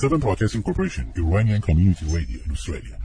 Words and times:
Seven 0.00 0.20
Broadcasting 0.20 0.62
Corporation, 0.62 1.12
Iranian 1.16 1.60
Community 1.60 2.04
Radio 2.06 2.38
in 2.46 2.52
Australia. 2.52 2.96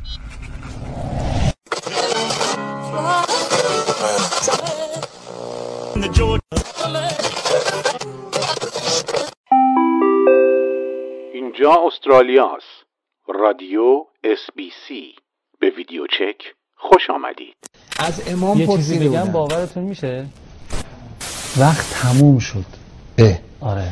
اینجا 11.34 11.76
استرالیا 11.88 12.56
است. 12.56 12.86
رادیو 13.28 14.06
اس 14.24 14.40
بی 14.56 14.72
سی 14.88 15.16
به 15.60 15.70
ویدیو 15.70 16.08
چک 16.08 16.56
خوش 16.76 17.10
آمدید 17.10 17.56
از 18.00 18.22
امام 18.28 18.60
یه 18.60 18.68
چیزی 18.68 19.10
بگم. 19.10 19.32
باورتون 19.32 19.84
میشه 19.84 20.26
وقت 21.60 21.94
تموم 21.94 22.40
شد 22.40 22.66
اه 23.18 23.40
آره 23.62 23.92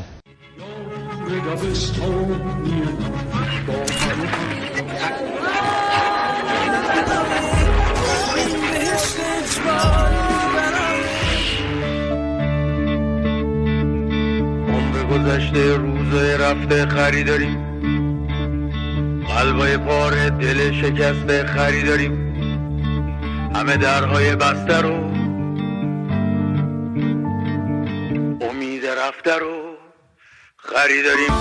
گذشته 15.11 15.77
روزای 15.77 16.37
رفته 16.37 16.85
خریداریم. 16.85 17.57
قلبای 19.27 19.77
پاره 19.77 20.29
دل 20.29 20.71
شکسته 20.71 21.45
خریداریم. 21.45 22.33
همه 23.55 23.77
درهای 23.77 24.35
بسته 24.35 24.81
رو 24.81 24.93
امید 28.49 28.85
رفته 28.85 29.35
رو. 29.35 29.70
خریداریم 30.75 31.33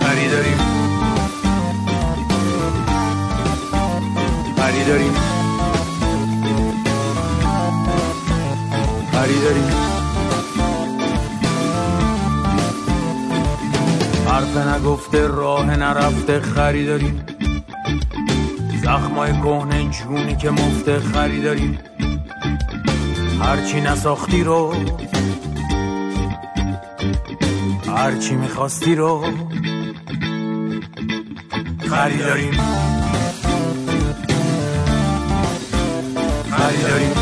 خریداریم 0.00 0.58
خریداریم 4.56 5.14
خریداریم 9.12 9.70
حرف 14.26 14.56
نگفته 14.56 15.26
راه 15.26 15.76
نرفته 15.76 16.40
خریداریم 16.40 17.26
زخمای 18.82 19.32
کهنه 19.32 19.90
جونی 19.90 20.36
که 20.36 20.50
مفته 20.50 21.00
خریداریم 21.00 21.78
هرچی 23.40 23.80
نساختی 23.80 24.44
رو 24.44 24.74
هرچی 27.96 28.34
می‌خواستی 28.34 28.94
رو 28.94 29.24
خریداریم 31.90 32.52
خریداریم 36.50 37.14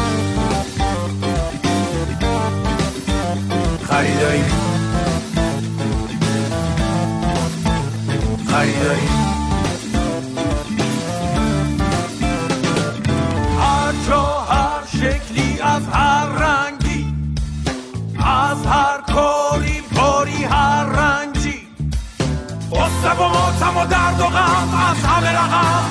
خریداریم 3.83 4.45
خریداریم 8.47 9.31
و 23.83 23.86
درد 23.86 24.20
و 24.20 24.25
غم 24.25 24.75
از 24.91 25.05
همه 25.05 25.30
رقم. 25.30 25.84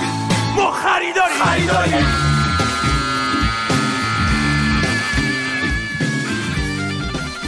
ما 0.55 0.71
خریداریم. 0.71 1.43
خریداریم. 1.43 2.07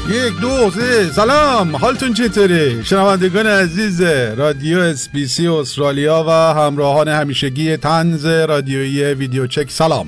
یک 0.09 0.39
دو 0.39 0.71
سه. 0.71 1.11
سلام. 1.11 1.75
حالتون 1.75 2.13
چطوره؟ 2.13 2.83
شنوندگان 2.83 3.47
عزیز 3.47 4.01
رادیو 4.37 4.79
اسپیسی 4.79 5.47
استرالیا 5.47 6.23
و 6.27 6.31
همراهان 6.31 7.07
همیشگی 7.07 7.77
تنز 7.77 8.25
رادیویی 8.25 9.03
ویدیو 9.03 9.47
چک. 9.47 9.71
سلام. 9.71 10.07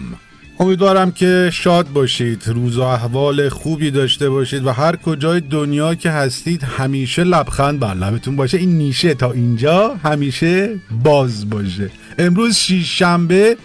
امیدوارم 0.59 1.11
که 1.11 1.49
شاد 1.53 1.89
باشید 1.89 2.43
روز 2.47 2.77
و 2.77 2.81
احوال 2.81 3.49
خوبی 3.49 3.91
داشته 3.91 4.29
باشید 4.29 4.65
و 4.65 4.71
هر 4.71 4.95
کجای 4.95 5.39
دنیا 5.39 5.95
که 5.95 6.09
هستید 6.09 6.63
همیشه 6.63 7.23
لبخند 7.23 7.79
بر 7.79 7.93
لبتون 7.93 8.35
باشه. 8.35 8.57
این 8.57 8.77
نیشه 8.77 9.13
تا 9.13 9.31
اینجا 9.31 9.95
همیشه 10.03 10.79
باز 11.03 11.49
باشه. 11.49 11.89
امروز 12.17 12.55
شیش 12.55 12.99
شنبه 12.99 13.57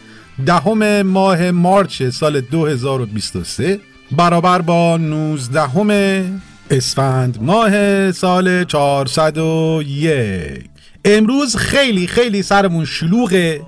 دهم 0.47 1.03
ماه 1.03 1.51
مارچ 1.51 2.03
سال 2.03 2.41
2023 2.41 3.81
برابر 4.17 4.63
با 4.63 4.97
19 4.97 6.25
اسفند 6.71 7.39
ماه 7.43 8.13
سال 8.13 8.65
401 8.65 10.65
امروز 11.05 11.57
خیلی 11.57 12.07
خیلی 12.07 12.43
سرمون 12.43 12.85
شلوغه. 12.85 13.61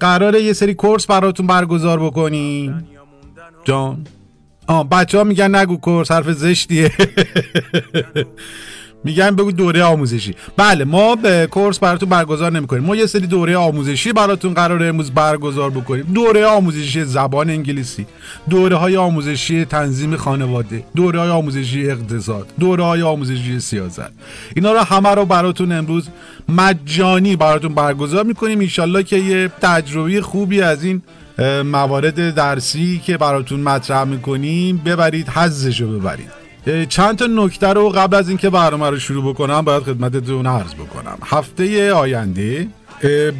قراره 0.00 0.42
یه 0.42 0.52
سری 0.52 0.74
کورس 0.74 1.06
براتون 1.06 1.46
برگزار 1.46 2.00
بکنیم. 2.00 2.88
جان. 3.64 4.06
آه 4.66 4.88
بچه 4.88 5.18
ها 5.18 5.24
میگن 5.24 5.54
نگو 5.56 5.76
کورس 5.76 6.10
حرف 6.10 6.30
زشتیه. 6.30 6.90
میگن 9.04 9.30
بگو 9.30 9.52
دوره 9.52 9.82
آموزشی. 9.82 10.34
بله 10.56 10.84
ما 10.84 11.14
به 11.14 11.48
کورس 11.50 11.78
براتون 11.78 12.08
برگزار 12.08 12.52
نمی‌کنیم. 12.52 12.84
ما 12.84 12.96
یه 12.96 13.06
سری 13.06 13.26
دوره 13.26 13.56
آموزشی 13.56 14.12
براتون 14.12 14.54
قرار 14.54 14.82
امروز 14.82 15.10
برگزار 15.10 15.70
بکنیم. 15.70 16.04
دوره 16.14 16.46
آموزشی 16.46 17.04
زبان 17.04 17.50
انگلیسی 17.50 18.06
دوره 18.50 18.76
های 18.76 18.96
آموزشی 18.96 19.64
تنظیم 19.64 20.16
خانواده 20.16 20.84
دوره 20.96 21.20
های 21.20 21.28
آموزشی 21.28 21.90
اقتصاد 21.90 22.46
دوره 22.60 22.84
های 22.84 23.02
آموزشی 23.02 23.60
سیاست. 23.60 24.10
اینا 24.56 24.72
رو 24.72 24.78
همه 24.78 25.08
رو 25.08 25.24
براتون 25.24 25.72
امروز 25.72 26.08
مجانی 26.48 27.36
براتون 27.36 27.74
برگزار 27.74 28.24
می‌کنیم. 28.24 28.58
ایشالله 28.58 29.02
که 29.02 29.16
یه 29.16 29.48
تجربه 29.62 30.22
خوبی 30.22 30.62
از 30.62 30.84
این 30.84 31.02
موارد 31.64 32.34
درسی 32.34 33.00
که 33.06 33.16
براتون 33.16 33.60
مطرح 33.60 34.04
می‌کنیم 34.04 34.82
ببرید 34.84 35.28
حزش 35.28 35.80
رو 35.80 35.98
ببرید. 35.98 36.41
چند 36.88 37.18
تا 37.18 37.26
نکته 37.26 37.66
رو 37.66 37.88
قبل 37.88 38.16
از 38.16 38.28
اینکه 38.28 38.50
برنامه 38.50 38.90
رو 38.90 38.98
شروع 38.98 39.34
بکنم 39.34 39.60
باید 39.60 39.82
خدمتتون 39.82 40.46
عرض 40.46 40.74
بکنم. 40.74 41.18
هفته 41.24 41.92
آینده 41.92 42.68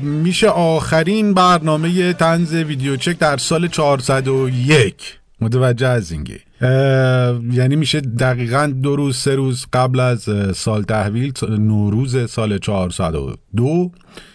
میشه 0.02 0.48
آخرین 0.48 1.34
برنامه 1.34 2.12
تنز 2.12 2.54
ویدیو 2.54 2.96
چک 2.96 3.18
در 3.18 3.36
سال 3.36 3.68
401 3.68 5.21
متوجه 5.42 5.86
از 5.86 6.12
اینگه 6.12 6.40
اه، 6.60 7.40
یعنی 7.52 7.76
میشه 7.76 8.00
دقیقا 8.00 8.72
دو 8.82 8.96
روز 8.96 9.16
سه 9.16 9.34
روز 9.34 9.66
قبل 9.72 10.00
از 10.00 10.28
سال 10.54 10.82
تحویل 10.82 11.32
نوروز 11.48 12.30
سال 12.30 12.58
402 12.58 13.90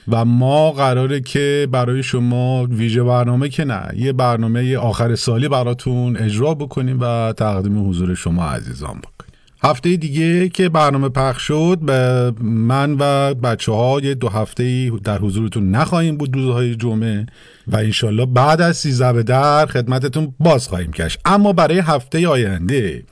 و 0.07 0.25
ما 0.25 0.71
قراره 0.71 1.21
که 1.21 1.67
برای 1.71 2.03
شما 2.03 2.65
ویژه 2.65 3.03
برنامه 3.03 3.49
که 3.49 3.63
نه 3.63 3.81
یه 3.95 4.13
برنامه 4.13 4.77
آخر 4.77 5.15
سالی 5.15 5.47
براتون 5.47 6.17
اجرا 6.17 6.53
بکنیم 6.53 6.97
و 7.01 7.33
تقدیم 7.33 7.89
حضور 7.89 8.13
شما 8.15 8.45
عزیزان 8.45 8.97
بکنیم 8.97 9.16
هفته 9.63 9.95
دیگه 9.95 10.49
که 10.49 10.69
برنامه 10.69 11.09
پخش 11.09 11.41
شد 11.41 11.79
به 11.81 12.33
من 12.41 12.95
و 12.99 13.33
بچه 13.33 13.71
ها 13.71 13.99
دو 13.99 14.29
هفته 14.29 14.89
در 14.89 15.17
حضورتون 15.17 15.71
نخواهیم 15.71 16.17
بود 16.17 16.35
روزهای 16.35 16.75
جمعه 16.75 17.25
و 17.67 17.75
انشالله 17.75 18.25
بعد 18.25 18.61
از 18.61 18.77
سیزده 18.77 19.13
به 19.13 19.23
در 19.23 19.65
خدمتتون 19.65 20.33
باز 20.39 20.67
خواهیم 20.67 20.91
کش 20.91 21.17
اما 21.25 21.53
برای 21.53 21.79
هفته 21.79 22.27
آینده 22.27 23.03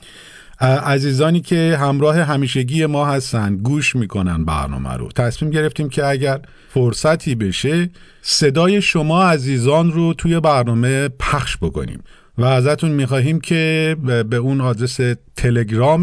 عزیزانی 0.60 1.40
که 1.40 1.76
همراه 1.80 2.20
همیشگی 2.20 2.86
ما 2.86 3.06
هستن 3.06 3.56
گوش 3.56 3.96
می‌کنن 3.96 4.44
برنامه 4.44 4.92
رو. 4.92 5.08
تصمیم 5.08 5.50
گرفتیم 5.50 5.88
که 5.88 6.06
اگر 6.06 6.40
فرصتی 6.68 7.34
بشه 7.34 7.90
صدای 8.22 8.82
شما 8.82 9.24
عزیزان 9.24 9.92
رو 9.92 10.14
توی 10.14 10.40
برنامه 10.40 11.08
پخش 11.08 11.56
بکنیم. 11.56 12.02
و 12.38 12.44
ازتون 12.44 12.90
می‌خواهیم 12.90 13.40
که 13.40 13.96
به 14.30 14.36
اون 14.36 14.60
آدرس 14.60 15.00
تلگرام 15.36 16.02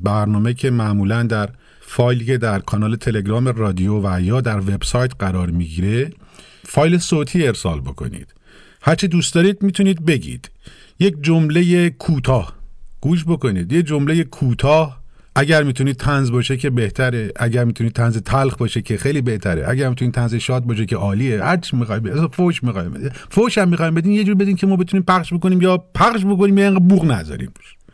برنامه 0.00 0.54
که 0.54 0.70
معمولا 0.70 1.22
در 1.22 1.48
فایلی 1.80 2.24
که 2.24 2.38
در 2.38 2.58
کانال 2.58 2.96
تلگرام 2.96 3.48
رادیو 3.48 4.00
و 4.00 4.20
یا 4.20 4.40
در 4.40 4.58
وبسایت 4.58 5.12
قرار 5.18 5.50
می‌گیره 5.50 6.10
فایل 6.64 6.98
صوتی 6.98 7.46
ارسال 7.46 7.80
بکنید. 7.80 8.34
هرچی 8.82 9.08
دوست 9.08 9.34
دارید 9.34 9.62
می‌تونید 9.62 10.04
بگید. 10.04 10.50
یک 10.98 11.14
جمله 11.22 11.90
کوتاه. 11.90 12.52
گوش 13.00 13.24
بکنید. 13.24 13.72
یه 13.72 13.82
جمله 13.82 14.24
کوتاه 14.24 15.01
اگر 15.36 15.62
می‌تونید 15.62 15.96
تنز 15.96 16.30
باشه 16.30 16.56
که 16.56 16.70
بهتره 16.70 17.32
اگر 17.36 17.64
می‌تونید 17.64 17.92
تنز 17.92 18.18
تلخ 18.18 18.56
باشه 18.56 18.82
که 18.82 18.96
خیلی 18.96 19.20
بهتره 19.20 19.68
اگر 19.68 19.88
می‌تونید 19.88 20.14
تنز 20.14 20.34
شاد 20.34 20.64
باشه 20.64 20.86
که 20.86 20.96
عالیه 20.96 21.44
هر 21.44 21.56
چی 21.56 21.76
می‌خواید 21.76 22.26
فوش 22.26 22.64
می‌خوایم 22.64 22.90
بدین 22.90 23.10
فوش 23.30 23.58
هم 23.58 23.68
می‌خوایم 23.68 23.94
بدین 23.94 24.12
یه 24.12 24.24
جور 24.24 24.34
بدین 24.34 24.56
که 24.56 24.66
ما 24.66 24.76
بتونیم 24.76 25.04
پخش 25.08 25.32
بکنیم 25.32 25.62
یا 25.62 25.78
پخش 25.94 26.24
بکنیم 26.24 26.58
یا 26.58 26.64
اینقدر 26.64 26.84
بوق 26.84 27.04
نذاریم. 27.04 27.50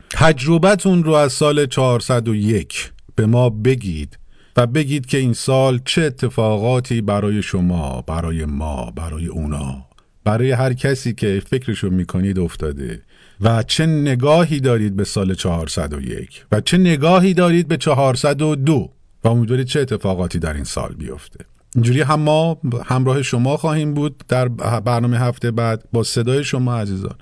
تجربتون 0.09 1.03
رو 1.03 1.13
از 1.13 1.33
سال 1.33 1.65
401 1.65 2.91
به 3.15 3.25
ما 3.25 3.49
بگید 3.49 4.19
و 4.57 4.67
بگید 4.67 5.05
که 5.05 5.17
این 5.17 5.33
سال 5.33 5.79
چه 5.85 6.01
اتفاقاتی 6.01 7.01
برای 7.01 7.41
شما 7.41 8.01
برای 8.01 8.45
ما 8.45 8.91
برای 8.95 9.27
اونا 9.27 9.85
برای 10.23 10.51
هر 10.51 10.73
کسی 10.73 11.13
که 11.13 11.41
فکرشو 11.49 11.89
می‌کنید 11.89 12.39
افتاده. 12.39 13.01
و 13.41 13.63
چه 13.63 13.85
نگاهی 13.85 14.59
دارید 14.59 14.95
به 14.95 15.03
سال 15.03 15.33
401 15.33 16.45
و 16.51 16.61
چه 16.61 16.77
نگاهی 16.77 17.33
دارید 17.33 17.67
به 17.67 17.77
402 17.77 18.89
و 19.23 19.27
امیدوارید 19.27 19.67
چه 19.67 19.79
اتفاقاتی 19.79 20.39
در 20.39 20.53
این 20.53 20.63
سال 20.63 20.93
بیفته. 20.97 21.45
اینجوری 21.75 22.01
هم 22.01 22.19
ما 22.19 22.57
همراه 22.85 23.21
شما 23.21 23.57
خواهیم 23.57 23.93
بود 23.93 24.23
در 24.27 24.47
برنامه 24.79 25.19
هفته 25.19 25.51
بعد 25.51 25.83
با 25.93 26.03
صدای 26.03 26.43
شما 26.43 26.77
عزیزان. 26.77 27.15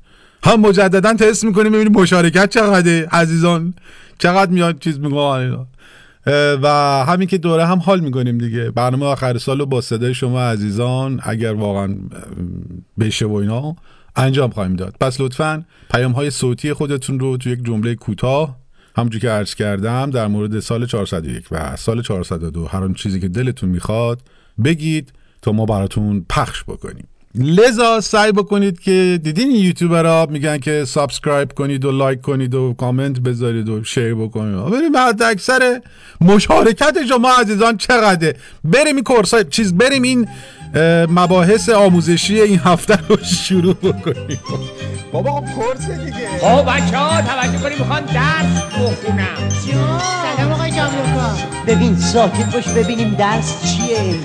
هم 0.44 0.62
مجددا 0.62 1.14
تست 1.14 1.44
می‌کنیم 1.44 1.72
ببینیم 1.72 2.02
مشارکت 2.02 2.50
چقدره 2.50 3.08
عزیزان. 3.12 3.74
چقدر 4.18 4.52
میاد 4.52 4.80
چیز 4.80 5.00
میگه 5.00 5.58
و 6.62 6.68
همین 7.08 7.28
که 7.28 7.38
دوره 7.38 7.66
هم 7.66 7.80
حال 7.80 8.00
می‌کنیم 8.00 8.38
دیگه. 8.38 8.72
برنامه 8.72 9.06
آخر 9.06 9.38
سال 9.38 9.60
رو 9.60 9.66
با 9.66 9.82
صدای 9.82 10.14
شما 10.14 10.42
عزیزان 10.42 11.20
اگر 11.24 11.54
واقعا 11.54 11.96
بشه 13.00 13.26
و 13.26 13.34
اینا 13.34 13.76
انجام 14.18 14.50
خواهیم 14.50 14.76
داد. 14.76 14.96
پس 15.02 15.22
لطفا 15.22 15.66
پیام 15.92 16.12
های 16.12 16.30
صوتی 16.30 16.74
خودتون 16.74 17.20
رو 17.20 17.38
تو 17.38 17.50
یک 17.50 17.66
جمله 17.66 17.96
کوتاه 17.96 18.58
همونجور 18.98 19.22
که 19.22 19.30
عرض 19.30 19.56
کردم 19.56 20.10
در 20.10 20.28
مورد 20.28 20.60
سال 20.60 20.86
401 20.86 21.48
و 21.52 21.76
سال 21.76 22.02
402 22.02 22.66
هر 22.66 22.94
چیزی 22.94 23.20
که 23.20 23.28
دلتون 23.28 23.70
می‌خواد 23.70 24.22
بگید 24.64 25.14
تا 25.42 25.52
ما 25.52 25.66
براتون 25.66 26.26
پخش 26.30 26.64
بکنیم. 26.64 27.08
لذا 27.36 28.02
سعی 28.02 28.32
بکنید 28.32 28.80
که 28.80 29.20
دیدین 29.24 29.50
این 29.50 29.66
یوتیوبرها 29.66 30.28
میگن 30.30 30.58
که 30.58 30.86
subscribe 30.86 31.52
کنید 31.52 31.86
و 31.86 31.92
لایک 31.92 32.22
کنید 32.22 32.56
و 32.56 32.74
کامنت 32.74 33.20
بذارید 33.20 33.70
و 33.70 33.84
share 33.84 34.16
بکنید. 34.16 34.66
ببینیم 34.66 34.92
بعد 34.92 35.24
اکثر 35.24 35.82
مشارکت 36.22 37.06
شما 37.10 37.32
عزیزان 37.42 37.78
چقدره. 37.78 38.36
بریم 38.64 38.96
این 38.96 39.04
کورس 39.04 39.34
چیز 39.50 39.74
بریم 39.74 40.02
این 40.02 40.28
مباحث 41.10 41.70
آموزشی 41.70 42.42
این 42.42 42.60
هفته 42.60 43.00
رو 43.08 43.18
شروع 43.24 43.74
بکنیم. 43.74 44.40
بابا 45.12 45.44
کورس 45.56 45.90
دیگه. 45.90 46.28
خب 46.42 46.66
بچه 46.66 46.98
ها 46.98 47.22
توجه 47.22 47.58
کنیم 47.58 47.78
می‌خوان 47.80 48.02
درس 48.02 48.64
بخونم. 48.74 49.50
سلام 50.38 50.52
آقای 50.52 50.72
جاملوکا 50.72 51.38
ببین 51.68 51.98
ساکت 51.98 52.54
باش 52.54 52.68
ببینیم 52.68 53.16
درس 53.16 53.54
چیه. 53.62 54.16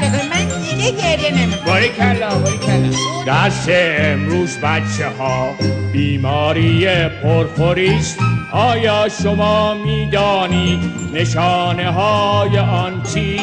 من 0.00 0.60
دیگه 0.70 0.90
گریه 0.90 1.42
نمی‌کنم 1.42 1.64
باری 1.66 1.88
کلا 1.88 2.38
باری 2.38 2.58
کلا 2.58 2.90
درس 3.26 3.66
امروز 3.68 4.58
بچه 4.58 5.08
ها 5.18 5.54
بیماری 5.92 6.88
پرخوریست 7.22 8.18
آیا 8.52 9.08
شما 9.22 9.74
می‌دانید 9.74 10.80
نشانه 11.14 11.90
های 11.90 12.58
آن 12.58 13.02
چیز 13.14 13.40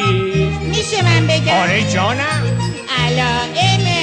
میشه 0.68 1.04
من 1.04 1.26
بگم 1.26 1.54
آره 1.54 1.92
جانم 1.92 2.42
علائم 2.98 3.99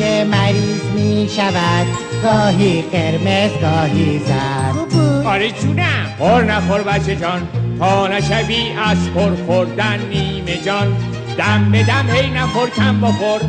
رنگ 0.00 0.26
مریض 0.26 0.82
می 0.94 1.28
شود 1.36 1.86
گاهی 2.22 2.82
قرمز 2.82 3.50
گاهی 3.62 4.18
زرد. 4.18 5.26
آره 5.26 5.50
جونم. 5.50 6.06
خور 6.18 6.44
نخور 6.44 6.82
بچه 6.82 7.16
جان 7.16 7.48
تا 7.78 8.08
نشوی 8.08 8.72
از 8.86 9.10
پر 9.14 9.30
خوردن 9.46 9.98
نیمه 10.08 10.56
جان. 10.64 10.96
دم 11.38 11.72
به 11.72 11.82
دم 11.82 12.10
هی 12.10 12.30
نخور 12.30 12.70
کم 12.70 13.00
بخور. 13.00 13.40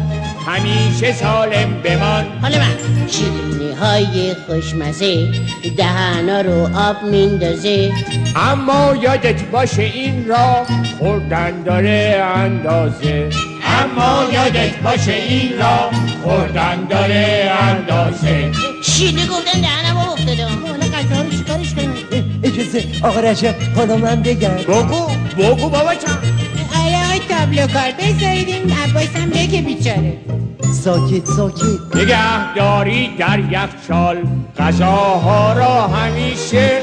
همیشه 0.48 1.12
سالم 1.12 1.82
بمان. 1.84 2.26
حالا 2.42 2.58
من 2.58 2.76
شیرینی 3.08 3.72
های 3.72 4.36
خوشمزه 4.48 5.32
دهنا 5.78 6.42
رو 6.42 6.78
آب 6.78 7.04
میندازه. 7.04 7.92
اما 8.36 8.96
یادت 9.02 9.44
باشه 9.44 9.82
این 9.82 10.28
را 10.28 10.66
خوردن 11.00 11.64
داره 11.64 12.24
اندازه. 12.36 13.30
اما 13.80 14.34
یادت 14.34 14.78
باشه 14.78 15.14
این 15.14 15.60
را 15.60 15.90
خوردن 16.24 16.86
داره 16.90 17.52
اندازه. 17.62 18.52
شیرینی 18.84 19.28
گفتن 19.28 19.62
دهنم 19.62 19.98
افتاده. 19.98 20.46
حالا 20.46 20.86
غذا 20.86 21.22
رو 21.22 21.30
چیکارش 21.30 21.74
کنم؟ 21.74 21.94
اجازه. 22.44 22.86
آقا 23.04 23.20
رجب 23.20 23.56
حالا 23.76 23.98
من 23.98 24.22
بگم. 24.22 24.50
بگو 24.50 25.08
بگو 25.38 25.70
بابا 25.70 25.96
جان 25.96 26.18
آره 26.76 27.06
آقای 27.06 27.20
تابلو 27.30 27.68
کار 27.68 27.92
بذارید 28.00 28.48
این 28.50 28.72
عباس 28.72 29.16
هم 29.16 29.30
بگه 29.30 29.62
بیچاره. 29.62 30.18
ساکت 30.84 31.26
ساکت. 31.26 31.96
نگه 31.96 32.54
داری 32.56 33.10
در 33.18 33.40
یخچال 33.40 34.18
غذاها 34.60 35.54
را 35.54 35.88
همیشه 35.88 36.82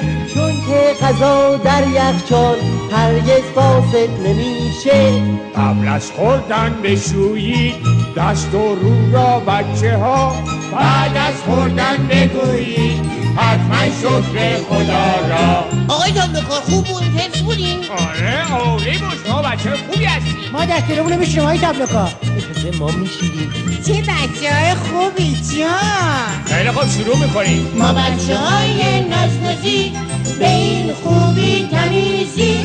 که 0.67 1.05
غذا 1.05 1.57
در 1.57 1.89
یخچال 1.89 2.57
هرگز 2.93 3.43
فاسد 3.55 4.11
نمیشه. 4.27 5.23
قبل 5.57 5.89
از 5.89 6.11
خوردن 6.11 6.77
بشویید 6.85 7.75
دست 8.17 8.55
و 8.55 8.75
رو 8.75 9.13
را 9.13 9.41
بچه 9.41 9.97
ها 9.97 10.33
بعد 10.73 11.17
از 11.17 11.43
خوردن 11.43 12.09
بگویید. 12.11 13.16
حتما 13.37 13.85
شکر 14.01 14.57
خدا 14.69 15.29
را. 15.29 15.65
آقای 15.89 16.13
تابلو 16.13 16.41
کار 16.41 16.61
خوب 16.61 16.85
بود 16.87 17.03
حفظ 17.03 17.43
بودین 17.43 17.79
آره 17.91 18.53
عالی 18.53 18.99
بود 18.99 19.19
شما 19.27 19.43
بچه 19.43 19.71
خوبی 19.71 20.05
هستی؟ 20.05 20.37
ما 20.53 20.65
دستیرمون 20.65 21.13
رو 21.13 21.19
میشیم 21.19 21.41
آقای 21.43 21.59
تابلو 21.59 21.87
کار. 21.87 22.13
اجازه 22.23 22.79
ما 22.79 22.87
میشیدیم 22.91 23.53
چه 23.87 23.93
بچه 23.93 24.55
های 24.55 24.75
خوبی 24.75 25.37
جان. 25.59 26.45
خیلی 26.47 26.71
خوب 26.71 26.91
شروع 26.91 27.19
می‌کنیم 27.19 27.67
ما 27.79 27.93
بچه 27.93 28.37
های 28.39 29.01
نازنازی 29.01 29.93
به 30.39 30.49
این 30.51 30.93
خوبی 30.95 31.69
تمیزی. 31.71 32.59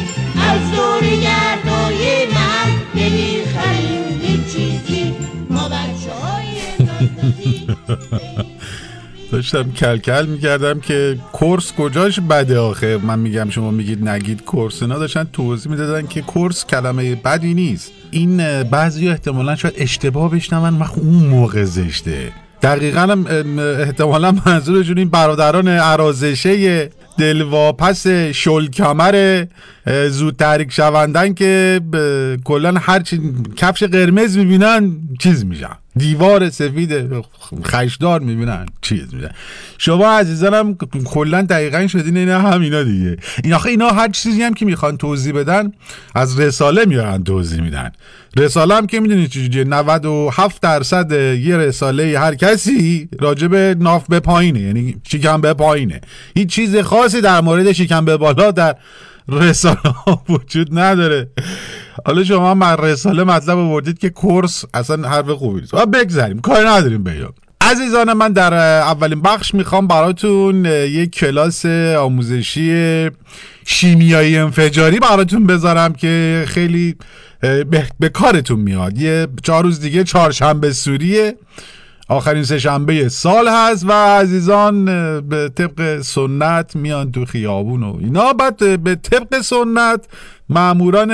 از 0.49 0.71
دور 0.71 1.01
گردای 1.01 2.25
من 2.25 2.71
نمی‌خریم 2.95 4.21
هیچ 4.21 4.45
چیزی. 4.53 5.13
ما 5.49 5.69
بچه 5.69 6.13
های 6.21 6.47
نازنازی 6.79 7.67
داشتم 9.31 9.71
کلکل 9.71 10.25
می‌کردم 10.25 10.79
که 10.79 11.17
کورس 11.31 11.73
کجاش 11.73 12.19
بده 12.19 12.59
آخه؟ 12.59 12.97
من 12.97 13.19
میگم 13.19 13.49
شما 13.49 13.71
میگید 13.71 14.07
نگید 14.09 14.43
کورس. 14.43 14.81
اینا 14.81 14.99
داشتن 14.99 15.27
توضیح 15.33 15.71
می‌دادن 15.71 16.07
که 16.07 16.21
کورس 16.21 16.65
کلمه 16.65 17.15
بدی 17.15 17.53
نیست. 17.53 17.91
این 18.11 18.63
بعضی 18.63 19.09
احتمالا 19.09 19.55
شاید 19.55 19.73
اشتباه 19.77 20.31
بشنون 20.31 20.79
و 20.79 20.83
اون 20.95 21.25
موقع 21.25 21.63
زشته. 21.63 22.31
دقیقا 22.61 22.99
هم 22.99 23.25
احتمالا 23.59 24.35
منظورشون 24.45 24.97
این 24.97 25.09
برادران 25.09 25.67
عرازشه 25.67 26.89
دلواپس 27.17 28.07
شلکمر 28.31 29.45
زود 30.09 30.35
تحریک 30.35 30.71
شوندن 30.71 31.33
که 31.33 31.81
کلا 32.43 32.73
هر 32.79 32.99
چی 32.99 33.21
کفش 33.55 33.83
قرمز 33.83 34.37
می‌بینن 34.37 34.91
چیز 35.19 35.45
میشن. 35.45 35.77
دیوار 35.95 36.49
سفید 36.49 36.91
خشدار 37.65 38.19
می‌بینن. 38.19 38.65
چیز 38.81 39.13
میشن 39.13 39.31
شما 39.77 40.11
عزیزانم 40.11 40.75
کلا 41.05 41.41
دقیقا 41.41 41.87
شدین 41.87 42.17
اینا 42.17 42.41
همینا 42.41 42.83
دیگه. 42.83 43.17
این 43.43 43.53
آخه 43.53 43.69
اینا 43.69 43.89
هر 43.89 44.09
چیزی 44.09 44.41
هم 44.43 44.53
که 44.53 44.65
می‌خوان 44.65 44.97
توضیح 44.97 45.33
بدن 45.33 45.71
از 46.15 46.39
رساله 46.39 46.85
میارن 46.85 47.23
توضیح 47.23 47.61
میدن. 47.61 47.91
رساله 48.37 48.75
هم 48.75 48.87
که 48.87 48.99
می‌دونید 48.99 49.29
چیزی 49.29 49.63
97 49.63 50.61
درصد 50.61 51.11
یه 51.11 51.57
رساله 51.57 52.19
هر 52.19 52.35
کسی 52.35 53.09
راجب 53.19 53.55
ناف 53.55 54.07
به 54.07 54.19
پایینه. 54.19 54.59
یعنی 54.59 54.95
شکم 55.07 55.41
به 55.41 55.53
پایینه. 55.53 56.01
هیچ 56.35 56.49
چیز 56.49 56.77
خاصی 56.77 57.21
در 57.21 57.41
مورد 57.41 57.71
شکم 57.71 58.05
به 58.05 58.17
بالا 58.17 58.51
در 58.51 58.75
رساله 59.29 59.89
ها 60.05 60.23
وجود 60.29 60.79
نداره. 60.79 61.29
حالا 62.05 62.23
شما 62.23 62.53
من 62.53 62.77
رساله 62.77 63.23
مطلب 63.23 63.57
آوردید 63.57 63.99
که 63.99 64.09
کورس 64.09 64.65
اصلا 64.73 65.09
حرف 65.09 65.29
خوبی 65.29 65.61
نیست. 65.61 65.75
بگذاریم. 65.75 66.39
کار 66.39 66.67
نداریم 66.67 67.03
بیام 67.03 67.33
عزیزان 67.61 68.13
من 68.13 68.33
در 68.33 68.53
اولین 68.53 69.21
بخش 69.21 69.53
می‌خوام 69.53 69.87
براتون 69.87 70.65
یک 70.65 71.11
کلاس 71.11 71.65
آموزشی 71.99 73.09
شیمیایی 73.65 74.37
انفجاری 74.37 74.99
براتون 74.99 75.47
بذارم 75.47 75.93
که 75.93 76.43
خیلی 76.47 76.95
به, 77.99 78.09
کارتون 78.09 78.59
میاد. 78.59 78.97
یه 78.97 79.27
چهار 79.43 79.63
روز 79.63 79.79
دیگه 79.79 80.03
چهارشنبه 80.03 80.73
سوریه. 80.73 81.35
آخرین 82.11 82.43
سه 82.43 82.59
شنبه 82.59 83.09
سال 83.09 83.47
هست 83.47 83.85
و 83.85 83.91
عزیزان 83.91 84.85
به 85.21 85.49
طبق 85.55 86.01
سنت 86.01 86.75
میان 86.75 87.11
تو 87.11 87.25
خیابون 87.25 87.83
و 87.83 87.97
اینا. 87.99 88.33
بعد 88.33 88.83
به 88.83 88.95
طبق 88.95 89.41
سنت 89.41 90.05
معموران 90.49 91.11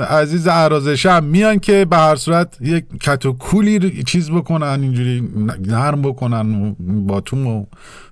عزیز 0.00 0.46
عرازشم 0.46 1.24
میان 1.24 1.58
که 1.58 1.84
به 1.84 1.96
هر 1.96 2.16
صورت 2.16 2.56
یک 2.60 2.84
کت 3.00 3.26
و 3.26 3.32
کولی 3.32 4.02
چیز 4.02 4.30
بکنن 4.30 4.82
اینجوری 4.82 5.28
نرم 5.66 6.02
بکنن 6.02 6.54
و 6.54 6.74
باتوم 6.80 7.46
و 7.46 7.66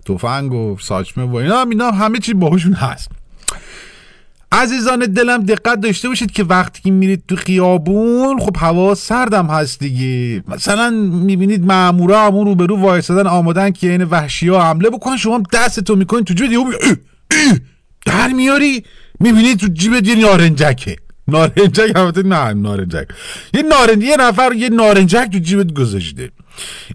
تفنگ 0.05 0.53
و 0.53 0.77
ساچمه 0.81 1.25
و 1.25 1.35
اینا. 1.35 1.63
اینا 1.71 1.91
همه 1.91 2.19
چی 2.19 2.35
باهاشون 2.35 2.73
هست. 2.73 3.11
عزیزان 4.53 4.99
دلم 4.99 5.43
دقت 5.43 5.81
داشته 5.81 6.09
باشید 6.09 6.31
که 6.31 6.45
وقتی 6.45 6.83
که 6.83 6.91
میرید 6.91 7.23
تو 7.29 7.37
خیابون 7.37 8.39
خب 8.41 8.57
هوا 8.59 8.95
سردم 8.95 9.47
هست 9.47 9.79
دیگه. 9.79 10.43
مثلا 10.49 10.91
می‌بینید 11.13 11.65
مامورا 11.65 12.27
همون 12.27 12.47
رو 12.47 12.55
به 12.55 12.67
رو 12.67 12.77
وایسادن 12.77 13.27
آمادن 13.27 13.71
که 13.71 13.91
این 13.91 14.03
وحشی 14.03 14.49
ها 14.49 14.71
حمله 14.71 14.91
بکنن. 14.91 15.17
شما 15.17 15.43
دستتو 15.53 15.97
می‌کنید 15.97 16.25
تو 16.25 16.45
اه، 17.31 17.59
در 18.07 18.29
میاری؟ 18.29 18.85
می‌بینید 19.21 19.59
تو 19.59 19.67
جیبت 19.67 20.07
یه 20.07 20.15
نارنجکه. 20.15 20.97
نارنجک 21.29 21.93
البته 21.97 22.23
نه 22.23 22.53
نارنجک. 22.53 23.09
یه 23.55 23.63
نارنج 23.63 24.03
یه 24.03 24.17
نفر 24.17 24.53
یه 24.53 24.69
نارنجک 24.69 25.29
تو 25.33 25.39
جیبت 25.39 25.73
گذاشته. 25.73 26.31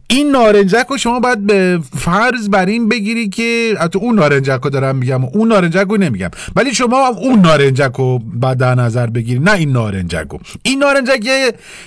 این 0.08 0.32
نارنجک 0.32 0.86
رو 0.90 0.98
شما 0.98 1.20
باید 1.20 1.48
به 1.48 1.80
فرض 1.98 2.50
بر 2.50 2.66
این 2.66 2.90
بگیری 2.90 3.30
که 3.30 3.76
حتی 3.80 4.00
اون 4.00 4.16
نارنجک 4.16 4.60
رو 4.64 4.70
دارم 4.70 4.96
میگم 4.96 5.26
اون 5.26 5.48
نارنجک 5.48 5.86
رو 5.90 5.98
نمیگم. 5.98 6.30
ولی 6.56 6.74
شما 6.74 7.08
اون 7.08 7.40
نارنجک 7.40 7.92
رو 7.98 8.20
باید 8.20 8.58
در 8.58 8.76
نظر 8.76 9.08
بگیری 9.08 9.40
نه 9.40 9.52
این 9.52 9.72
نارنجک 9.72 10.28
رو. 10.30 10.40
این 10.64 10.80
نارنجک 10.80 11.28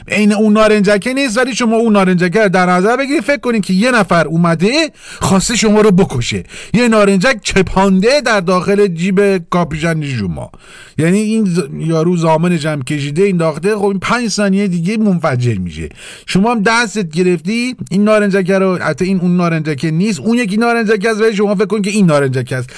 این 0.09 0.33
اون 0.33 0.53
نارنجکه 0.53 1.15
نیست 1.15 1.39
ولی 1.39 1.55
شما 1.55 1.77
اون 1.77 1.93
نارنجک 1.93 2.37
رو 2.37 2.49
در 2.49 2.67
نظر 2.67 2.97
بگیری 2.97 3.21
فکر 3.21 3.41
کنین 3.41 3.61
که 3.61 3.73
یه 3.73 3.91
نفر 3.91 4.27
اومده 4.27 4.91
خواسته 5.21 5.57
شما 5.57 5.81
رو 5.81 5.91
بکشه. 5.91 6.43
یه 6.75 6.89
نارنجک 6.89 7.37
چپانده 7.43 8.21
در 8.21 8.41
داخل 8.41 8.87
جیب 8.87 9.49
کاپیشن 9.51 10.03
شما. 10.03 10.51
یعنی 10.99 11.19
این 11.19 11.49
یارو 11.79 12.17
زامن 12.17 12.59
جمع 12.59 12.83
کشیده 12.83 13.23
این 13.23 13.37
داخته 13.37 13.77
خب 13.77 13.85
این 13.85 13.99
پنج 13.99 14.29
ثانیه 14.29 14.69
دیگه 14.69 14.97
منفجر 14.97 15.59
میشه. 15.59 15.89
شما 16.27 16.51
هم 16.51 16.63
دستت 16.63 17.09
گرفتی 17.09 17.66
این 17.91 18.05
نارنجکه 18.05 18.59
رو 18.59 18.77
حتی 18.77 19.05
این 19.05 19.21
اون 19.21 19.37
نارنجکه 19.37 19.91
نیست. 19.91 20.21
اون 20.21 20.39
یکی 20.39 20.57
نارنجکه 20.57 21.11
است 21.11 21.21
ولی 21.21 21.37
شما 21.37 21.55
فکر 21.55 21.67
کن 21.67 21.83
که 21.83 21.91
این 21.91 22.07
نارنجکه 22.07 22.57
است. 22.57 22.71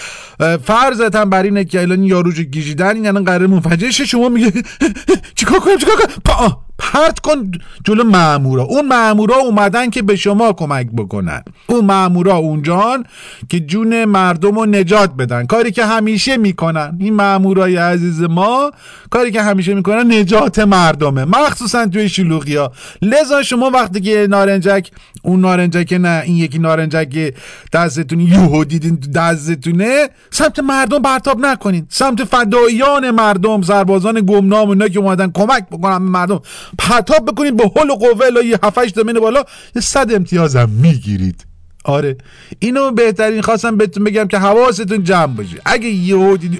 هم 1.16 1.30
بر 1.30 1.42
اینه 1.42 1.64
که 1.64 1.80
الان 1.80 2.02
یارو 2.02 2.30
رو 2.30 2.42
کشیدن 2.44 2.94
این 2.94 3.06
الان 3.06 3.24
قرار 3.24 3.46
منفجر 3.46 3.90
شه 3.90 4.04
شما 4.04 4.28
میگه 4.28 4.52
چیکار 5.36 5.60
کنم 5.60 5.76
چیکار 5.76 5.96
کنم؟ 5.96 6.67
پرت 6.78 7.18
کن 7.18 7.50
جلو 7.84 8.04
مامورا. 8.04 8.62
اون 8.62 8.88
مامورا 8.88 9.36
اومدن 9.36 9.90
که 9.90 10.02
به 10.02 10.16
شما 10.16 10.52
کمک 10.52 10.86
بکنن. 10.96 11.42
اون 11.66 11.84
مامورا 11.84 12.36
اونجان 12.36 13.04
که 13.48 13.60
جون 13.60 14.04
مردم 14.04 14.58
رو 14.58 14.66
نجات 14.66 15.10
بدن. 15.14 15.46
کاری 15.46 15.70
که 15.70 15.84
همیشه 15.84 16.36
می‌کنن. 16.36 16.96
این 17.00 17.14
مامورای 17.14 17.76
عزیز 17.76 18.22
ما 18.22 18.70
کاری 19.10 19.30
که 19.30 19.42
همیشه 19.42 19.74
می‌کنن 19.74 20.12
نجات 20.12 20.58
مردمه 20.58 21.24
مخصوصا 21.24 21.86
توی 21.86 22.08
شلوغی 22.08 22.56
ها 22.56 22.72
لذا 23.02 23.42
شما 23.42 23.70
وقتی 23.70 24.00
که 24.00 24.26
نارنجک 24.30 24.90
اون 25.22 25.40
نارنجک 25.40 25.92
نه 25.92 26.22
این 26.24 26.36
یکی 26.36 26.58
نارنجک 26.58 27.34
دستتون 27.72 28.20
یوهو 28.20 28.64
دیدین 28.64 29.00
تو 29.00 29.10
دستتونه 29.10 30.08
سمت 30.30 30.58
مردم 30.58 31.02
پرتاب 31.02 31.46
نکنین. 31.46 31.86
سمت 31.88 32.24
فدایان 32.24 33.10
مردم 33.10 33.62
سربازان 33.62 34.20
گمنام 34.20 34.68
اونا 34.68 34.88
که 34.88 34.98
اومدن 34.98 35.30
کمک 35.34 35.66
بکنن 35.70 35.96
مردم. 35.96 36.40
پرتاب 36.78 37.24
بکنین 37.30 37.56
به 37.56 37.70
حل 37.76 37.90
و 37.90 37.94
قوه 37.94 38.26
الا 38.26 38.42
یه 38.42 38.58
7 38.62 38.78
8 38.78 38.94
تا 38.94 39.20
بالا 39.20 39.44
یه 39.76 39.82
صد 39.82 40.12
امتیازم 40.12 40.68
می‌گیرید. 40.70 41.44
آره. 41.84 42.16
اینو 42.58 42.90
بهترین 42.90 43.42
خواستم 43.42 43.76
بهتون 43.76 44.04
بگم 44.04 44.28
که 44.28 44.38
حواستون 44.38 45.04
جمع 45.04 45.34
باشه. 45.34 45.60
اگه 45.64 45.88
یهو 45.88 46.36
دیدی 46.36 46.58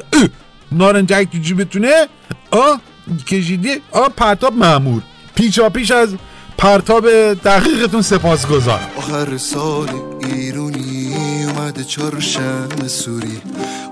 نارنجک 0.72 1.28
تو 1.32 1.38
جیبتونه 1.38 2.06
آه 2.50 2.80
کشیدی 3.26 3.70
آه 3.92 4.08
پرتاب 4.16 4.54
معمور. 4.54 5.02
پیچا 5.34 5.68
پیش 5.68 5.90
از 5.90 6.14
پرتاب 6.58 7.34
دقیقتون 7.34 8.02
سپاسگزارم. 8.02 8.88
آخر 8.96 9.36
سال 9.36 9.88
ایرونی 10.34 11.14
اومده 11.44 11.84
چهارشنبه 11.84 12.88
سوری. 12.88 13.40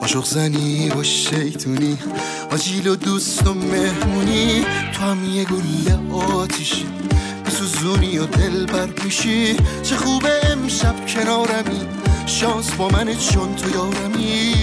عاشق 0.07 0.25
زنی 0.25 0.91
با 0.91 1.03
شیطونی 1.03 1.99
آجیل 2.51 2.89
و 2.89 2.97
دوست 2.97 3.47
و 3.47 3.55
مهمونی. 3.55 4.65
تو 4.93 5.03
هم 5.03 5.35
یه 5.35 5.45
گله 5.45 6.15
آتیشی. 6.15 6.87
سوزونی 7.49 8.19
و 8.19 8.27
دل 8.27 8.67
بر 8.67 8.89
میشی 9.05 9.57
چه 9.83 9.97
خوبه 9.97 10.31
امشب 10.51 11.07
کنارمی. 11.07 11.81
شانس 12.27 12.71
با 12.71 12.89
منه 12.89 13.15
چون 13.15 13.55
تو 13.55 13.71
یارمی. 13.71 14.55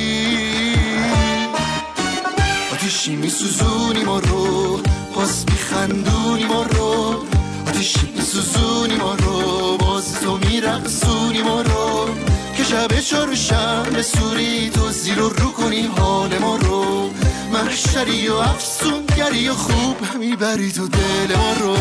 آتیشی 2.72 3.16
میسوزونی 3.16 4.04
ما 4.04 4.20
رو. 4.20 4.80
باز 5.16 5.46
میخندونی 5.52 6.46
ما 6.46 6.64
رو. 6.64 7.16
آتیشی 7.68 8.14
میسوزونی 8.16 8.96
ما 8.96 9.16
رو. 9.16 9.78
باز 9.78 10.14
تو 10.14 10.38
میرقصونی 10.38 11.42
ما 11.42 11.62
رو. 11.62 11.83
شب 12.74 13.00
چهارشنبه 13.00 14.02
سوری 14.02 14.70
تو 14.70 14.90
زیر 14.90 15.22
و 15.22 15.30
رو 15.30 15.52
کنی 15.52 15.82
حال 15.82 16.38
ما 16.38 16.56
رو. 16.56 17.10
محشری 17.52 18.28
و 18.28 18.34
افسونگری 18.34 19.50
و 19.50 19.54
خوب 19.54 19.98
می‌بری 20.20 20.72
تو 20.72 20.88
دل 20.88 21.36
ما 21.36 21.54
رو. 21.54 21.78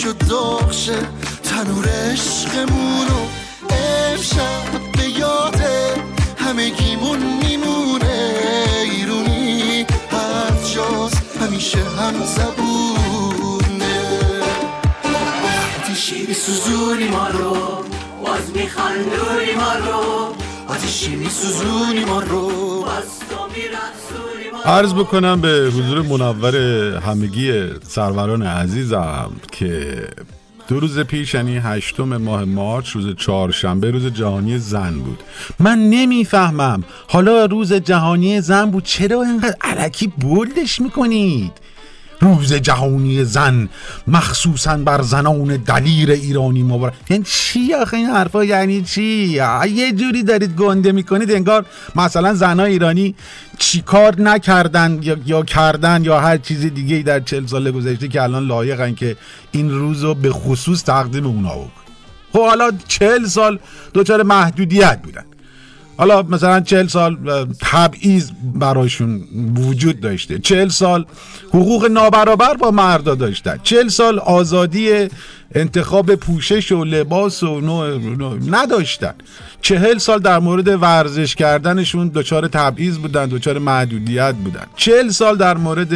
و 0.00 0.12
داغشه. 0.12 0.98
تنور 1.44 1.88
عشقمونو 1.88 3.20
امشب 3.70 4.92
به 4.92 5.10
یاده. 5.18 5.94
همگیمون 6.36 7.18
میمونه 7.18 8.34
ایرونی. 8.84 9.86
هر 10.10 10.74
جاست 10.74 11.36
همیشه 11.40 11.78
هم 11.78 12.24
زبونه. 12.24 14.00
آتیشی 15.82 16.26
میسوزونی 16.26 17.08
ما 17.08 17.28
رو 17.28 17.84
باز 18.24 18.50
میخندونی 18.54 19.52
ما 19.56 19.72
رو. 19.72 20.34
آتیشی 20.68 21.16
میسوزونی 21.16 22.04
ما 22.04 22.20
رو 22.20 22.82
باز 22.82 23.18
تو 23.30 23.36
ما 23.36 24.11
عرض 24.64 24.94
بکنم 24.94 25.40
به 25.40 25.70
حضور 25.74 26.02
منور 26.02 26.56
همگی 26.98 27.64
سروران 27.88 28.42
عزیزم 28.42 29.30
که 29.52 29.96
دو 30.68 30.80
روز 30.80 30.98
پیش 30.98 31.34
یعنی 31.34 31.56
هشتم 31.56 32.16
ماه 32.16 32.44
مارچ 32.44 32.90
روز 32.90 33.16
چهارشنبه 33.16 33.90
روز 33.90 34.06
جهانی 34.06 34.58
زن 34.58 34.98
بود. 34.98 35.18
من 35.58 35.78
نمی‌فهمم. 35.78 36.84
حالا 37.08 37.44
روز 37.44 37.72
جهانی 37.72 38.40
زن 38.40 38.70
بود 38.70 38.84
چرا 38.84 39.22
اینقدر 39.22 39.56
علکی 39.60 40.06
بولدش 40.06 40.80
می‌کنید؟ 40.80 41.52
روز 42.22 42.52
جهانی 42.52 43.24
زن 43.24 43.68
مخصوصا 44.06 44.76
بر 44.76 45.02
زنان 45.02 45.56
دلیر 45.56 46.10
ایرانی 46.10 46.62
مبارک. 46.62 46.92
یعنی 47.10 47.24
چی 47.26 47.74
آخه 47.74 47.96
این 47.96 48.06
حرفا؟ 48.06 48.44
یعنی 48.44 48.82
چی؟ 48.82 49.02
یه 49.70 49.92
جوری 49.92 50.22
دارید 50.22 50.56
گنده 50.56 50.92
می‌کنید 50.92 51.32
انگار 51.32 51.66
مثلا 51.96 52.34
زنای 52.34 52.72
ایرانی 52.72 53.14
چیکار 53.58 54.20
نکردن 54.20 54.98
یا, 55.02 55.16
یا 55.26 55.42
کردن 55.42 56.04
یا 56.04 56.20
هر 56.20 56.36
چیز 56.36 56.60
دیگه 56.60 57.02
در 57.02 57.20
چل 57.20 57.46
سال 57.46 57.70
گذشته 57.70 58.08
که 58.08 58.22
الان 58.22 58.46
لایقن 58.46 58.94
که 58.94 59.16
این 59.52 59.70
روز 59.70 60.04
رو 60.04 60.14
به 60.14 60.30
خصوص 60.30 60.82
تقدیم 60.82 61.26
اونا 61.26 61.54
بکن 61.54 61.70
خب 62.32 62.46
حالا 62.48 62.70
چل 62.88 63.26
سال 63.26 63.58
دچار 63.94 64.22
محدودیت 64.22 65.02
بودن. 65.02 65.24
حالا 65.96 66.22
مثلا 66.22 66.60
چهل 66.60 66.86
سال 66.86 67.16
تبعیض 67.60 68.30
براشون 68.54 69.20
وجود 69.56 70.00
داشته. 70.00 70.38
چهل 70.38 70.68
سال 70.68 71.06
حقوق 71.48 71.86
نابرابر 71.90 72.54
با 72.54 72.70
مردا 72.70 73.14
داشتن. 73.14 73.58
چهل 73.62 73.88
سال 73.88 74.18
آزادی 74.18 75.08
انتخاب 75.54 76.14
پوشش 76.14 76.72
و 76.72 76.84
لباس 76.84 77.42
و 77.42 77.60
نوع 77.60 77.98
نداشتن. 78.50 79.14
چهل 79.62 79.98
سال 79.98 80.18
در 80.18 80.38
مورد 80.38 80.82
ورزش 80.82 81.34
کردنشون 81.34 82.08
دچار 82.14 82.48
تبعیض 82.48 82.98
بودن 82.98 83.26
دچار 83.26 83.58
محدودیت 83.58 84.34
بودن. 84.34 84.66
چهل 84.76 85.08
سال 85.08 85.36
در 85.36 85.56
مورد 85.56 85.92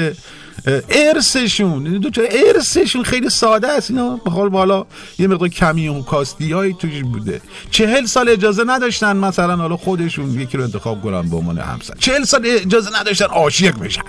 اه، 0.66 0.80
ارثشون. 0.90 1.86
یعنی 1.86 1.98
دو 1.98 2.10
تا 2.10 2.22
ارثشون 2.54 3.02
خیلی 3.02 3.30
ساده 3.30 3.68
است. 3.68 3.90
اینا 3.90 4.16
به 4.16 4.30
حال 4.30 4.48
بالا 4.48 4.86
یه 5.18 5.26
مقدار 5.26 5.48
کمیون 5.48 6.02
کاستی 6.02 6.52
هایی 6.52 6.72
توش 6.78 7.02
بوده. 7.02 7.40
چهل 7.70 8.06
سال 8.06 8.28
اجازه 8.28 8.64
نداشتن 8.66 9.16
مثلا 9.16 9.56
حالا 9.56 9.76
خودشون 9.76 10.40
یکی 10.40 10.58
رو 10.58 10.64
انتخاب 10.64 11.02
کنن 11.02 11.22
به 11.22 11.36
عنوان 11.36 11.58
همسر. 11.58 11.94
چهل 11.98 12.24
سال 12.24 12.42
اجازه 12.46 13.00
نداشتن 13.00 13.24
عاشق 13.24 13.78
بشن. 13.78 14.02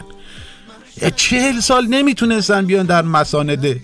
چهل 1.15 1.59
سال 1.59 1.87
نمی‌تونستن 1.87 2.65
بیان 2.65 2.85
در 2.85 3.01
مساند 3.01 3.79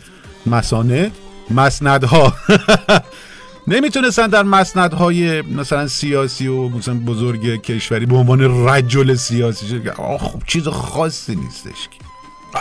مسانه 0.45 1.11
مسندها. 1.51 2.33
نمی‌تونستن 3.67 4.27
در 4.27 4.43
مسندهای 4.43 5.41
مثلا 5.41 5.87
سیاسی 5.87 6.47
و 6.47 6.69
مثلا 6.69 6.93
بزرگ 6.93 7.61
کشوری 7.61 8.05
به 8.05 8.15
عنوان 8.15 8.67
رجل 8.69 9.15
سیاسی 9.15 9.67
شد. 9.67 9.93
خب 10.19 10.41
چیز 10.47 10.67
خاصی 10.67 11.35
نیستش 11.35 11.69
که. 11.91 12.03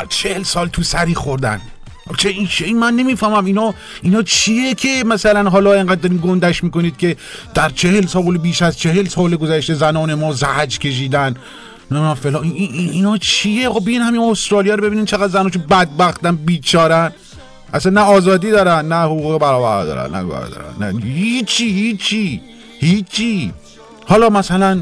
چهل 0.09 0.43
سال 0.43 0.69
تو 0.69 0.83
سری 0.83 1.15
خوردن. 1.15 1.61
چه 2.19 2.29
این 2.29 2.47
چه 2.47 2.65
این 2.65 2.79
من 2.79 2.95
نمی‌فهمم. 2.95 3.45
اینا 3.45 3.75
اینا 4.03 4.23
چیه 4.23 4.75
که 4.75 5.05
مثلا 5.07 5.51
حالا 5.51 5.73
اینقدر 5.73 6.09
گندش 6.09 6.65
می‌کنید 6.65 6.97
که 6.97 7.17
در 7.55 7.69
چهل 7.69 8.07
سال 8.07 8.39
بیش 8.39 8.62
از 8.62 8.79
چهل 8.79 9.09
سال 9.09 9.37
گذشته 9.37 9.75
زنان 9.75 10.15
ما 10.15 10.33
زهج 10.33 10.79
کشیدن. 10.79 11.35
نه 11.91 12.17
این- 12.43 12.91
اینا 12.91 13.17
چیه؟ 13.19 13.71
خب 13.71 13.85
بیاین 13.85 14.03
همین 14.03 14.21
استرالیا 14.21 14.75
رو 14.75 14.83
ببینین 14.83 15.05
چقدر 15.05 15.29
زناشو 15.29 15.59
بدبختن 15.59 16.37
بیچارن. 16.37 17.12
اصلا 17.73 17.93
نه 17.93 18.00
آزادی 18.00 18.50
دارن 18.50 18.88
نه 18.88 19.02
حقوق 19.02 19.41
برابر 19.41 19.85
دارن 19.85 20.14
نه 20.14 20.29
کار 20.29 20.47
دارن 20.47 20.93
نه. 20.95 21.05
هیچی 21.05 21.73
هیچی 21.73 22.41
هیچی. 22.81 23.52
حالا 24.07 24.29
مثلا 24.29 24.81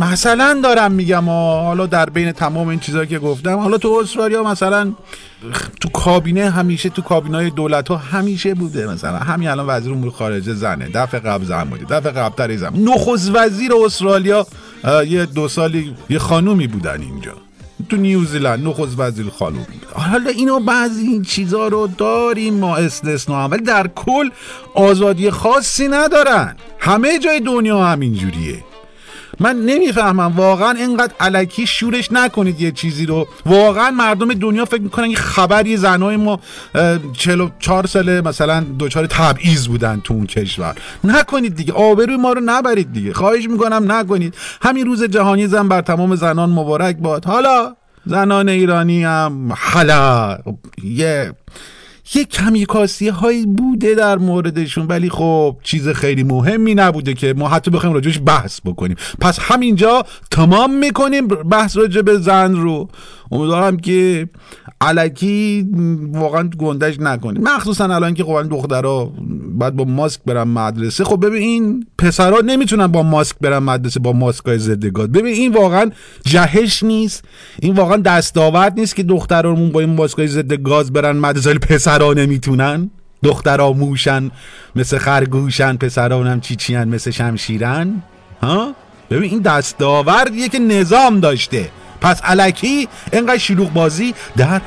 مثلا 0.00 0.60
دارم 0.64 0.92
میگم 0.92 1.28
آه، 1.28 1.64
حالا 1.64 1.86
در 1.86 2.10
بین 2.10 2.32
تمام 2.32 2.68
این 2.68 2.80
چیزایی 2.80 3.06
که 3.08 3.18
گفتم 3.18 3.58
حالا 3.58 3.78
تو 3.78 4.00
استرالیا 4.02 4.42
مثلا 4.42 4.92
تو 5.80 5.88
کابینه 5.88 6.50
همیشه 6.50 6.88
تو 6.88 7.02
کابینه 7.02 7.36
های 7.36 7.50
دولت 7.50 7.88
ها 7.88 7.96
همیشه 7.96 8.54
بوده 8.54 8.86
مثلا. 8.86 9.18
همین 9.18 9.48
الان 9.48 9.66
وزیر 9.68 9.92
امور 9.92 10.10
خارجه 10.10 10.54
زنه. 10.54 10.88
دفعه 10.94 11.20
قبل 11.20 11.44
زن 11.44 11.64
بوده 11.64 11.84
دفعه 11.84 12.12
قبل 12.12 12.34
تری 12.34 12.56
زن. 12.56 12.72
نخست 12.76 13.30
وزیر 13.34 13.70
استرالیا 13.84 14.46
یه 15.06 15.26
دو 15.26 15.48
سالی 15.48 15.94
یه 16.10 16.18
خانومی 16.18 16.66
بودن 16.66 17.00
اینجا. 17.00 17.32
تو 17.88 17.96
نیوزیلند 17.96 18.68
نخست 18.68 18.94
وزیر 18.98 19.28
خانوم 19.28 19.62
بود 19.62 19.86
حالا 19.94 20.30
اینا 20.30 20.58
بعضی 20.58 21.06
این 21.06 21.22
چیزا 21.22 21.68
رو 21.68 21.86
داریم 21.86 22.54
ما 22.54 22.76
استثنا. 22.76 23.48
ولی 23.48 23.62
در 23.62 23.86
کل 23.86 24.30
آزادی 24.74 25.30
خاصی 25.30 25.88
ندارن 25.88 26.56
همه 26.78 27.18
جای 27.18 27.40
دنیا 27.40 27.84
همینجوریه 27.84 28.64
من 29.40 29.56
نمی‌فهمم. 29.56 30.32
واقعا 30.36 30.70
اینقدر 30.70 31.12
علکی 31.20 31.66
شورش 31.66 32.12
نکنید 32.12 32.60
یه 32.60 32.70
چیزی 32.70 33.06
رو. 33.06 33.28
واقعا 33.46 33.90
مردم 33.90 34.34
دنیا 34.34 34.64
فکر 34.64 34.82
می‌کنن 34.82 35.04
این 35.04 35.16
خبری 35.16 35.76
زنای 35.76 36.16
ما 36.16 36.40
اه، 36.74 36.98
44 37.12 37.86
ساله 37.86 38.20
مثلا 38.20 38.64
دچار 38.78 39.06
تبعیض 39.06 39.68
بودن 39.68 40.00
تو 40.04 40.14
اون 40.14 40.26
کشور. 40.26 40.74
نکنید 41.04 41.54
دیگه. 41.54 41.72
آبروی 41.72 42.16
ما 42.16 42.32
رو 42.32 42.40
نبرید 42.44 42.92
دیگه. 42.92 43.12
خواهش 43.12 43.48
می‌کنم 43.48 43.92
نکنید. 43.92 44.34
همین 44.62 44.86
روز 44.86 45.02
جهانی 45.04 45.46
زن 45.46 45.68
بر 45.68 45.80
تمام 45.80 46.16
زنان 46.16 46.50
مبارک 46.50 46.96
باد. 46.96 47.24
حالا 47.24 47.76
زنان 48.06 48.48
ایرانی 48.48 49.04
هم 49.04 49.52
حالا 49.58 50.38
یه 50.84 51.32
یه 52.14 52.24
کمی 52.24 52.66
هایی 53.12 53.46
بوده 53.46 53.94
در 53.94 54.18
موردشون 54.18 54.86
ولی 54.86 55.10
خب 55.10 55.56
چیز 55.62 55.88
خیلی 55.88 56.22
مهمی 56.22 56.74
نبوده 56.74 57.14
که 57.14 57.34
ما 57.36 57.48
حتی 57.48 57.70
بخوایم 57.70 57.94
راجبش 57.94 58.20
بحث 58.26 58.60
بکنیم. 58.64 58.96
پس 59.20 59.38
همینجا 59.40 60.02
تمام 60.30 60.74
می‌کنیم 60.74 61.28
بحث 61.28 61.76
راجع 61.76 62.02
به 62.02 62.18
زن 62.18 62.54
رو. 62.54 62.88
امیدوارم 63.32 63.76
که 63.76 64.28
علکی 64.82 65.66
واقعا 66.12 66.50
گندش 66.58 67.00
نکنیم 67.00 67.42
مخصوصا 67.42 67.84
الان 67.84 68.14
که 68.14 68.24
خب 68.24 68.42
دخترها 68.42 69.12
باید 69.54 69.76
با 69.76 69.84
ماسک 69.84 70.20
برن 70.26 70.42
مدرسه. 70.42 71.04
خب 71.04 71.26
ببین 71.26 71.42
این 71.42 71.86
پسرها 71.98 72.40
نمی‌تونن 72.40 72.86
با 72.86 73.02
ماسک 73.02 73.36
برن 73.40 73.58
مدرسه 73.58 74.00
با 74.00 74.12
ماسک 74.12 74.44
های 74.44 74.90
گاز. 74.90 75.12
ببین 75.12 75.34
این 75.34 75.52
واقعا 75.52 75.90
جهش 76.24 76.82
نیست. 76.82 77.24
این 77.60 77.74
واقعا 77.74 77.96
دستاورد 77.96 78.78
نیست 78.78 78.96
که 78.96 79.02
دخترامون 79.02 79.72
با 79.72 79.80
این 79.80 79.94
ماسک 79.94 80.18
های 80.18 80.28
ضد 80.28 80.52
گاز 80.52 80.92
برن 80.92 81.16
مدرسه. 81.16 81.50
ولی 81.50 81.58
پسرها 81.58 82.12
نمی‌تونن. 82.12 82.90
دخترها 83.22 83.72
موشن 83.72 84.30
مثل 84.76 84.98
خرگوشن 84.98 85.76
پسران 85.76 86.26
هم 86.26 86.40
چیچیان 86.40 86.88
مثل 86.88 87.10
شمشیرن. 87.10 88.02
ها؟ 88.42 88.74
ببین 89.10 89.30
این 89.30 89.40
دستاوردیه 89.40 90.48
که 90.48 90.58
نظام 90.58 91.20
داشته. 91.20 91.68
پس 92.02 92.22
علکی 92.22 92.88
انقدر 93.12 93.38
شلوغ 93.38 93.72
بازی 93.72 94.14
در 94.36 94.60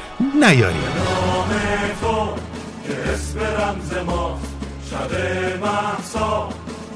محسا 5.62 6.50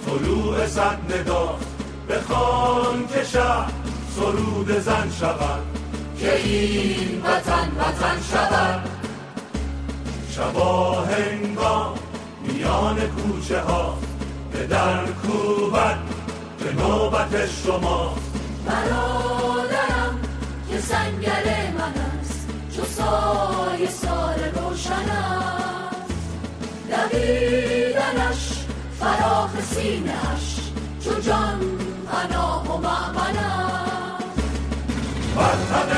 طلوع 0.06 0.68
صد 0.68 0.98
ندا. 1.10 1.60
بخوان 2.10 3.08
که 3.14 3.24
شب 3.24 3.66
سرود 4.16 4.80
زن 4.80 5.12
شود 5.20 5.62
که 6.20 6.36
این 6.36 7.22
وطن 7.22 7.72
وطن 7.80 8.18
شود. 8.32 8.90
شبا 10.36 11.02
هنگام 11.02 11.94
میان 12.44 12.98
کوچه 13.00 13.62
ها 13.62 13.98
به 14.52 14.68
در 14.68 15.06
کوبت 15.06 15.98
به 16.60 16.74
نوبت 16.74 17.50
شما. 17.66 18.16
برادرم 18.66 19.99
که 20.80 20.86
سنگر 20.86 21.72
من 21.78 21.94
است 22.20 22.48
چو 22.76 22.84
سایه 22.86 23.90
سال 23.90 24.40
روشن 24.56 25.10
است. 25.10 26.30
دویدنش 26.90 28.66
فراخ 29.00 29.50
سینهش 29.62 30.72
چو 31.04 31.20
جان 31.22 31.60
پناه 32.12 32.64
و 32.64 32.78
مأمن 32.78 33.38
است. 33.38 34.40
وطن 35.38 35.92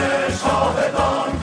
شاهدان 0.44 1.41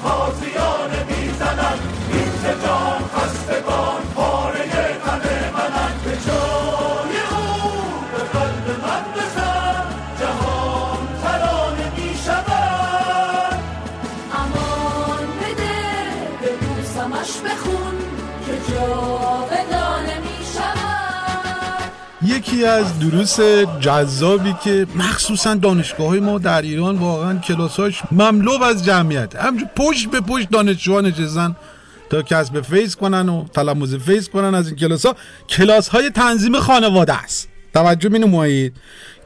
یکی 22.59 22.66
از 22.66 22.99
دروس 22.99 23.40
جذابی 23.81 24.55
که 24.64 24.87
مخصوصا 24.94 25.55
دانشگاه 25.55 26.14
ما 26.14 26.38
در 26.38 26.62
ایران 26.62 26.99
واقعا 26.99 27.38
کلاساش 27.38 28.03
مملو 28.12 28.62
از 28.62 28.85
جمعیت. 28.85 29.37
همجور 29.37 29.68
پشت 29.77 30.11
به 30.11 30.21
پشت 30.21 30.51
دانشجوها 30.51 31.01
نشستن 31.01 31.57
تا 32.11 32.23
کسب 32.23 32.61
فیض 32.61 32.97
کنن 32.97 33.29
و 33.29 33.44
تلموز 33.49 33.94
فیض 33.94 34.29
کنن 34.29 34.55
از 34.55 34.66
این 34.66 34.77
کلاس 34.77 35.07
ها 35.07 35.16
کلاس 35.49 35.88
های 35.88 36.11
تنظیم 36.11 36.59
خانواده 36.59 37.14
است. 37.14 37.49
توجه 37.75 38.09
می 38.09 38.18
نمایید. 38.18 38.77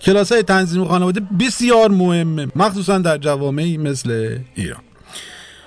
کلاس 0.01 0.33
های 0.33 0.43
تنظیم 0.43 0.85
خانواده 0.85 1.21
بسیار 1.41 1.91
مهمه 1.91 2.49
مخصوصا 2.57 2.99
در 2.99 3.19
جوامعی 3.19 3.77
مثل 3.77 4.39
ایران. 4.55 4.81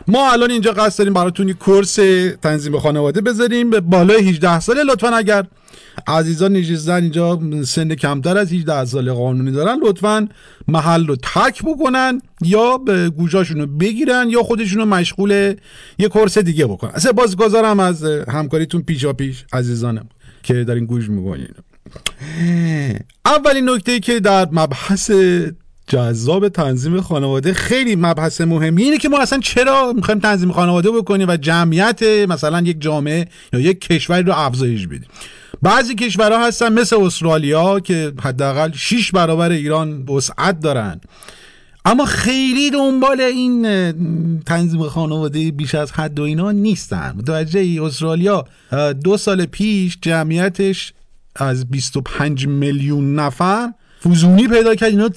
ما 0.08 0.32
الان 0.32 0.52
اینجا 0.52 0.72
قصد 0.72 1.00
داریم 1.00 1.14
براتون 1.14 1.50
یک 1.50 1.58
کورس 1.58 1.96
تنظیم 2.42 2.80
خانواده 2.80 3.22
بذاریم. 3.22 3.70
به 3.70 3.80
بالای 3.80 4.30
18 4.30 4.60
ساله 4.60 4.84
لطفا 4.84 5.08
اگر 5.08 5.46
عزیزان 6.08 6.54
نشستن 6.54 7.04
اینجا 7.04 7.40
سن 7.66 7.96
کمتر 7.96 8.38
از 8.38 8.54
18 8.54 8.86
سال 8.86 9.12
قانونی 9.12 9.52
دارن 9.52 9.80
لطفا 9.84 10.28
محل 10.68 11.08
رو 11.08 11.16
تک 11.16 11.64
بکنن 11.64 12.22
یا 12.42 12.78
به 12.78 13.10
گوشاشون 13.10 13.60
رو 13.60 13.68
بگیرن 13.68 14.30
یا 14.30 14.44
خودشون 14.44 14.80
رو 14.80 14.86
مشغول 14.86 15.56
یه 16.00 16.08
کورس 16.08 16.38
دیگه 16.38 16.66
بکنن. 16.66 16.92
اصلا 16.94 17.12
بازگذارم 17.12 17.80
از 17.80 18.04
همکاریتون 18.28 18.82
پیشا 18.82 19.14
پیش 19.14 19.46
عزیزانم 19.54 20.08
که 20.44 20.64
در 20.64 20.76
این 20.76 20.86
گوش 20.86 21.10
می‌کنین. 21.10 21.48
اولین 23.26 23.70
نکته 23.70 24.00
که 24.00 24.20
در 24.20 24.48
مبحث 24.52 25.12
جذاب 25.88 26.50
تنظیم 26.50 27.02
خانواده 27.02 27.54
خیلی 27.54 27.96
مبحث 27.96 28.42
مهمی 28.42 28.84
اینه 28.84 28.98
که 28.98 29.10
ما 29.10 29.20
اصلا 29.20 29.40
چرا 29.40 29.94
می‌خوایم 29.96 30.20
تنظیم 30.20 30.52
خانواده 30.52 30.92
بکنیم 30.92 31.28
و 31.28 31.38
جمعیت 31.38 32.04
مثلا 32.04 32.62
یک 32.62 32.82
جامعه 32.82 33.28
یا 33.54 33.60
یک 33.60 33.80
کشوری 33.80 34.24
رو 34.24 34.34
افزایش 34.34 34.88
بدیم. 34.88 35.08
بعضی 35.66 35.96
کشورها 35.96 36.48
هستن 36.48 36.74
مثل 36.74 36.96
استرالیا 36.96 37.80
که 37.80 38.14
حداقل 38.22 38.72
6 38.72 39.12
برابر 39.12 39.50
ایران 39.50 40.06
وسعت 40.06 40.60
دارن. 40.60 41.02
اما 41.86 42.06
خیلی 42.06 42.72
دنبال 42.72 43.22
این 43.22 43.62
تنظیم 44.42 44.84
خانواده 44.84 45.52
بیش 45.52 45.76
از 45.76 45.92
حد 45.92 46.20
و 46.20 46.24
اینا 46.24 46.52
نیستن. 46.52 47.16
متوجه 47.18 47.60
ای 47.60 47.80
استرالیا 47.80 48.46
دو 49.04 49.18
سال 49.18 49.46
پیش 49.46 49.98
جمعیتش 50.02 50.94
از 51.36 51.70
25 51.70 52.48
میلیون 52.48 53.16
نفر 53.16 53.74
فوزونی 54.00 54.48
پیدا 54.48 54.76
کرد. 54.76 54.90
اینا 54.90 55.10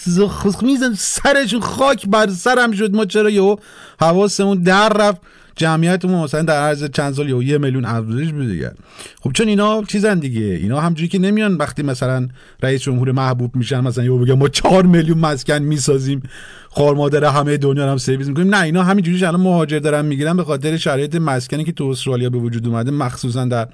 میزن 0.62 0.94
سرشون 0.94 1.60
خاک 1.60 2.06
بر 2.06 2.30
سرم 2.30 2.72
شد. 2.72 2.94
ما 2.94 3.04
چرا 3.04 3.30
یهو 3.30 3.56
حواسمون 4.00 4.62
در 4.62 4.88
رفت؟ 4.88 5.20
جمعیتمون 5.58 6.24
مثلا 6.24 6.42
در 6.42 6.60
عرض 6.60 6.84
چند 6.84 7.14
سال 7.14 7.28
یهو 7.28 7.42
یه 7.42 7.58
میلیون 7.58 7.84
افزایش 7.84 8.32
بده 8.32 8.46
دیگه. 8.46 8.72
خب 9.20 9.32
چون 9.32 9.48
اینا 9.48 9.82
چیزن 9.82 10.18
دیگه. 10.18 10.40
اینا 10.40 10.80
همجوری 10.80 11.08
که 11.08 11.18
نمیان 11.18 11.54
وقتی 11.54 11.82
مثلا 11.82 12.28
رئیس 12.62 12.82
جمهور 12.82 13.12
محبوب 13.12 13.56
میشن 13.56 13.80
مثلا 13.80 14.04
یهو 14.04 14.18
بگن 14.18 14.34
ما 14.34 14.48
چهار 14.48 14.86
میلیون 14.86 15.18
مسکن 15.18 15.58
می‌سازیم 15.58 16.22
خار 16.68 16.94
مادر 16.94 17.24
همه 17.24 17.56
دنیا 17.56 17.84
رو 17.84 17.90
هم 17.90 17.96
سرویس 17.96 18.28
می‌کنیم. 18.28 18.54
نه 18.54 18.62
اینا 18.62 18.82
همینجوری 18.82 19.24
الان 19.24 19.40
مهاجر 19.40 19.78
دارن 19.78 20.04
می‌گیرن 20.04 20.36
به 20.36 20.44
خاطر 20.44 20.76
شرایط 20.76 21.16
مسکنی 21.16 21.64
که 21.64 21.72
تو 21.72 21.84
استرالیا 21.84 22.30
به 22.30 22.38
وجود 22.38 22.66
اومده 22.66 22.90
مخصوصا 22.90 23.44
در 23.44 23.68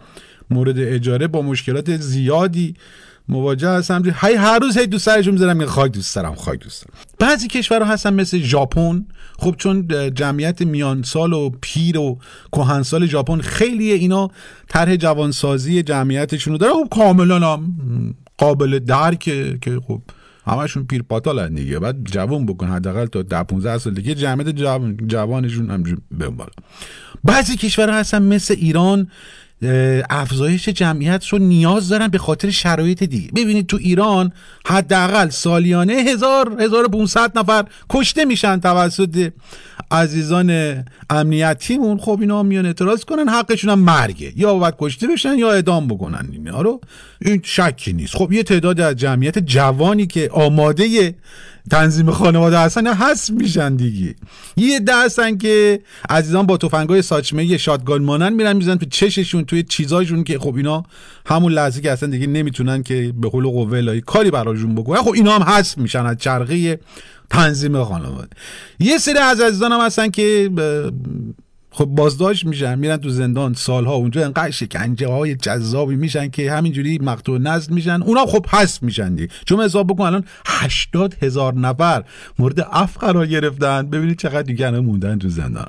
مورد 0.50 0.78
اجاره 0.78 1.26
با 1.26 1.42
مشکلات 1.42 1.96
زیادی. 1.96 2.74
مواجه 3.28 3.68
هستم. 3.68 4.02
هی 4.20 4.34
هر 4.34 4.58
روز 4.58 4.78
هی 4.78 4.86
دوست 4.86 5.04
سرشون 5.04 5.32
می‌ذارم 5.32 5.56
میگه 5.56 5.70
خاک 5.70 5.92
دوست 5.92 6.16
دارم 6.16 6.34
خاک 6.34 6.60
دوست 6.60 6.84
دارم. 6.84 7.00
بعضی 7.18 7.48
کشورها 7.48 7.92
هستن 7.92 8.14
مثل 8.14 8.38
ژاپن. 8.38 9.06
خب 9.38 9.54
چون 9.58 9.88
جمعیت 10.14 10.62
میان 10.62 11.02
سال 11.02 11.32
و 11.32 11.50
پیر 11.60 11.98
و 11.98 12.18
کهنسال 12.52 13.06
ژاپن 13.06 13.40
خیلی 13.40 13.92
اینا 13.92 14.28
طرح 14.68 14.96
جوانسازی 14.96 15.82
جمعیتشون 15.82 16.52
رو 16.52 16.58
داره. 16.58 16.72
خب 16.72 16.88
کاملا 16.90 17.52
هم 17.52 17.74
قابل 18.38 18.78
درکه 18.78 19.58
که 19.62 19.80
خب 19.88 20.02
همشون 20.46 20.84
پیر 20.84 21.02
پاتالن 21.02 21.54
دیگه. 21.54 21.78
بعد 21.78 21.96
جوان 22.04 22.46
بکن 22.46 22.68
حداقل 22.68 23.06
تا 23.06 23.22
10 23.22 23.42
15 23.42 23.78
سال 23.78 23.94
دیگه 23.94 24.14
جمعیت 24.14 24.48
جوان 24.48 24.96
جوانشون 25.06 25.70
همجوری 25.70 26.00
بمبارن 26.18 26.52
بعضی 27.24 27.56
کشورها 27.56 27.96
هستن 27.98 28.22
مثل 28.22 28.54
ایران 28.58 29.08
افزایش 30.10 30.68
جمعیت 30.68 31.26
رو 31.26 31.38
نیاز 31.38 31.88
دارن 31.88 32.08
به 32.08 32.18
خاطر 32.18 32.50
شرایط 32.50 33.02
دیگه 33.02 33.32
ببینید 33.32 33.66
تو 33.66 33.76
ایران 33.76 34.32
حداقل 34.66 35.28
سالیانه 35.28 35.92
هزار 35.92 36.62
هزار 36.62 36.84
و 36.84 36.88
500 36.88 37.38
نفر 37.38 37.64
کشته 37.90 38.24
میشن 38.24 38.60
توسط 38.60 39.32
عزیزان 39.94 40.84
امنیتیمون 41.10 41.98
خب 41.98 42.18
اینا 42.20 42.42
میان 42.42 42.66
اعتراض 42.66 43.04
کنن 43.04 43.28
حقشون 43.28 43.70
هم 43.70 43.78
مرگه. 43.78 44.32
یا 44.36 44.54
باید 44.54 44.74
کشته 44.78 45.06
بشن 45.06 45.38
یا 45.38 45.52
اعدام 45.52 45.88
بکنن. 45.88 46.28
اینا 46.32 46.62
رو 46.62 46.80
این 47.20 47.40
شکی 47.44 47.92
نیست. 47.92 48.16
خب 48.16 48.32
یه 48.32 48.42
تعداد 48.42 48.80
از 48.80 48.96
جمعیت 48.96 49.38
جوانی 49.38 50.06
که 50.06 50.30
آماده 50.32 51.14
تنظیم 51.70 52.10
خانواده 52.10 52.58
هستن 52.58 52.86
هست 52.86 53.30
میشن 53.30 53.76
دیگه. 53.76 54.14
یه 54.56 54.80
ده 54.80 55.36
که 55.40 55.80
عزیزان 56.08 56.46
با 56.46 56.56
تفنگای 56.56 57.02
ساچمه 57.02 57.56
شاتگان 57.56 58.02
مانن 58.02 58.32
میرن 58.32 58.56
می‌زنن 58.56 58.78
تو 58.78 58.86
چششون 58.86 59.44
توی 59.44 59.62
چیزایشون 59.62 60.24
که 60.24 60.38
خب 60.38 60.56
اینا 60.56 60.82
همون 61.26 61.52
لحظه 61.52 61.80
که 61.80 61.92
اصلا 61.92 62.08
دیگه 62.08 62.26
نمی‌تونن 62.26 62.82
که 62.82 63.12
به 63.20 63.28
قول 63.28 63.44
قوه 63.44 64.00
کاری 64.00 64.30
براشون 64.30 64.74
بکنن. 64.74 65.02
خب 65.02 65.12
اینا 65.12 65.38
هم 65.38 65.42
هست 65.42 65.78
میشن 65.78 66.06
از 66.06 66.16
چرخه 66.18 66.78
تنظیم 67.30 67.84
خانواده 67.84 68.28
یه 68.78 68.98
سری 68.98 69.18
از 69.18 69.40
عزیزان 69.40 69.72
هم 69.72 69.80
هستن 69.80 70.10
که 70.10 70.50
خب 71.70 71.84
بازداشت 71.84 72.46
میشن 72.46 72.78
میرن 72.78 72.96
تو 72.96 73.08
زندان 73.08 73.54
سالها 73.54 73.94
اونجا 73.94 74.24
انقدر 74.24 74.50
شکنجه 74.50 75.08
های 75.08 75.34
جذابی 75.34 75.96
میشن 75.96 76.28
که 76.28 76.52
همینجوری 76.52 76.98
مقتول 76.98 77.42
نزد 77.42 77.70
میشن. 77.70 78.02
اونا 78.02 78.26
خب 78.26 78.46
هست 78.48 78.82
میشن 78.82 79.14
دیگه. 79.14 79.28
چون 79.46 79.60
حساب 79.60 79.86
بکن 79.86 80.04
الان 80.04 80.24
80 80.46 81.16
هزار 81.22 81.54
نفر 81.54 82.04
مورد 82.38 82.60
اف 82.72 82.98
قرار 82.98 83.26
گرفتن. 83.26 83.86
ببینید 83.86 84.18
چقدر 84.18 84.42
دیگه 84.42 84.70
موندن 84.70 85.18
تو 85.18 85.28
زندان. 85.28 85.66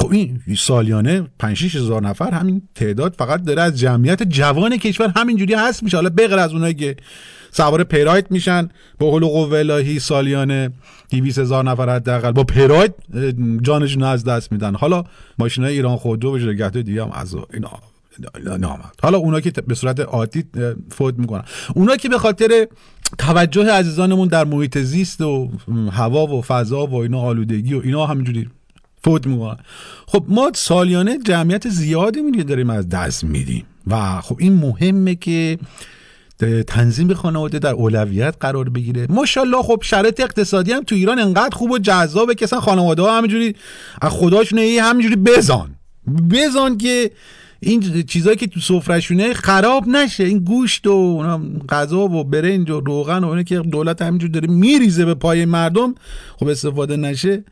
خب 0.00 0.12
این 0.12 0.40
سالیانه 0.58 1.28
5 1.38 1.56
6 1.56 1.76
هزار 1.76 2.02
نفر 2.02 2.30
همین 2.30 2.62
تعداد 2.74 3.14
فقط 3.18 3.42
داره 3.42 3.62
از 3.62 3.78
جمعیت 3.78 4.22
جوان 4.22 4.76
کشور 4.76 5.12
همینجوری 5.16 5.54
هست 5.54 5.82
میشه. 5.82 5.96
حالا 5.96 6.10
بغیر 6.10 6.38
از 6.38 6.52
اونایی 6.52 6.74
که 6.74 6.96
سوار 7.52 7.84
پراید 7.84 8.26
میشن 8.30 8.68
به 8.98 9.06
قول 9.06 9.24
قوه 9.24 9.58
الهی 9.58 9.98
سالیانه 9.98 10.70
200 11.10 11.38
هزار 11.38 11.64
نفر 11.64 11.94
حداقل 11.94 12.32
با 12.32 12.44
پراید 12.44 12.94
جانشون 13.62 14.02
از 14.02 14.24
دست 14.24 14.52
میدن. 14.52 14.74
حالا 14.74 15.04
ماشین 15.38 15.64
های 15.64 15.72
ایران 15.72 15.96
خودرو 15.96 16.36
و 16.36 16.38
شرکت 16.38 16.76
دیگه 16.76 17.02
هم 17.04 17.10
از 17.12 17.36
اینا 17.54 18.56
نامد. 18.56 18.94
حالا 19.02 19.18
اونا 19.18 19.40
که 19.40 19.50
به 19.50 19.74
صورت 19.74 20.00
عادی 20.00 20.44
فوت 20.90 21.14
می‌کنن. 21.18 21.44
اونا 21.74 21.96
که 21.96 22.08
به 22.08 22.18
خاطر 22.18 22.66
توجه 23.18 23.70
عزیزانمون 23.72 24.28
در 24.28 24.44
محیط 24.44 24.78
زیست 24.78 25.20
و 25.20 25.50
هوا 25.92 26.26
و 26.26 26.42
فضا 26.42 26.86
و 26.86 26.94
اینا 26.94 27.20
آلودگی 27.20 27.74
و 27.74 27.80
اینا 27.84 28.06
همینجوری 28.06 28.48
فوت 29.04 29.26
می‌کنن 29.26 29.56
خب 30.06 30.24
ما 30.28 30.50
سالیانه 30.54 31.18
جمعیت 31.18 31.68
زیادی 31.68 32.20
میگه 32.20 32.42
داریم 32.42 32.70
از 32.70 32.88
دست 32.88 33.24
میدیم. 33.24 33.64
و 33.86 34.20
خب 34.20 34.36
این 34.40 34.52
مهمه 34.52 35.14
که 35.14 35.58
تنظیم 36.66 37.14
خانواده 37.14 37.58
در 37.58 37.72
اولویت 37.72 38.34
قرار 38.40 38.68
بگیره. 38.68 39.06
ماشاءالله 39.10 39.62
خب 39.62 39.80
شرایط 39.82 40.20
اقتصادی 40.20 40.72
هم 40.72 40.82
تو 40.82 40.94
ایران 40.94 41.18
انقدر 41.18 41.56
خوب 41.56 41.70
و 41.70 41.78
جذابه 41.78 42.34
که 42.34 42.44
اصلا 42.44 42.60
خانواده 42.60 43.02
ها 43.02 43.18
همینجوری 43.18 43.54
از 44.02 44.10
خداشون 44.12 44.58
همینجوری 44.58 45.16
بزان 45.16 45.74
بزان 46.30 46.78
که 46.78 47.10
این 47.60 48.02
چیزایی 48.02 48.36
که 48.36 48.46
تو 48.46 48.60
سفرهشونه 48.60 49.32
خراب 49.32 49.88
نشه. 49.88 50.24
این 50.24 50.38
گوشت 50.38 50.86
و 50.86 51.22
غذا 51.68 51.98
و 51.98 52.24
برنج 52.24 52.70
و 52.70 52.80
روغن 52.80 53.24
و 53.24 53.28
اینا 53.28 53.42
که 53.42 53.58
دولت 53.58 54.02
همینجور 54.02 54.30
داره 54.30 54.48
میریزه 54.48 55.04
به 55.04 55.14
پای 55.14 55.44
مردم 55.44 55.94
خب 56.36 56.48
استفاده 56.48 56.96
نشه. 56.96 57.44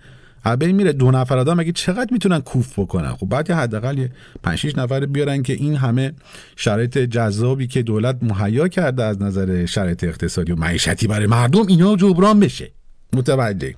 هبه 0.44 0.72
میره. 0.72 0.92
دو 0.92 1.10
نفر 1.10 1.38
آدم 1.38 1.54
مگه 1.54 1.72
چقدر 1.72 2.08
می‌تونن 2.12 2.40
کوف 2.40 2.78
بکنن؟ 2.78 3.12
خب 3.12 3.26
بعد 3.28 3.50
حداقل 3.50 3.98
یه 3.98 4.10
5 4.42 4.58
6 4.58 4.78
نفر 4.78 5.06
بیارن 5.06 5.42
که 5.42 5.52
این 5.52 5.76
همه 5.76 6.12
شرایط 6.56 6.98
جذابی 6.98 7.66
که 7.66 7.82
دولت 7.82 8.18
مهیا 8.22 8.68
کرده 8.68 9.04
از 9.04 9.22
نظر 9.22 9.66
شرایط 9.66 10.04
اقتصادی 10.04 10.52
و 10.52 10.56
معیشتی 10.56 11.06
برای 11.06 11.26
مردم 11.26 11.66
اینا 11.66 11.96
جبران 11.96 12.40
بشه. 12.40 12.70
متوجه. 13.12 13.74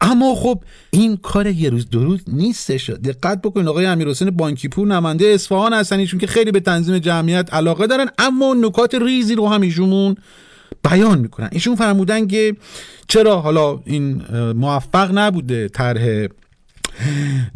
اما 0.00 0.34
خب 0.34 0.62
این 0.90 1.16
کار 1.16 1.46
یه 1.46 1.70
روز 1.70 1.90
دو 1.90 2.04
روز 2.04 2.20
نیستش. 2.26 2.90
دقت 2.90 3.42
بکنید 3.42 3.68
آقای 3.68 3.86
امیرحسین 3.86 4.30
بانکی 4.30 4.68
پور 4.68 4.86
نماینده 4.88 5.26
اصفهان 5.26 5.72
هستن 5.72 5.98
ایشون 5.98 6.20
که 6.20 6.26
خیلی 6.26 6.52
به 6.52 6.60
تنظیم 6.60 6.98
جمعیت 6.98 7.54
علاقه 7.54 7.86
دارن 7.86 8.06
اما 8.18 8.54
نکات 8.54 8.94
ریزی 8.94 9.34
رو 9.34 9.48
هم 9.48 9.60
ایشون 9.60 10.16
بیان 10.90 11.18
می‌کنن. 11.18 11.48
ایشون 11.52 11.76
فرمودن 11.76 12.26
که 12.26 12.56
چرا 13.08 13.40
حالا 13.40 13.80
این 13.84 14.22
موفق 14.52 15.18
نبوده 15.18 15.68
طرح 15.68 16.26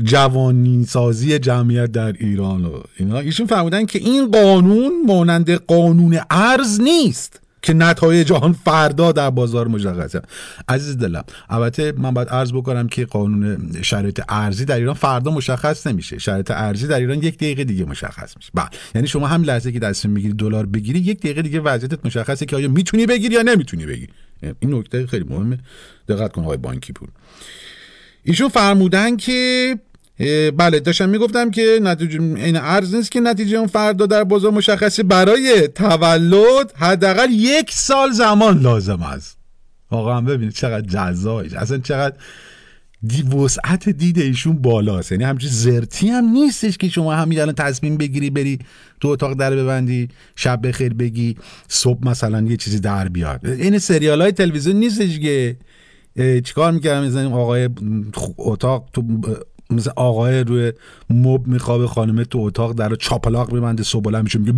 جوانی 0.02 0.84
سازی 0.84 1.38
جمعیت 1.38 1.92
در 1.92 2.12
ایران 2.12 2.64
و 2.64 2.80
اینا. 2.98 3.18
ایشون 3.18 3.46
فرمودن 3.46 3.86
که 3.86 3.98
این 3.98 4.30
قانون 4.30 4.92
مانند 5.06 5.50
قانون 5.50 6.20
ارز 6.30 6.80
نیست. 6.80 7.40
که 7.62 7.74
نتایج 7.74 8.32
آن 8.32 8.52
فردا 8.52 9.12
در 9.12 9.30
بازار 9.30 9.68
مشخصه 9.68 10.22
عزیز 10.68 10.98
دلم 10.98 11.24
البته 11.48 11.92
من 11.96 12.14
باید 12.14 12.28
عرض 12.28 12.52
بکنم 12.52 12.88
که 12.88 13.04
قانون 13.04 13.72
شرایط 13.82 14.20
ارزی 14.28 14.64
در 14.64 14.76
ایران 14.76 14.94
فردا 14.94 15.30
مشخص 15.30 15.86
نمیشه. 15.86 16.18
شرایط 16.18 16.50
ارزی 16.50 16.86
در 16.86 16.98
ایران 16.98 17.22
یک 17.22 17.36
دقیقه 17.36 17.64
دیگه 17.64 17.84
مشخص 17.84 18.36
میشه. 18.36 18.50
بله 18.54 18.68
یعنی 18.94 19.06
شما 19.08 19.26
هم 19.26 19.42
لحظه 19.42 19.72
که 19.72 19.78
دست 19.78 20.06
می‌گیری 20.06 20.34
دلار 20.34 20.66
بگیری 20.66 20.98
یک 20.98 21.18
دقیقه 21.18 21.42
دیگه 21.42 21.60
وضعیتت 21.60 22.06
مشخصه 22.06 22.46
که 22.46 22.56
آیا 22.56 22.68
می‌تونی 22.68 23.06
بگیری 23.06 23.34
یا 23.34 23.42
نمی‌تونی 23.42 23.86
بگیری. 23.86 24.12
این 24.60 24.74
نکته 24.74 25.06
خیلی 25.06 25.24
مهمه. 25.28 25.58
دقت 26.08 26.32
کن 26.32 26.42
آقای 26.42 26.56
بانکی 26.56 26.92
پور 26.92 27.08
ایشون 28.24 28.48
فرمودن 28.48 29.16
که 29.16 29.78
بله 30.56 30.80
داشتم 30.80 31.08
می‌گفتم 31.08 31.50
که 31.50 31.78
نتیجه 31.82 32.22
این 32.22 32.56
ارز 32.56 32.94
نیست 32.94 33.10
که 33.10 33.20
نتیجه 33.20 33.58
اون 33.58 33.66
فردا 33.66 34.06
در 34.06 34.24
بازار 34.24 34.50
مشخصه. 34.50 35.02
برای 35.02 35.68
تولد 35.74 36.72
حداقل 36.76 37.30
یک 37.30 37.72
سال 37.72 38.10
زمان 38.10 38.60
لازم 38.60 39.02
است. 39.02 39.38
واقعا 39.90 40.20
ببینید 40.20 40.54
چقدر 40.54 40.86
جذابه 40.86 41.58
اصلا 41.58 41.78
چقدر 41.78 42.16
دی 43.06 43.22
وسعت 43.22 43.88
دید 43.88 44.18
ایشون 44.18 44.56
بالاست. 44.56 45.12
یعنی 45.12 45.24
همچین 45.24 45.50
زرتی 45.50 46.08
هم 46.08 46.24
نیستش 46.24 46.78
که 46.78 46.88
شما 46.88 47.14
همین 47.14 47.40
الان 47.40 47.54
تصمیم 47.54 47.96
بگیری 47.96 48.30
بری 48.30 48.58
تو 49.00 49.08
اتاق 49.08 49.34
در 49.34 49.56
ببندی 49.56 50.08
شب 50.36 50.66
بخیر 50.68 50.94
بگی 50.94 51.36
صبح 51.68 52.08
مثلا 52.08 52.42
یه 52.42 52.56
چیزی 52.56 52.80
در 52.80 53.08
بیاد. 53.08 53.46
این 53.46 53.78
سریال 53.78 54.22
های 54.22 54.32
تلویزیون 54.32 54.76
نیستش 54.76 55.18
که 55.18 55.56
چیکار 56.16 56.72
می‌کردم؟ 56.72 57.06
مثلا 57.06 57.30
آقای 57.30 57.68
اتاق 58.38 58.88
تو 58.92 59.02
مثل 59.70 59.90
آقای 59.96 60.44
روی 60.44 60.72
مب 61.10 61.46
میخوابه 61.46 61.86
خانمه 61.86 62.24
تو 62.24 62.38
اتاق 62.38 62.72
در 62.72 62.94
چاپلاق 62.94 63.52
میبنده 63.52 63.82
صبح 63.82 64.02
بلند 64.02 64.24
میشه 64.24 64.38
میگه! 64.38 64.52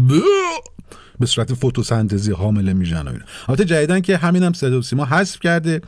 به 1.20 1.26
صورت 1.26 1.54
فتوسنتزی 1.54 2.32
حامله 2.32 2.72
میشن 2.72 3.02
و 3.02 3.08
اینا. 3.08 3.24
البته 3.48 3.64
جدیدن 3.64 4.00
که 4.00 4.16
همین 4.16 4.42
هم 4.42 4.52
صدا 4.52 4.78
و 4.78 4.82
سیما 4.82 5.04
حذف 5.04 5.40
کرده. 5.40 5.80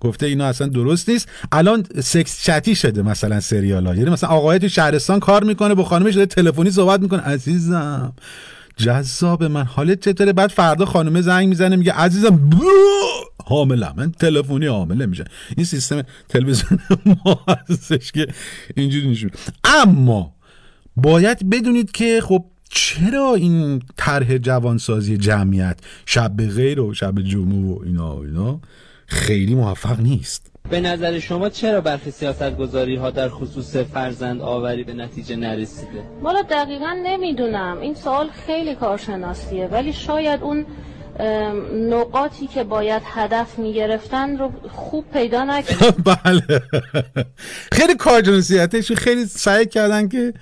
گفته 0.00 0.26
اینا 0.26 0.46
اصلا 0.46 0.66
درست 0.66 1.08
نیست. 1.08 1.28
الان 1.52 1.86
سکس 2.00 2.44
چتی 2.44 2.74
شده 2.74 3.02
مثلا 3.02 3.40
سریال 3.40 3.86
ها. 3.86 3.94
یعنی 3.94 4.10
مثلا 4.10 4.30
آقای 4.30 4.58
تو 4.58 4.68
شهرستان 4.68 5.20
کار 5.20 5.44
می‌کنه 5.44 5.74
با 5.74 5.84
خانمش 5.84 6.14
داره 6.14 6.26
تلفنی 6.26 6.70
صحبت 6.70 7.00
می‌کنه. 7.00 7.20
عزیزم 7.20 8.12
جذاب 8.76 9.44
من 9.44 9.64
حالت 9.64 10.00
چطوره؟ 10.00 10.32
بعد 10.32 10.50
فردا 10.50 10.84
خانمه 10.84 11.20
زنگ 11.20 11.48
می‌زنه 11.48 11.76
میگه 11.76 11.92
عزیزم 11.92 12.50
حامله 13.46 13.92
من 13.96 14.12
تلفنی 14.12 14.66
حامله 14.66 15.06
میشه. 15.06 15.24
این 15.56 15.66
سیستم 15.66 16.02
تلویزیون 16.28 16.80
ما 17.24 17.40
هستش 17.68 18.12
که 18.12 18.26
اینجوری 18.76 19.10
نشون 19.10 19.30
اما 19.64 20.34
باید 20.96 21.50
بدونید 21.50 21.92
که 21.92 22.20
خب 22.20 22.44
چرا 22.70 23.34
این 23.34 23.82
طرح 23.96 24.38
جوانسازی 24.38 25.16
جمعیت 25.16 25.78
شب 26.06 26.32
به 26.36 26.46
غیر 26.46 26.80
و 26.80 26.94
شب 26.94 27.22
جمعه 27.22 27.74
و 27.74 27.82
اینا 27.84 28.16
و 28.16 28.24
اینا 28.24 28.60
خیلی 29.06 29.54
موفق 29.54 30.00
نیست؟ 30.00 30.52
به 30.70 30.80
نظر 30.80 31.18
شما 31.18 31.48
چرا 31.48 31.80
برخی 31.80 32.10
سیاستگذاری 32.10 32.96
ها 32.96 33.10
در 33.10 33.28
خصوص 33.28 33.76
فرزند 33.76 34.40
آوری 34.40 34.84
به 34.84 34.92
نتیجه 34.92 35.36
نرسیده؟ 35.36 36.04
والا 36.22 36.42
دقیقا 36.42 36.96
نمی‌دونم. 37.02 37.78
این 37.80 37.94
سوال 37.94 38.28
خیلی 38.46 38.74
کارشناسیه 38.74 39.66
ولی 39.66 39.92
شاید 39.92 40.42
اون 40.42 40.66
نقاطی 41.90 42.46
که 42.46 42.64
باید 42.64 43.02
هدف 43.06 43.58
می‌گرفتن 43.58 44.38
رو 44.38 44.52
خوب 44.70 45.04
پیدا 45.12 45.44
نکردن. 45.44 45.90
بله. 46.24 46.62
خیلی 47.72 47.94
کارجنسیتش 47.94 48.92
خیلی 48.92 49.26
سعی 49.26 49.66
کردن 49.66 50.08
که 50.08 50.34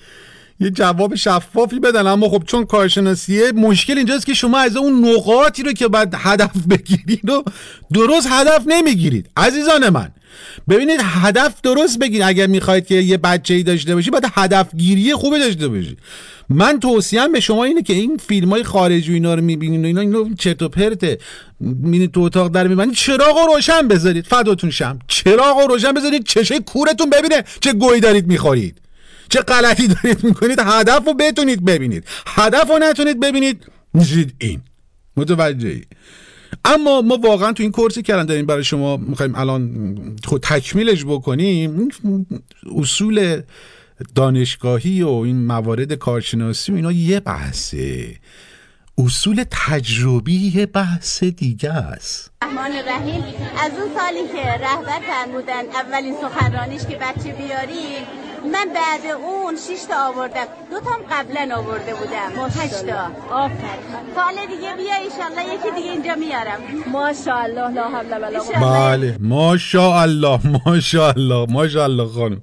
یه 0.61 0.71
جواب 0.71 1.15
شفافی 1.15 1.79
بدن. 1.79 2.07
اما 2.07 2.29
خب 2.29 2.43
چون 2.47 2.65
کارشناسیه 2.67 3.53
مشکل 3.53 3.97
اینجاست 3.97 4.27
که 4.27 4.35
شما 4.35 4.59
از 4.59 4.77
اون 4.77 5.09
نقاطی 5.09 5.63
رو 5.63 5.73
که 5.73 5.89
باید 5.89 6.15
هدف 6.17 6.51
بگیرید 6.71 7.31
رو 7.31 7.45
درست 7.93 8.27
هدف 8.31 8.63
نمی‌گیرید. 8.67 9.31
عزیزان 9.37 9.89
من 9.89 10.09
ببینید 10.69 11.01
هدف 11.03 11.61
درست 11.63 11.99
بگید 11.99 12.23
اگر 12.23 12.47
می‌خواید 12.47 12.87
که 12.87 12.95
یه 12.95 13.17
بچه 13.17 13.55
ای 13.55 13.63
داشته 13.63 13.95
باشی 13.95 14.11
باید 14.11 14.27
هدف 14.35 14.75
گیری 14.77 15.15
خوبی 15.15 15.39
داشته 15.39 15.69
باشی. 15.69 15.97
من 16.49 16.81
توصیم 16.81 17.33
به 17.33 17.41
شما 17.41 17.65
اینه 17.65 17.83
که 17.83 17.93
این 17.93 18.17
فیلم 18.17 18.51
های 18.51 18.63
خارجی 18.63 19.11
و 19.11 19.15
اینا 19.15 19.35
رو 19.35 19.43
می‌بینید 19.43 19.83
و 19.83 19.87
اینا 19.87 20.01
اینا 20.01 20.35
چرت 20.39 20.63
و 20.63 20.69
پرته. 20.69 21.19
می‌بینید 21.61 22.13
تو 22.13 22.21
اتاق 22.21 22.49
در 22.49 22.67
می‌بینید 22.67 22.95
چراغ 22.95 23.39
رو 23.39 23.55
روشن 23.55 23.89
بذارید. 23.89 24.27
فداتون 24.27 24.71
شم. 24.71 24.99
چراغ 25.09 25.61
رو 25.61 25.67
روشن 25.67 25.93
بذارید 25.93 26.25
چشه 26.25 26.61
کورتون 26.61 27.11
ببینه 27.11 27.45
چه 27.61 27.73
گوی 27.73 28.01
دارید 28.01 28.27
می‌خورید. 28.27 28.81
چه 29.29 29.41
غلطی 29.41 29.89
دارید 29.89 30.25
می‌کنید. 30.25 30.59
هدف 30.59 31.07
رو 31.07 31.15
بتونید 31.15 31.65
ببینید. 31.65 32.05
هدف 32.27 32.69
رو 32.69 32.79
نتونید 32.79 33.21
ببینید. 33.21 33.67
میشید 33.95 34.35
این. 34.39 34.61
متوجهی؟ 35.17 35.83
اما 36.65 37.03
ما 37.03 37.17
واقعا 37.17 37.53
تو 37.53 37.63
این 37.63 37.73
کورسی 37.73 38.03
کردن 38.03 38.27
داریم 38.27 38.47
برای 38.47 38.65
شما 38.65 38.97
می‌خوایم 38.97 39.35
الان 39.35 40.01
خود 40.25 40.43
تکمیلش 40.43 41.05
بکنیم 41.05 41.89
اصول 42.77 43.43
دانشگاهی 44.15 45.03
و 45.03 45.09
این 45.09 45.47
موارد 45.47 45.95
کارشناسی 45.95 46.73
و 46.73 46.75
اینا 46.75 46.93
یه 46.93 47.21
بحثه. 47.21 48.17
اصول 48.99 49.45
تجربی 49.51 50.53
یه 50.55 50.67
بحث 50.67 51.25
دیگه 51.25 51.71
است. 51.71 52.31
رحمان 52.43 52.73
رحیم 52.89 53.23
از 53.65 53.73
اون 53.73 53.91
سالی 53.99 54.29
که 54.33 54.49
رهبر 54.49 55.01
فرمودن 55.01 55.63
اولین 55.75 56.15
سخنرانیش 56.23 56.83
که 56.83 56.97
بچه 56.97 57.33
بیاریم 57.33 58.05
من 58.45 58.67
بعد 58.75 59.01
اون 59.17 59.57
شش 59.57 59.85
تا 59.89 60.09
آوردم. 60.09 60.47
دو 60.71 60.81
تام 60.81 61.01
قبلا 61.11 61.57
آورده 61.57 61.95
بودم. 61.95 62.51
هشت 62.61 62.87
تا. 62.87 63.11
سال 64.15 64.35
دیگه 64.49 64.77
بیا 64.77 64.95
ایشالله 64.95 65.55
یکی 65.55 65.71
دیگه 65.77 65.91
اینجا 65.91 66.15
میارم. 66.15 66.61
ماشاءالله 66.93 67.75
لا 67.75 67.89
حول 67.89 68.23
ولا 68.23 68.41
قوة 68.41 68.61
بله. 68.61 69.19
ماشاءالله 69.21 70.41
ماشاءالله 70.67 71.47
ماشاءالله 71.51 72.07
خانم. 72.07 72.41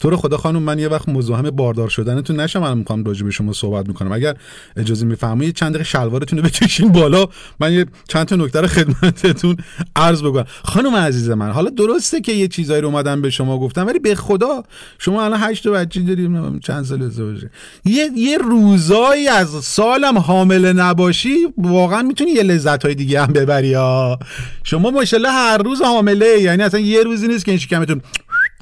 تو 0.00 0.10
رو 0.10 0.16
خدا 0.16 0.36
خانم 0.36 0.62
من 0.62 0.78
یه 0.78 0.88
وقت 0.88 1.08
مزاحم 1.08 1.50
باردار 1.50 1.88
شدنتون 1.88 2.40
نشم. 2.40 2.62
الان 2.62 2.78
می‌خوام 2.78 3.04
راجع 3.04 3.24
به 3.24 3.30
شما 3.30 3.52
صحبت 3.52 3.88
می‌کنم. 3.88 4.12
اگر 4.12 4.36
اجازه 4.76 5.06
میفرمایید 5.06 5.54
چند 5.54 5.70
دقیقه 5.70 5.84
شلوارتون 5.84 6.38
رو 6.38 6.44
بکشین 6.44 6.92
بالا. 6.92 7.26
من 7.60 7.72
یه 7.72 7.86
چند 8.08 8.26
تا 8.26 8.36
نکته 8.36 8.60
رو 8.60 8.66
خدمتتون 8.66 9.56
عرض 9.96 10.22
بکنم 10.22 10.46
خانم 10.64 10.96
عزیز 10.96 11.30
من 11.30 11.50
حالا 11.50 11.70
درسته 11.70 12.20
که 12.20 12.32
یه 12.32 12.48
چیزایی 12.48 12.80
رو 12.80 12.88
اومدم 12.88 13.22
به 13.22 13.30
شما 13.30 13.58
گفتم 13.58 13.86
ولی 13.86 13.98
به 13.98 14.14
خدا 14.14 14.62
شما 14.98 15.25
الان 15.26 15.50
هشت 15.50 15.68
بچه 15.68 16.00
داریم 16.00 16.58
چند 16.58 16.84
سال 16.84 17.02
ازدواجه 17.02 17.50
یه 17.84 18.10
یه 18.16 18.38
روزایی 18.38 19.28
از 19.28 19.48
سالم 19.48 20.18
حامله 20.18 20.72
نباشی 20.72 21.34
واقعا 21.58 22.02
می‌تونی 22.02 22.30
یه 22.30 22.42
لذت 22.42 22.84
های 22.84 22.94
دیگه 22.94 23.22
هم 23.22 23.32
ببری 23.32 23.74
ها 23.74 24.18
شما 24.64 24.90
ماشاءالله 24.90 25.32
هر 25.32 25.58
روز 25.58 25.82
حامله 25.82 26.40
یعنی 26.40 26.62
اصلا 26.62 26.80
یه 26.80 27.02
روزی 27.02 27.28
نیست 27.28 27.44
که 27.44 27.50
این 27.50 27.58
شکمتون 27.58 28.00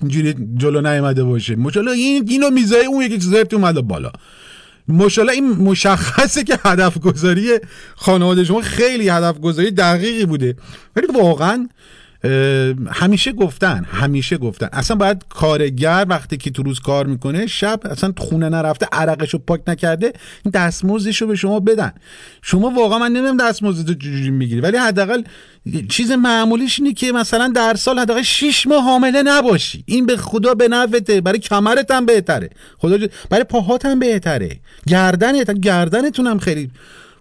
اینجوری 0.03 0.35
جلو 0.57 0.81
نیومده 0.81 1.25
باشه. 1.25 1.57
ماشاءالله 1.57 1.93
این 1.93 2.27
اینو 2.29 2.51
میزای 2.51 2.87
اون 2.87 3.03
یکی 3.03 3.19
چیزایی 3.19 3.45
اومده 3.53 3.81
بالا. 3.81 4.13
ماشاءالله 4.89 5.35
این 5.35 5.49
مشخصه 5.51 6.45
که 6.45 6.59
هدف 6.65 6.99
گذاری 6.99 7.49
خانواده 7.95 8.45
شما 8.45 8.61
خیلی 8.61 9.09
هدف 9.09 9.41
گذاری 9.41 9.71
دقیقی 9.71 10.27
بوده. 10.27 10.57
ولی 10.97 11.07
واقعا 11.15 11.69
همیشه 12.91 13.33
گفتن 13.33 13.85
همیشه 13.93 14.37
گفتن. 14.37 14.69
اصلا 14.73 14.97
باید 14.97 15.25
کارگر 15.29 16.07
وقتی 16.09 16.37
که 16.37 16.51
تو 16.51 16.63
روز 16.63 16.81
کار 16.81 17.07
می‌کنه 17.07 17.47
شب 17.47 17.81
اصلا 17.85 18.13
خونه 18.17 18.49
نرفته 18.49 18.87
عرقشو 18.93 19.39
پاک 19.39 19.61
نکرده 19.67 20.13
این 20.45 20.51
دستمزدش 20.55 21.23
رو 21.23 21.29
به 21.29 21.37
شما 21.37 21.61
بدن. 21.61 21.93
شما 22.43 22.71
واقعا 22.71 22.99
من 22.99 23.13
نمی‌دونم 23.13 23.37
دستمزد 23.37 23.99
چجوری 23.99 24.31
می‌گیری 24.31 24.61
ولی 24.61 24.77
حداقل 24.77 25.23
چیز 25.89 26.11
معمولیش 26.11 26.81
اینه 26.81 26.93
که 26.93 27.13
مثلا 27.13 27.53
در 27.55 27.75
سال 27.75 27.99
حداقل 27.99 28.23
6 28.23 28.67
ماه 28.67 28.85
حامله 28.85 29.23
نباشی. 29.23 29.85
این 29.87 30.07
به 30.07 30.17
خدا 30.17 30.55
به 30.55 30.69
نفته 30.69 31.21
برای 31.21 31.39
کمرت 31.39 31.91
هم 31.91 32.07
بهتره. 32.07 32.51
خدا. 32.79 33.07
برای 33.31 33.45
پاهات 33.45 33.87
هم 33.87 33.99
بهتره. 33.99 34.61
گردنت 34.87 35.61
گردنتون 35.61 36.27
هم 36.27 36.39
خیلی 36.39 36.71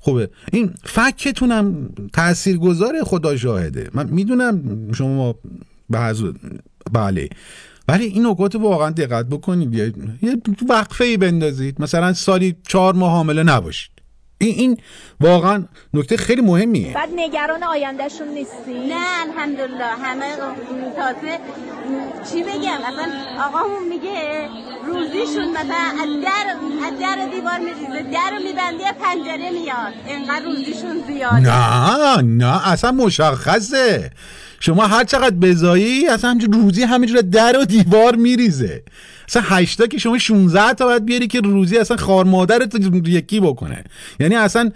خوبه. 0.03 0.29
این 0.51 0.73
فکتونم 0.83 1.89
تأثیر 2.13 2.57
گذاره 2.57 3.03
خدا 3.03 3.37
شاهده. 3.37 3.89
من 3.93 4.09
می‌دونم 4.09 4.91
شما 4.91 5.35
بعض 5.89 6.23
بله. 6.91 7.29
ولی 7.87 8.05
این 8.05 8.25
نکات 8.25 8.55
واقعا 8.55 8.89
دقت 8.89 9.25
بکنید. 9.25 9.73
یه, 9.73 9.93
وقفه 10.69 11.03
ای 11.03 11.17
بندازید. 11.17 11.81
مثلا 11.81 12.13
سالی 12.13 12.55
چهار 12.67 12.93
ماه 12.93 13.11
حامله 13.11 13.43
نباشید. 13.43 13.92
این 14.37 14.55
این 14.57 14.77
واقعا 15.19 15.63
نکته 15.93 16.17
خیلی 16.17 16.41
مهمیه. 16.41 16.93
بعد 16.93 17.09
نگران 17.15 17.63
آیندهشون 17.63 18.27
نیستی؟ 18.27 18.73
نه 18.73 19.21
الحمدلله. 19.21 19.85
همه 19.85 20.35
تازه 20.95 21.39
چی 22.31 22.43
بگم؟ 22.43 22.77
اصلا 22.85 23.11
آقامون 23.45 23.87
میگه 23.89 24.47
روزیشون 24.85 25.49
مثلا 25.49 26.03
از 26.03 26.23
در 26.23 26.55
از 26.87 26.99
در 26.99 27.29
دیوار 27.31 27.59
میریزه 27.59 28.11
در 28.11 28.31
رو 28.31 28.43
میبندی 28.43 28.83
پنجره 29.01 29.49
میاد. 29.49 29.93
انقدر 30.07 30.45
روزیشون 30.45 31.03
زیاده 31.07 31.39
نه 31.39 32.21
نه 32.21 32.67
اصلا 32.67 32.91
مشخصه. 32.91 34.11
شما 34.59 34.87
هر 34.87 35.03
چقدر 35.03 35.35
بزایی 35.35 36.07
اصلا 36.07 36.29
همجور 36.29 36.49
روزی 36.55 36.83
همینجور 36.83 37.21
در 37.21 37.59
و 37.59 37.65
دیوار 37.65 38.15
میریزه. 38.15 38.83
اصلا 39.27 39.41
هشتا 39.45 39.87
که 39.87 39.97
شما 39.97 40.17
16 40.17 40.73
تا 40.73 40.85
باید 40.85 41.05
بیاری 41.05 41.27
که 41.27 41.39
روزی 41.39 41.77
اصلا 41.77 41.97
خار 41.97 42.25
مادرت 42.25 42.75
یکی 43.05 43.39
بکنه. 43.39 43.83
یعنی 44.19 44.35
اصلا 44.35 44.71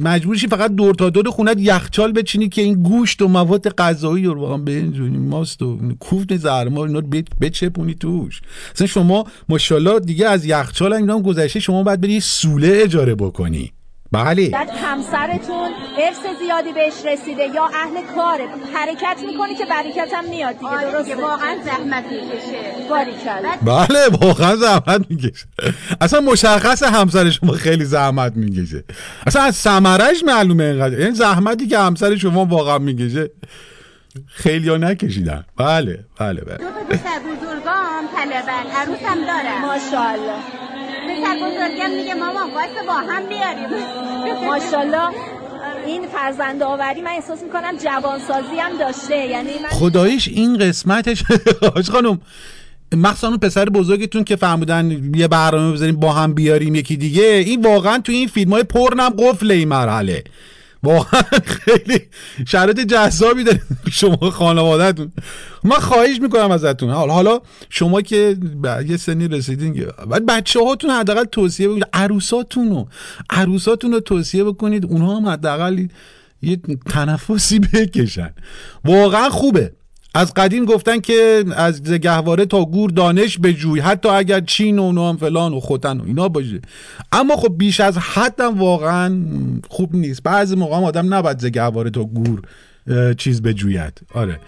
مجبورشی 0.00 0.46
فقط 0.46 0.70
دور 0.70 0.94
تا 0.94 1.10
دور 1.10 1.30
خونت 1.30 1.56
یخچال 1.60 2.12
بچینی 2.12 2.48
که 2.48 2.62
این 2.62 2.82
گوشت 2.82 3.22
و 3.22 3.28
مواد 3.28 3.68
غذایی 3.68 4.24
رو 4.24 4.40
واقعا 4.40 4.56
بنجونی. 4.56 5.18
ماست 5.18 5.62
و 5.62 5.78
کوفت 6.00 6.36
زرما 6.36 6.84
اینا 6.84 7.02
بچپونی 7.40 7.94
توش. 7.94 8.40
اصلا 8.74 8.86
شما 8.86 9.26
ماشاءالله 9.48 10.00
دیگه 10.00 10.28
از 10.28 10.44
یخچال 10.44 10.92
اینا 10.92 11.20
گذشته 11.20 11.60
شما 11.60 11.82
باید 11.82 12.00
بری 12.00 12.20
سوله 12.20 12.80
اجاره 12.82 13.14
بکنی. 13.14 13.72
بله. 14.12 14.48
بعد 14.48 14.70
همسرتون 14.70 15.70
ارث 15.98 16.38
زیادی 16.40 16.72
بهش 16.72 16.92
رسیده 17.06 17.42
یا 17.54 17.64
اهل 17.64 18.14
کاره 18.14 18.44
حرکت 18.74 19.22
می‌کنی 19.26 19.54
که 19.54 19.64
برکت 19.64 20.14
هم 20.14 20.24
میاد 20.30 20.58
دیگه 20.58 20.68
آره 20.68 20.92
درسته؟ 20.92 21.02
دیگه 21.02 21.16
واقعا 21.16 21.56
زحمت 21.64 22.04
می‌کشه. 22.04 22.88
باریکلا. 22.90 23.52
بله 23.62 24.08
واقعا 24.20 24.56
زحمت 24.56 25.10
می‌کشه. 25.10 25.46
اصلا 26.00 26.20
مشخص 26.20 26.82
همسر 26.82 27.30
شما 27.30 27.52
خیلی 27.52 27.84
زحمت 27.84 28.32
می‌کشه. 28.36 28.84
اصلا 29.26 29.42
از 29.42 29.56
ثمرش 29.56 30.24
معلومه 30.24 30.64
اینقدر. 30.64 30.96
این 30.96 31.14
زحمتی 31.14 31.66
که 31.66 31.78
همسر 31.78 32.16
شما 32.16 32.44
واقعا 32.44 32.78
می‌کشه 32.78 33.30
خیلی 34.26 34.68
ها 34.68 34.76
نکشیدن. 34.76 35.44
بله 35.56 36.04
بله 36.18 36.40
بله. 36.40 36.56
دو 36.56 36.64
تا 36.64 37.10
بزرگام 37.18 38.04
طلبن 38.16 38.70
عروسم 38.76 39.26
دارم. 39.26 39.60
ماشاءالله. 39.62 40.34
پسر 41.22 41.36
بزرگم 41.36 41.90
میگه 41.90 42.14
مامان 42.14 42.50
واسه 42.54 42.86
با 42.86 42.92
هم 42.92 43.22
بیاریم 43.26 44.46
ماشاءالله. 44.46 45.08
این 45.86 46.06
فرزند 46.06 46.62
آوری 46.62 47.02
من 47.02 47.10
احساس 47.10 47.42
می‌کنم 47.42 47.76
جوانسازی 47.76 48.56
هم 48.58 48.78
داشته. 48.78 49.16
یعنی 49.16 49.50
من 49.62 49.68
خداییش 49.68 50.28
این 50.28 50.58
قسمتش 50.58 51.22
حاج 51.74 51.90
خانم 51.90 52.20
مخصوصا 52.96 53.28
اون 53.28 53.38
پسر 53.38 53.64
بزرگتون 53.64 54.24
که 54.24 54.36
فهمیدن 54.36 55.10
یه 55.14 55.28
برنامه 55.28 55.72
بذاریم 55.72 55.96
با 55.96 56.12
هم 56.12 56.34
بیاریم 56.34 56.74
یکی 56.74 56.96
دیگه 56.96 57.24
این 57.24 57.62
واقعا 57.62 57.98
تو 57.98 58.12
این 58.12 58.28
فیلم 58.28 58.52
های 58.52 58.62
پرنم 58.62 59.10
قفل 59.18 59.50
این 59.50 59.68
مرحله. 59.68 60.24
واقعا 60.82 61.22
خیلی 61.44 62.00
شرایط 62.46 62.80
جذابی 62.80 63.44
داره 63.44 63.62
شما 63.90 64.30
خانوادهتون. 64.30 65.12
من 65.64 65.76
خواهش 65.76 66.20
می‌کنم 66.20 66.50
ازتون. 66.50 66.90
حالا 66.90 67.12
حالا 67.12 67.40
شما 67.70 68.00
که 68.00 68.36
یه 68.88 68.96
سنی 68.96 69.28
رسیدین 69.28 69.86
بعد 70.08 70.26
بچه 70.26 70.64
هاتون 70.64 70.90
حداقل 70.90 71.24
توصیه 71.24 71.68
بکنید. 71.68 71.86
عروساتون 71.92 72.70
رو 72.70 72.88
عروساتون 73.30 73.92
رو 73.92 74.00
توصیه 74.00 74.44
بکنید. 74.44 74.84
اونها 74.84 75.16
هم 75.16 75.26
حداقل 75.26 75.86
یه 76.42 76.60
تنفسی 76.90 77.58
بکشن. 77.58 78.30
واقعا 78.84 79.30
خوبه. 79.30 79.72
از 80.14 80.34
قدیم 80.34 80.64
گفتن 80.64 81.00
که 81.00 81.44
از 81.56 81.82
گهواره 81.82 82.46
تا 82.46 82.64
گور 82.64 82.90
دانش 82.90 83.38
به 83.38 83.52
جوی 83.52 83.80
حتی 83.80 84.08
اگر 84.08 84.40
چین 84.40 84.78
و 84.78 85.08
هم 85.08 85.16
فلان 85.16 85.54
و 85.54 85.60
خوتن 85.60 86.00
و 86.00 86.04
اینا 86.06 86.28
باشه. 86.28 86.60
اما 87.12 87.36
خب 87.36 87.54
بیش 87.58 87.80
از 87.80 87.98
حدم 87.98 88.58
واقعا 88.58 89.22
خوب 89.70 89.94
نیست. 89.96 90.22
بعضی 90.22 90.56
موقع 90.56 90.76
آدم 90.76 91.14
نباید 91.14 91.38
ز 91.38 91.46
گهواره 91.46 91.90
تا 91.90 92.04
گور 92.04 92.42
چیز 93.18 93.42
به 93.42 93.54
جوید 93.54 94.00
آره. 94.14 94.40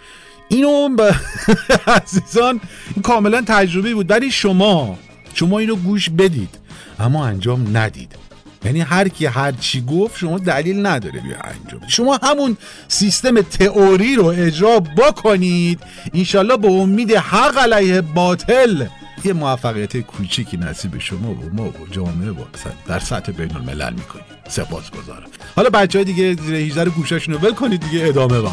اینو 0.48 0.88
ب... 0.88 1.00
عزیزان 2.02 2.60
کاملا 3.02 3.42
تجربی 3.46 3.94
بود. 3.94 4.10
ولی 4.10 4.30
شما 4.30 4.98
شما 5.34 5.58
اینو 5.58 5.76
گوش 5.76 6.10
بدید. 6.10 6.58
اما 6.98 7.26
انجام 7.26 7.76
ندید. 7.76 8.23
یعنی 8.64 8.80
هر 8.80 9.08
کی 9.08 9.26
هر 9.26 9.52
چی 9.52 9.80
گفت 9.80 10.18
شما 10.18 10.38
دلیل 10.38 10.86
نداره 10.86 11.20
بیا 11.20 11.36
انجام 11.36 11.88
شما 11.88 12.18
همون 12.22 12.56
سیستم 12.88 13.40
تئوری 13.40 14.16
رو 14.16 14.24
اجرا 14.26 14.80
بکنید. 14.80 15.80
انشالله 16.14 16.56
به 16.56 16.68
امید 16.68 17.12
حق 17.12 17.58
علیه 17.58 18.00
باطل. 18.00 18.86
یه 19.24 19.32
موفقیت 19.32 19.96
کوچیکی 19.96 20.56
نصیب 20.56 20.98
شما 20.98 21.30
و 21.30 21.50
ما 21.52 21.64
و 21.64 21.72
جامعه 21.90 22.32
با 22.32 22.46
در 22.86 22.98
سطح 22.98 23.32
بین 23.32 23.56
الملل 23.56 23.92
می‌کنیم. 23.92 24.24
سپاس 24.48 24.90
گذارم 24.90 25.28
حالا 25.56 25.70
بچه 25.70 25.98
های 25.98 26.04
دیگه 26.04 26.34
زیر 26.34 26.54
18 26.54 26.84
رو 26.84 26.90
رو 27.26 27.52
کنید 27.52 27.80
دیگه 27.80 28.08
ادامه 28.08 28.40
با 28.40 28.52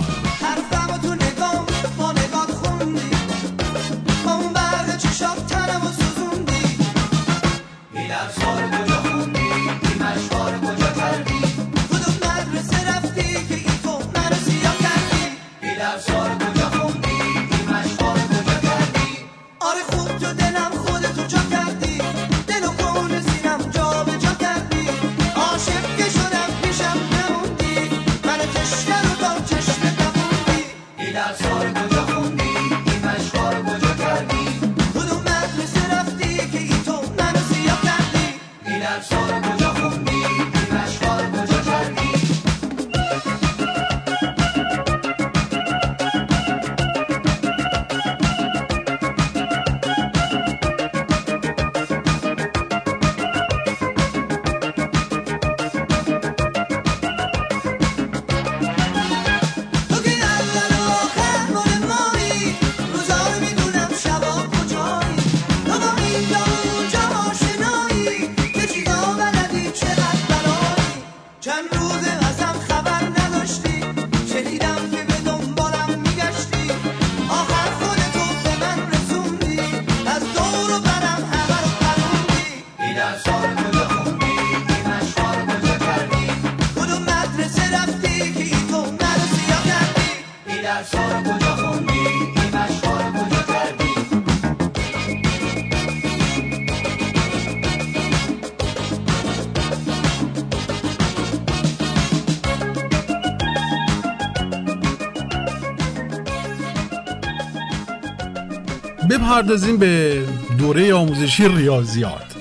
بپردازیم 109.31 109.77
به 109.77 110.23
دوره 110.57 110.93
آموزشی 110.93 111.47
ریاضیات. 111.47 112.35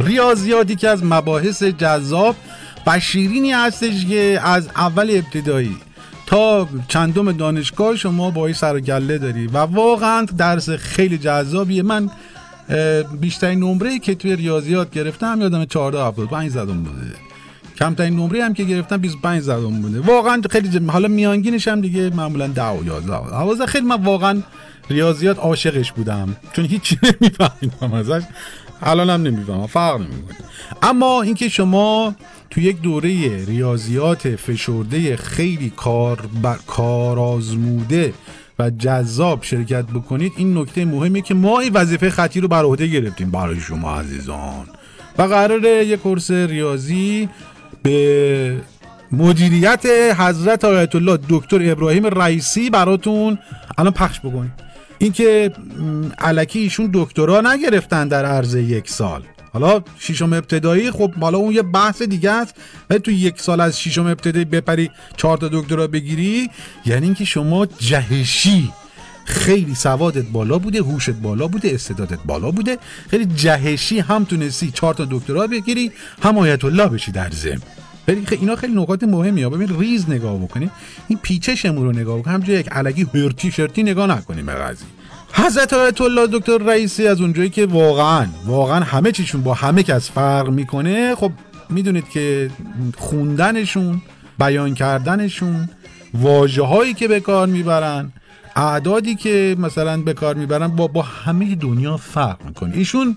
ریاضیاتی 0.00 0.76
که 0.76 0.88
از 0.88 1.04
مباحث 1.04 1.62
جذاب 1.62 2.36
و 2.86 3.00
شیرینی 3.00 3.52
هستش 3.52 4.06
که 4.06 4.40
از 4.42 4.68
اول 4.76 5.10
ابتدایی 5.10 5.76
تا 6.26 6.68
چندم 6.88 7.32
دانشگاه 7.32 7.96
شما 7.96 8.30
با 8.30 8.52
سر 8.52 8.76
و 8.76 8.80
گله 8.80 9.18
داری 9.18 9.46
و 9.46 9.58
واقعا 9.58 10.26
درس 10.38 10.70
خیلی 10.70 11.18
جذابیه. 11.18 11.82
من 11.82 12.10
بیشترین 13.20 13.58
نمره 13.58 13.98
که 13.98 14.14
توی 14.14 14.36
ریاضیات 14.36 14.90
گرفتم 14.90 15.40
یادم 15.40 15.64
14 15.64 16.04
75 16.04 16.50
زدم 16.50 16.82
بوده. 16.82 17.29
کمترین 17.80 18.16
نمره 18.16 18.44
هم 18.44 18.54
که 18.54 18.64
گرفتم 18.64 18.96
25 18.96 19.42
زدم 19.42 19.82
بوده. 19.82 20.00
واقعا 20.00 20.42
خیلی 20.50 20.68
جم... 20.68 20.90
حالا 20.90 21.08
میانگینش 21.08 21.68
هم 21.68 21.80
دیگه 21.80 22.10
معمولا 22.10 22.46
10 22.46 22.62
و 22.62 22.84
11 22.84 23.30
12 23.30 23.66
خیلی 23.66 23.86
من 23.86 24.02
واقعا 24.02 24.42
ریاضیات 24.90 25.38
عاشقش 25.38 25.92
بودم. 25.92 26.36
چون 26.52 26.64
هیچی 26.64 26.98
نمیفهمیدم 27.20 27.92
ازش. 27.92 28.22
الان 28.82 29.10
هم 29.10 29.22
نمی‌فهمم. 29.22 29.66
فرق 29.66 30.00
نمی‌کنه. 30.00 30.36
اما 30.82 31.22
اینکه 31.22 31.48
شما 31.48 32.14
تو 32.50 32.60
یک 32.60 32.80
دوره 32.80 33.44
ریاضیات 33.44 34.36
فشرده 34.36 35.16
خیلی 35.16 35.72
کار 35.76 36.20
بر 36.42 36.56
کار 36.66 37.18
آزموده 37.18 38.12
و 38.58 38.70
جذاب 38.70 39.42
شرکت 39.42 39.84
بکنید 39.84 40.32
این 40.36 40.58
نکته 40.58 40.84
مهمه 40.84 41.20
که 41.20 41.34
ما 41.34 41.60
این 41.60 41.72
وظیفه 41.72 42.10
خطی 42.10 42.40
رو 42.40 42.48
بر 42.48 42.64
عهده 42.64 42.86
گرفتیم. 42.86 43.30
برای 43.30 43.60
شما 43.60 44.00
عزیزان. 44.00 44.66
و 45.18 45.22
قراره 45.22 45.86
یک 45.86 46.00
کورس 46.00 46.30
ریاضی 46.30 47.28
به 47.82 48.56
مدیریت 49.12 49.86
حضرت 50.18 50.64
آیت 50.64 50.94
الله 50.94 51.18
دکتر 51.28 51.72
ابراهیم 51.72 52.06
رئیسی 52.06 52.70
براتون 52.70 53.38
الان 53.78 53.92
پخش 53.92 54.20
بکنیم. 54.20 54.52
اینکه 54.98 55.52
م، 55.78 56.04
الکی 56.18 56.58
ایشون 56.58 56.90
دکترا 56.94 57.40
نگرفتن 57.40 58.08
در 58.08 58.24
عرض 58.24 58.54
یک 58.54 58.90
سال. 58.90 59.22
حالا 59.52 59.82
شیشم 59.98 60.32
ابتدایی 60.32 60.90
خب 60.90 61.14
حالا 61.14 61.38
اون 61.38 61.54
یه 61.54 61.62
بحث 61.62 62.02
دیگه 62.02 62.30
است. 62.30 62.54
ولی 62.90 62.98
تو 62.98 63.10
یک 63.10 63.40
سال 63.40 63.60
از 63.60 63.80
شیشم 63.80 64.06
ابتدایی 64.06 64.44
بپری 64.44 64.90
چهار 65.16 65.38
تا 65.38 65.48
دکترا 65.52 65.86
بگیری 65.86 66.50
یعنی 66.86 67.06
اینکه 67.06 67.24
شما 67.24 67.66
جهشی. 67.66 68.72
خیلی 69.30 69.74
سوادت 69.74 70.24
بالا 70.24 70.58
بوده 70.58 70.82
هوشت 70.82 71.10
بالا 71.10 71.48
بوده 71.48 71.70
استعدادت 71.74 72.18
بالا 72.24 72.50
بوده. 72.50 72.78
خیلی 73.10 73.26
جهشی 73.26 74.00
هم 74.00 74.24
تونستی 74.24 74.70
چهار 74.70 74.94
تا 74.94 75.06
دکترا 75.10 75.46
بگیری 75.46 75.92
هم 76.22 76.38
آیت 76.38 76.64
الله 76.64 76.86
بشی 76.86 77.12
در 77.12 77.30
ضمن. 77.30 77.62
خیلی 78.06 78.26
اینا 78.30 78.56
خیلی 78.56 78.74
نکات 78.76 79.04
مهمی 79.04 79.42
ها 79.42 79.50
ببین 79.50 79.80
ریز 79.80 80.10
نگاه 80.10 80.38
بکنید 80.38 80.70
این 81.08 81.18
پیچشمون 81.22 81.84
رو 81.84 81.92
نگاه 81.92 82.18
بکنید 82.18 82.34
همجوری 82.34 82.58
یک 82.58 82.68
علکی 82.68 83.06
هرتی 83.14 83.50
شرتی 83.50 83.82
نگاه 83.82 84.06
نکنیم 84.06 84.46
به 84.46 84.52
قضیه. 84.52 84.86
حضرت 85.32 85.72
آیت 85.72 86.00
الله 86.00 86.26
دکتر 86.26 86.58
رئیسی 86.58 87.06
از 87.06 87.20
اونجایی 87.20 87.50
که 87.50 87.66
واقعا 87.66 88.26
واقعا 88.46 88.80
همه 88.84 89.12
چیشون 89.12 89.42
با 89.42 89.54
همه 89.54 89.82
کس 89.82 90.10
فرق 90.10 90.48
می‌کنه 90.48 91.14
خب 91.14 91.32
می‌دونید 91.70 92.08
که 92.08 92.50
خوندنشون 92.96 94.02
بیان 94.38 94.74
کردنشون 94.74 95.68
واجه 96.14 96.94
که 96.94 97.08
به 97.08 97.20
کار 97.20 97.46
می‌برن 97.46 98.12
اعدادی 98.56 99.14
که 99.14 99.56
مثلا 99.58 100.02
به 100.02 100.14
کار 100.14 100.34
می‌برن 100.34 100.68
با 100.68 100.86
با 100.86 101.02
همه 101.02 101.54
دنیا 101.54 101.96
فرق 101.96 102.36
می‌کنه. 102.44 102.76
ایشون 102.76 103.16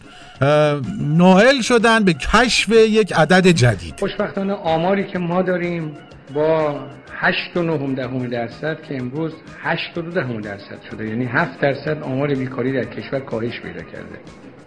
نائل 1.00 1.62
شدن 1.62 2.04
به 2.04 2.13
کشف 2.13 2.69
یک 2.69 3.13
عدد 3.13 3.48
جدید. 3.48 4.00
خوشبختانه 4.00 4.54
آماری 4.54 5.08
که 5.08 5.19
ما 5.19 5.41
داریم 5.41 5.91
با 6.34 6.80
8 7.15 7.58
و 7.58 7.63
9 7.63 7.96
دهم 7.96 8.28
درصد 8.28 8.82
که 8.82 8.98
امروز 8.98 9.32
8 9.62 9.98
و 9.98 10.02
2 10.02 10.12
دهم 10.12 10.41
درصد 10.41 10.80
شده. 10.91 11.10
یعنی 11.10 11.26
7 11.26 11.60
درصد 11.60 12.04
آمار 12.04 12.36
بیکاری 12.36 12.74
در 12.74 12.84
کشور 12.84 13.19
کاهش 13.19 13.60
پیدا 13.62 13.82
کرده. 13.82 14.19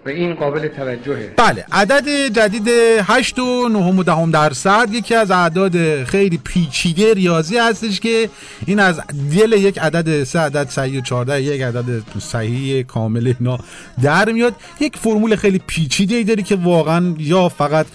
و 0.07 0.09
این 0.09 0.35
قابل 0.35 0.69
توجهه. 0.69 1.35
بله 1.37 1.65
عدد 1.73 2.09
جدید 2.29 2.69
8 3.03 3.39
و 3.39 3.69
9 3.69 4.03
دهم 4.03 4.31
درصد 4.31 4.89
یکی 4.93 5.15
از 5.15 5.31
اعداد 5.31 6.05
خیلی 6.05 6.39
پیچیده 6.45 7.15
ریاضی 7.15 7.59
هستش 7.59 8.01
که 8.01 8.29
این 8.67 8.81
از 8.81 9.01
دل 9.37 9.53
یک 9.53 9.79
عدد 9.79 10.25
سه 10.25 10.39
عدد 10.39 10.69
صحیح 10.71 10.99
و 10.99 11.01
14 11.01 11.43
یک 11.43 11.63
عدد 11.63 12.03
صحیح 12.19 12.83
کامل 12.83 13.33
اینا 13.41 13.59
در 14.03 14.33
میاد. 14.33 14.55
یک 14.81 14.97
فرمول 14.97 15.37
خیلی 15.37 15.61
پیچیده 15.67 16.15
ای 16.15 16.25
داره 16.25 16.43
که 16.43 16.57
واقعا 16.57 17.15
یا 17.19 17.49
فقط 17.49 17.87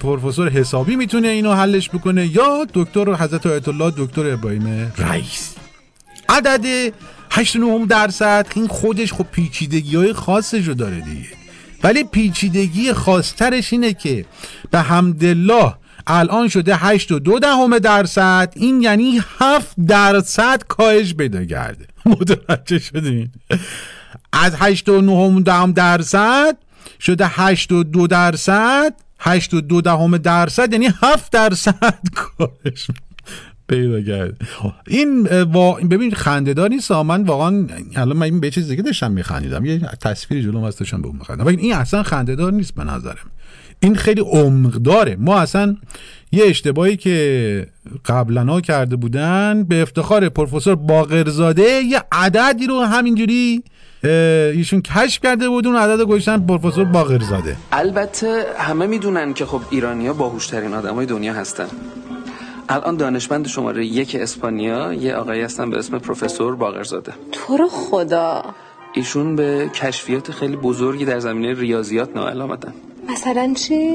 پروفسور 0.00 0.48
حسابی 0.48 0.96
می‌تونه 0.96 1.28
اینو 1.28 1.52
حلش 1.54 1.88
بکنه 1.88 2.26
یا 2.26 2.66
دکتر 2.74 3.14
حضرت 3.14 3.46
آیت 3.46 3.68
الله 3.68 3.92
دکتر 3.98 4.32
ابراهیم 4.32 4.92
رئیس. 4.98 5.54
عدد 6.28 6.92
8 7.30 7.56
9 7.56 7.86
درصد 7.86 8.46
این 8.56 8.66
خودش 8.68 9.12
خب 9.12 9.26
پیچیدگی 9.32 9.96
های 9.96 10.12
خاصش 10.12 10.68
رو 10.68 10.74
داره 10.74 11.00
دیگه. 11.00 11.45
ولی 11.82 12.04
پیچیدگی 12.04 12.92
خاصترش 12.92 13.72
اینه 13.72 13.94
که 13.94 14.24
به 14.70 14.80
حمدالله 14.80 15.74
الان 16.06 16.48
شده 16.48 16.76
8 16.76 17.12
و 17.12 17.18
دو 17.18 17.38
دهم 17.38 17.78
درصد. 17.78 18.52
این 18.56 18.82
یعنی 18.82 19.22
7 19.38 19.74
درصد 19.86 20.62
کاهش 20.68 21.14
پیدا 21.14 21.44
کرده. 21.44 21.86
متوجه 22.06 22.78
شدین؟ 22.78 23.30
از 24.32 24.54
8 24.58 24.88
و 24.88 25.00
9 25.00 25.40
دهم 25.40 25.72
درصد 25.72 26.56
شده 27.00 27.26
8 27.28 27.72
و 27.72 27.84
دو 27.84 28.06
درصد. 28.06 28.94
8 29.18 29.54
و 29.54 29.60
دو 29.60 29.80
دهم 29.80 30.18
درصد 30.18 30.72
یعنی 30.72 30.88
7 31.02 31.32
درصد 31.32 31.98
کاهش 32.14 32.86
پیدا 33.68 34.02
کرد. 34.02 34.40
این 34.86 35.26
وا... 35.42 35.72
ببین 35.72 36.14
خنده‌دار 36.14 36.68
نیست. 36.68 36.92
من 36.92 37.22
واقعا 37.22 37.66
الان 37.96 38.16
من 38.16 38.40
به 38.40 38.50
چیز 38.50 38.68
دیگه 38.68 38.82
داشتم 38.82 39.12
میخندیدم. 39.12 39.64
یه 39.64 39.80
تصویری 40.00 40.44
جلوم 40.44 40.64
هست 40.64 40.80
داشتم 40.80 41.02
به 41.02 41.08
اون 41.08 41.16
میخندم. 41.16 41.46
ولی 41.46 41.56
این 41.56 41.74
اصلا 41.74 42.02
خنده‌دار 42.02 42.52
نیست 42.52 42.74
به 42.74 42.84
نظرم. 42.84 43.30
این 43.80 43.94
خیلی 43.94 44.20
عمق 44.20 44.72
داره 44.72 45.16
ما 45.20 45.38
اصلا 45.38 45.76
یه 46.32 46.44
اشتباهی 46.44 46.96
که 46.96 47.66
قبلا 48.06 48.60
کرده 48.60 48.96
بودن 48.96 49.64
به 49.64 49.82
افتخار 49.82 50.28
پروفسور 50.28 50.74
باقرزاده 50.74 51.62
یه 51.62 52.02
عددی 52.12 52.66
رو 52.66 52.80
همینجوری 52.80 53.62
ایشون 54.02 54.82
کشف 54.82 55.22
کرده 55.22 55.48
بود. 55.48 55.66
اون 55.66 55.76
عدد 55.76 56.00
رو 56.00 56.06
گذاشتن 56.06 56.46
پروفسور 56.46 56.84
باقرزاده. 56.84 57.56
البته 57.72 58.44
همه 58.58 58.86
می‌دونن 58.86 59.34
که 59.34 59.46
خب 59.46 59.60
ایرانیا 59.70 60.12
باهوشترین 60.12 60.74
آدمای 60.74 61.06
دنیا 61.06 61.34
هستن. 61.34 61.66
الان 62.68 62.96
دانشمند 62.96 63.46
شماره 63.46 63.86
یک 63.86 64.16
اسپانیا 64.20 64.92
یه 64.92 65.14
آقایی 65.14 65.42
هستن 65.42 65.70
به 65.70 65.78
اسم 65.78 65.98
پروفسور 65.98 66.56
باقرزاده. 66.56 67.12
تو 67.32 67.56
رو 67.56 67.68
خدا. 67.68 68.44
ایشون 68.92 69.36
به 69.36 69.70
کشفیات 69.74 70.32
خیلی 70.32 70.56
بزرگی 70.56 71.04
در 71.04 71.18
زمینه 71.18 71.60
ریاضیات 71.60 72.16
نائل 72.16 72.40
آمدن. 72.40 72.74
مثلا 73.08 73.54
چی؟ 73.54 73.90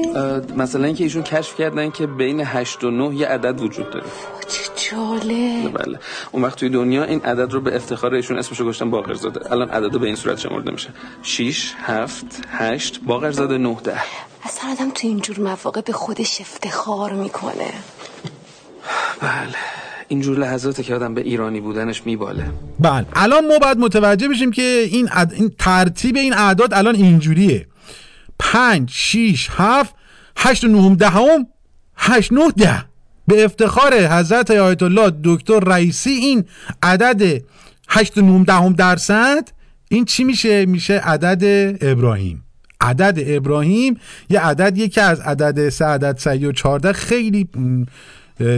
مثلا 0.56 0.84
اینکه 0.84 1.04
ایشون 1.04 1.22
کشف 1.22 1.56
کردن 1.56 1.90
که 1.90 2.06
بین 2.06 2.40
8 2.40 2.84
و 2.84 2.90
9 2.90 3.14
یه 3.14 3.26
عدد 3.26 3.60
وجود 3.60 3.90
داره. 3.90 4.06
چه 4.48 4.90
جالب. 4.90 5.78
بله. 5.78 5.98
اون 6.32 6.42
وقت 6.44 6.58
توی 6.58 6.68
دنیا 6.68 7.04
این 7.04 7.20
عدد 7.20 7.52
رو 7.52 7.60
به 7.60 7.76
افتخار 7.76 8.14
ایشون 8.14 8.38
اسمشو 8.38 8.64
گذاشتن 8.64 8.90
باقرزاده. 8.90 9.52
الان 9.52 9.68
عدد 9.68 9.98
به 9.98 10.06
این 10.06 10.16
صورت 10.16 10.38
شمرده 10.38 10.70
میشه. 10.70 10.88
6 11.22 11.74
7 11.82 12.24
8 12.48 13.00
باقرزاده 13.06 13.58
9 13.58 13.76
10 13.84 13.96
اصلا 14.44 14.70
آدم 14.70 14.90
تو 14.90 15.06
اینجور 15.06 15.40
مواقع 15.40 15.80
به 15.80 15.92
خودش 15.92 16.40
افتخار 16.40 17.12
می‌کنه. 17.12 17.72
بله. 19.20 19.54
اینجور 20.08 20.38
لحظاته 20.38 20.82
که 20.82 20.94
آدم 20.94 21.14
به 21.14 21.20
ایرانی 21.20 21.60
بودنش 21.60 22.06
میباله. 22.06 22.50
بله. 22.80 23.06
الان 23.12 23.46
ما 23.46 23.58
باید 23.58 23.78
متوجه 23.78 24.28
بشیم 24.28 24.50
که 24.50 24.86
این, 24.90 25.08
عد... 25.08 25.32
این 25.32 25.52
ترتیب 25.58 26.16
این 26.16 26.32
اعداد 26.34 26.74
الان 26.74 26.94
اینجوریه. 26.94 27.66
پنج 28.38 28.90
شیش 28.90 29.48
هفت 29.52 29.94
هشت 30.36 30.64
و 30.64 30.68
نهم 30.68 30.94
دهم 30.94 31.46
هشت 31.96 32.32
نه 32.32 32.50
ده. 32.50 32.84
به 33.26 33.44
افتخار 33.44 33.94
حضرت 34.06 34.50
آیت 34.50 34.82
الله 34.82 35.12
دکتر 35.24 35.60
رئیسی 35.60 36.10
این 36.10 36.44
عدد 36.82 37.42
هشت 37.88 38.18
و 38.18 38.20
نهم 38.20 38.44
دهم 38.44 38.72
درصد 38.72 39.48
این 39.88 40.04
چی 40.04 40.24
میشه؟ 40.24 40.66
میشه 40.66 40.98
عدد 40.98 41.76
ابراهیم. 41.80 42.44
عدد 42.80 43.18
ابراهیم 43.26 44.00
یه 44.30 44.40
عددیه 44.40 44.88
که 44.88 45.02
از 45.02 45.20
عدد 45.20 45.68
سه 45.68 45.84
عدد 45.84 46.18
سه 46.18 46.48
و 46.48 46.52
چارده 46.52 46.92
خیلی 46.92 47.48
م، 47.54 47.58
اه، 47.80 47.86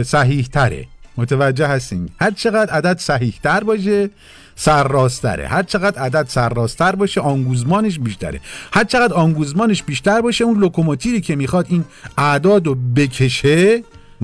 صحیح 0.05 0.47
تره 0.53 0.85
متوجه 1.17 1.67
هستین؟ 1.67 2.09
هر 2.21 2.31
چقدر 2.31 2.73
عدد 2.73 2.97
صحیح 2.99 3.33
تر 3.43 3.63
باشه 3.63 4.09
سرراستره. 4.55 5.47
هر 5.47 5.63
چقدر 5.63 6.01
عدد 6.01 6.25
سرراستر 6.29 6.95
باشه 6.95 7.21
آنگوزمانش 7.21 7.99
بیشتره. 7.99 8.39
هر 8.73 8.83
چقدر 8.83 9.13
آنگوزمانش 9.13 9.83
بیشتر 9.83 10.21
باشه 10.21 10.43
اون 10.43 10.59
لوکوموتیوی 10.59 11.21
که 11.21 11.35
می‌خواد 11.35 11.65
این 11.69 11.85
اعداد 12.17 12.67
رو 12.67 12.75
بکشه 12.95 13.83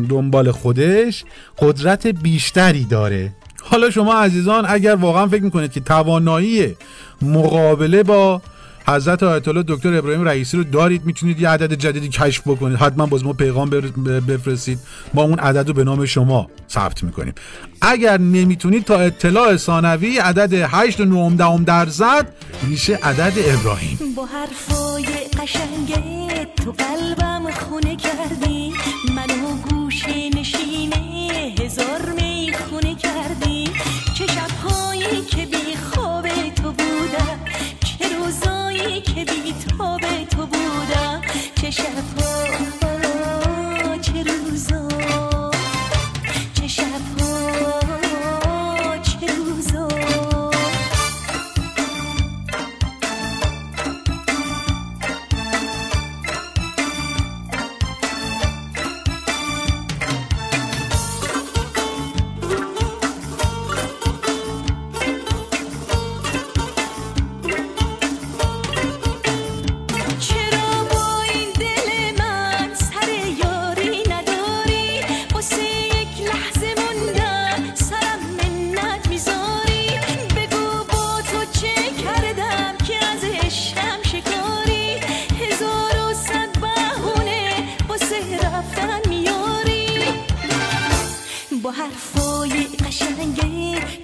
دنبال 0.10 0.52
خودش 0.52 1.24
قدرت 1.58 2.08
بیشتری 2.08 2.86
داره. 2.86 3.32
حالا 3.62 3.89
شما 3.89 4.14
عزیزان 4.14 4.66
اگر 4.68 4.95
واقعا 4.95 5.28
فکر 5.28 5.43
می‌کنید 5.43 5.72
که 5.72 5.80
توانایی 5.80 6.76
مقابله 7.22 8.04
با 8.04 8.41
حضرت 8.88 9.24
آیت 9.24 9.48
الله 9.48 9.64
دکتر 9.68 9.94
ابراهیم 9.94 10.24
رئیسی 10.24 10.58
رو 10.58 10.64
دارید 10.64 11.06
می‌تونید 11.06 11.40
یه 11.40 11.50
عدد 11.50 11.74
جدیدی 11.74 12.10
کشف 12.10 12.42
بکنید. 12.48 12.78
حتما 12.78 13.06
باز 13.06 13.24
ما 13.24 13.34
پیغام 13.34 13.70
بفرستید. 14.28 14.80
ما 15.14 15.24
اون 15.24 15.40
عدد 15.40 15.68
رو 15.68 15.74
به 15.74 15.84
نام 15.84 16.06
شما 16.06 16.48
ثبت 16.70 17.04
می‌کنیم. 17.04 17.34
اگر 17.82 18.18
نمی‌تونید 18.18 18.84
تا 18.84 19.00
اطلاع 19.00 19.58
ثانوی 19.58 20.18
عدد 20.18 20.54
8 20.54 21.00
و 21.00 21.06
9 21.06 21.36
دهم 21.36 21.64
درصد 21.64 22.28
میشه 22.64 23.00
عدد 23.04 23.34
ابراهیم. 23.38 24.00
با 24.16 24.26
حرفای 24.26 25.06
قشنگه 25.40 26.48
تو 26.56 26.72
قلبم 26.72 27.52
خونه 27.52 27.96
کردی. 27.96 28.74
منو 29.16 29.56
گوشه 29.70 30.30
نشینه 30.40 30.96
هزار 31.60 32.11
بودم 41.80 42.21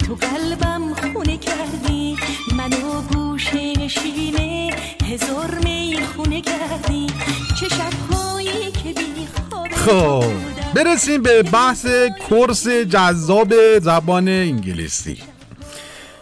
تو 0.08 0.16
قلبم 0.16 0.94
خونه 0.94 1.38
کردی. 1.38 2.18
منو 2.58 3.02
گوشه 3.02 3.74
نشینه 3.80 4.70
هزار 5.06 5.60
می 5.64 5.98
خونه 6.16 6.42
کردی. 6.42 7.08
چه 7.60 7.70
شبهایی 7.70 8.72
که 8.72 8.94
بی 8.94 9.28
خب 9.72 10.24
برسیم 10.76 11.22
به 11.22 11.44
بحث 11.44 11.86
کورس 12.30 12.68
جذاب 12.68 13.80
زبان 13.80 14.28
انگلیسی. 14.28 15.18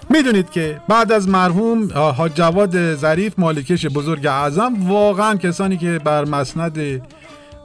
می‌دونید 0.10 0.50
که 0.50 0.82
بعد 0.88 1.12
از 1.12 1.28
مرحوم 1.28 1.94
حاج 1.94 2.34
جواد 2.34 2.96
ظریف 2.96 3.34
مالکش 3.38 3.86
بزرگ 3.86 4.26
اعظم 4.26 4.90
واقعا 4.92 5.36
کسانی 5.36 5.78
که 5.78 6.00
بر 6.04 6.26
مسند 6.26 7.02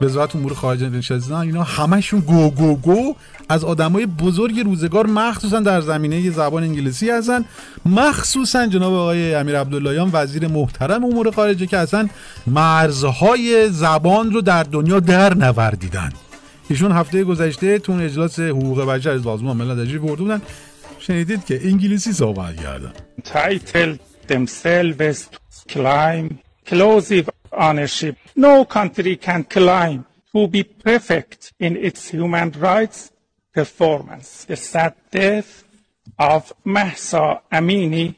وزارت 0.00 0.36
امور 0.36 0.54
خارجه 0.54 0.88
نشستن 0.88 1.34
اینا 1.34 1.62
همشون 1.62 2.20
گو 2.20 2.50
گو 2.50 2.76
گو 2.76 3.14
از 3.48 3.64
آدمای 3.64 4.06
بزرگ 4.06 4.60
روزگار 4.60 5.06
مخصوصا 5.06 5.60
در 5.60 5.80
زمینه 5.80 6.30
زبان 6.30 6.62
انگلیسی 6.62 7.10
هستن. 7.10 7.44
مخصوصا 7.86 8.66
جناب 8.66 8.92
آقای 8.92 9.34
امیر 9.34 9.60
عبداللهیان 9.60 10.10
وزیر 10.12 10.48
محترم 10.48 11.04
امور 11.04 11.30
خارجه 11.30 11.66
که 11.66 11.76
اصلا 11.76 12.08
مرزهای 12.46 13.68
زبان 13.70 14.32
رو 14.32 14.40
در 14.40 14.62
دنیا 14.62 15.00
در 15.00 15.34
نوردیدن. 15.34 16.12
ایشون 16.68 16.92
هفته 16.92 17.24
گذشته 17.24 17.78
تو 17.78 17.92
اجلاس 17.92 18.40
حقوق 18.40 18.84
بشر 18.84 19.10
از 19.10 19.22
سازمان 19.22 19.56
ملل 19.56 19.98
برده 19.98 20.22
بودن. 20.22 20.42
شنیدید 20.98 21.44
که 21.44 21.60
انگلیسی 21.68 22.12
صحبت 22.12 22.56
کردن. 22.56 22.92
Titled 23.24 23.98
themselves 24.28 25.28
to 25.28 25.74
claim 25.74 26.38
exclusive 26.66 27.39
ownership. 27.52 28.16
No 28.36 28.64
country 28.64 29.16
can 29.16 29.44
claim 29.44 30.06
to 30.32 30.48
be 30.48 30.62
perfect 30.64 31.52
in 31.58 31.76
its 31.76 32.08
human 32.10 32.50
rights 32.52 33.10
performance. 33.52 34.44
The 34.44 34.56
sad 34.56 34.94
death 35.10 35.64
of 36.18 36.52
Mahsa 36.64 37.42
Amini 37.52 38.14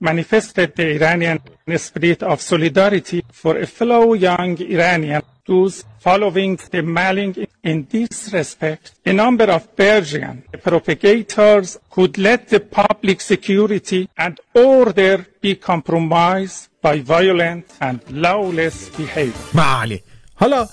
manifested 0.00 0.74
the 0.74 0.94
Iranian 0.94 1.40
spirit 1.76 2.22
of 2.22 2.40
solidarity 2.40 3.22
for 3.30 3.58
a 3.58 3.66
fellow 3.66 4.14
young 4.14 4.58
Iranian. 4.60 5.22
Those 5.50 5.76
following 5.98 6.52
the 6.74 6.82
mailing 6.98 7.34
in 7.70 7.78
this 7.90 8.32
respect, 8.32 8.84
a 9.04 9.12
number 9.12 9.48
of 9.56 9.62
Persian 9.74 10.44
propagators 10.68 11.68
could 11.94 12.14
let 12.28 12.40
the 12.54 12.60
public 12.60 13.18
security 13.20 14.02
and 14.24 14.34
order 14.54 15.26
be 15.40 15.52
compromised 15.56 16.60
by 16.86 17.00
violent 17.00 17.64
and 17.80 17.98
lawless 18.24 18.78
behavior. 18.90 19.50
بله 19.54 20.02
حالا 20.34 20.68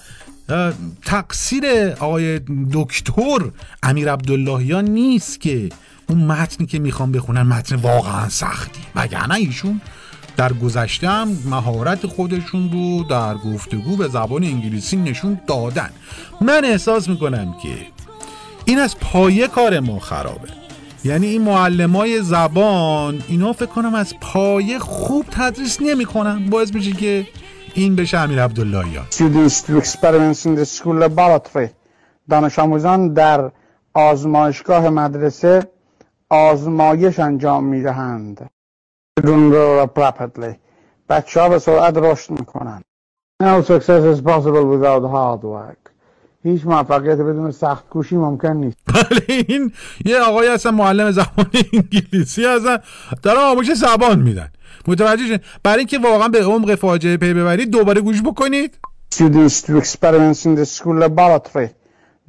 تقصیر 1.05 1.65
آقای 1.99 2.39
دکتر 2.73 3.51
امیر 3.83 4.11
عبداللهیان 4.11 4.85
نیست 4.85 5.41
که 5.41 5.69
اون 6.09 6.25
متنی 6.25 6.67
که 6.67 6.79
می‌خوام 6.79 7.11
بخونن 7.11 7.41
متن 7.41 7.75
واقعا 7.75 8.29
سختی 8.29 8.81
وگرنه 8.95 9.35
ایشون 9.35 9.81
در 10.37 10.53
گذشته 10.53 11.09
هم 11.09 11.27
مهارت 11.45 12.07
خودشون 12.07 12.71
رو 12.71 13.03
در 13.03 13.33
گفتگو 13.33 13.95
به 13.95 14.07
زبان 14.07 14.43
انگلیسی 14.43 14.97
نشون 14.97 15.39
دادن. 15.47 15.89
من 16.41 16.65
احساس 16.65 17.09
می‌کنم 17.09 17.55
که 17.63 17.69
این 18.65 18.79
از 18.79 18.99
پایه 18.99 19.47
کار 19.47 19.79
ما 19.79 19.99
خرابه. 19.99 20.49
یعنی 21.03 21.27
این 21.27 21.41
معلمای 21.41 22.21
زبان 22.21 23.23
اینا 23.27 23.53
فکر 23.53 23.65
کنم 23.65 23.95
از 23.95 24.13
پایه 24.21 24.79
خوب 24.79 25.25
تدریس 25.31 25.81
نمی‌کنن. 25.81 26.49
باعث 26.49 26.73
میشه 26.73 26.91
که 26.91 27.27
این 27.73 27.95
بشه 27.95 28.17
امیر 28.17 28.43
عبداللهیان 28.43 29.05
دانش 32.29 32.59
آموزان 32.59 33.13
در 33.13 33.51
آزمایشگاه 33.93 34.89
مدرسه 34.89 35.67
آزمایش 36.29 37.19
انجام 37.19 37.63
می 37.63 37.81
دهند 37.81 38.49
Children 39.17 39.49
grow 39.49 39.83
up 39.83 39.97
rapidly 39.97 40.55
بچه 41.09 41.41
ها 41.41 41.49
به 41.49 41.59
سرعت 41.59 41.97
رشد 41.97 42.31
می‌کنن. 42.31 42.81
No 43.43 43.63
success 43.63 44.03
is 44.13 44.21
possible 44.21 44.65
without 44.73 45.03
hard 45.13 45.43
work. 45.43 45.91
هیچ 46.43 46.65
موفقیت 46.65 47.17
بدون 47.17 47.51
سخت 47.51 47.89
کوشی 47.89 48.15
ممکن 48.15 48.51
نیست. 48.51 48.77
بله 48.87 49.21
این 49.47 49.71
یه 50.05 50.19
آقای 50.19 50.47
هستن 50.47 50.69
معلم 50.69 51.11
زبان 51.11 51.45
انگلیسی 51.73 52.45
هستن. 52.45 52.77
دارن 53.23 53.39
آموزش 53.39 53.73
زبان 53.73 54.19
میدن. 54.19 54.49
متوجه 54.87 55.25
شدین؟ 55.25 55.39
برای 55.63 55.77
اینکه 55.77 55.97
واقعا 55.99 56.27
به 56.27 56.43
عمق 56.43 56.75
فاجعه 56.75 57.17
پی 57.17 57.33
ببرید 57.33 57.69
دوباره 57.69 58.01
گوش 58.01 58.21
بکنید. 58.21 58.77
Students 59.15 59.61
to 59.61 59.81
experiments 59.81 60.45
in 60.45 60.55
the 60.59 60.65
school 60.65 61.03
laboratory. 61.03 61.69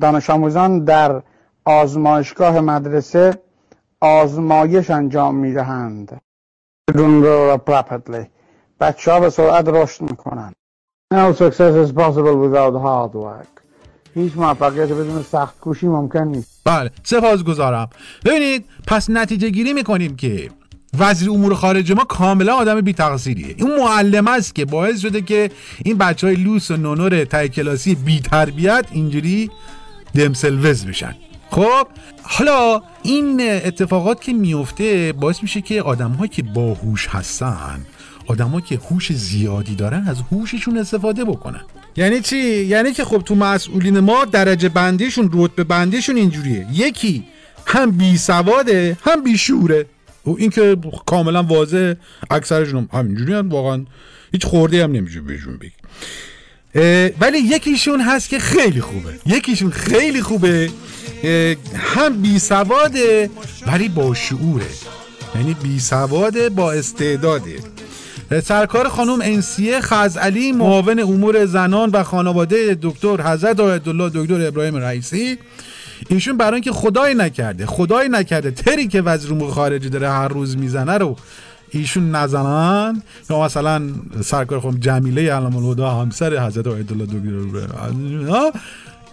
دانش 0.00 0.30
آموزان 0.30 0.84
در 0.84 1.22
آزمایشگاه 1.64 2.60
مدرسه 2.60 3.42
آزمایش 4.00 4.90
انجام 4.90 5.34
می 5.34 5.52
دهند 5.52 6.20
Children 6.88 7.20
grow 7.20 7.54
up 7.54 7.68
rapidly 7.68 8.26
بچه 8.80 9.12
ها 9.12 9.20
به 9.20 9.30
سرعت 9.30 9.68
رشد 9.68 10.02
می‌کنن. 10.02 10.52
No 11.14 11.34
success 11.34 11.74
is 11.86 11.92
possible 11.92 12.36
without 12.44 12.74
hard 12.84 13.14
work. 13.14 13.62
هیچ 14.14 14.32
موفقیت 14.36 14.88
بدون 14.88 15.22
سخت 15.22 15.60
کوشی 15.60 15.86
ممکن 15.86 16.22
نیست. 16.22 16.60
بله 16.64 16.90
سپاس 17.02 17.44
گذارم 17.44 17.88
ببینید 18.24 18.64
پس 18.86 19.10
نتیجه 19.10 19.48
گیری 19.48 19.72
می‌کنیم 19.72 20.16
که 20.16 20.50
وزیر 20.98 21.30
امور 21.30 21.54
خارجه 21.54 21.94
ما 21.94 22.04
کاملا 22.04 22.54
آدم 22.54 22.80
بی 22.80 22.92
تقصیریه 22.92 23.54
این 23.58 23.76
معلم 23.76 24.28
است 24.28 24.54
که 24.54 24.64
باعث 24.64 25.00
شده 25.00 25.20
که 25.20 25.50
این 25.84 25.98
بچه 25.98 26.26
های 26.26 26.36
لوس 26.36 26.70
و 26.70 26.76
نونور 26.76 27.24
تای 27.24 27.48
کلاسی 27.48 27.94
بی 27.94 28.20
تربیت 28.20 28.86
اینجوری 28.92 29.50
دمسلوز 30.14 30.86
بشن. 30.86 31.14
خب 31.50 31.86
حالا 32.22 32.82
این 33.02 33.40
اتفاقات 33.40 34.20
که 34.20 34.32
میفته 34.32 35.12
باعث 35.12 35.42
میشه 35.42 35.60
که 35.60 35.82
آدم 35.82 36.26
که 36.26 36.42
باهوش 36.42 37.08
هستن 37.08 37.86
آدم 38.26 38.60
که 38.60 38.78
هوش 38.90 39.12
زیادی 39.12 39.74
دارن 39.74 40.04
از 40.08 40.16
هوششون 40.32 40.78
استفاده 40.78 41.24
بکنن. 41.24 41.60
یعنی 41.96 42.20
چی؟ 42.20 42.64
یعنی 42.64 42.92
که 42.92 43.04
خب 43.04 43.18
تو 43.18 43.34
مسئولین 43.34 44.00
ما 44.00 44.24
درجه 44.24 44.68
بندیشون 44.68 45.30
رتبه 45.32 45.64
بندیشون 45.64 46.16
اینجوریه. 46.16 46.66
یکی 46.72 47.24
هم 47.66 47.90
بی 47.90 48.18
سواده 48.18 48.96
هم 49.04 49.24
بی 49.24 49.38
شوره. 49.38 49.86
و 50.26 50.30
این 50.38 50.50
که 50.50 50.76
کاملا 51.06 51.42
واضح 51.42 51.94
اکثرشون 52.30 52.88
هم 52.92 52.98
همینجوری 52.98 53.34
هم 53.34 53.48
واقعا 53.48 53.84
هیچ 54.32 54.46
خورده 54.46 54.84
هم 54.84 54.92
نمیشه 54.92 55.20
بهشون 55.20 55.58
بگی. 55.58 55.72
ولی 57.20 57.38
یکیشون 57.38 58.00
هست 58.00 58.28
که 58.28 58.38
خیلی 58.38 58.80
خوبه. 58.80 59.14
یکیشون 59.26 59.70
خیلی 59.70 60.22
خوبه. 60.22 60.70
هم 61.74 62.22
بی 62.22 62.38
سواده 62.38 63.30
ولی 63.66 63.88
با 63.88 64.14
شعوره. 64.14 64.66
یعنی 65.34 65.56
بی 65.62 65.80
سواده 65.80 66.48
با 66.48 66.72
استعداده. 66.72 67.56
سرکار 68.44 68.88
خانم 68.88 69.20
انسیه 69.22 69.80
خزعلی 69.80 70.52
معاون 70.52 71.00
امور 71.00 71.46
زنان 71.46 71.90
و 71.90 72.02
خانواده 72.02 72.78
دکتر 72.82 73.32
حضرت 73.32 73.60
آیتالله 73.60 74.10
دکتر 74.14 74.46
ابراهیم 74.46 74.76
رئیسی. 74.76 75.38
ایشون 76.08 76.36
برای 76.36 76.54
اینکه 76.54 76.72
خدای 76.72 77.14
نکرده 77.14 77.66
خدای 77.66 78.08
نکرده 78.08 78.50
تری 78.50 78.88
که 78.88 79.02
وزیر 79.02 79.32
امور 79.32 79.50
خارجه 79.50 79.88
داره 79.88 80.10
هر 80.10 80.28
روز 80.28 80.56
می‌زنه 80.56 80.98
رو 80.98 81.16
ایشون 81.70 82.10
نزنن. 82.10 83.02
یا 83.30 83.40
مثلا 83.40 83.82
سرکار 84.20 84.60
خانم 84.60 84.78
جمیله 84.78 85.32
علم 85.32 85.56
الهدا 85.56 85.90
همسر 85.90 86.46
حضرت 86.46 86.66
آیت 86.66 86.92
الله 86.92 87.06
دکتر 87.06 88.58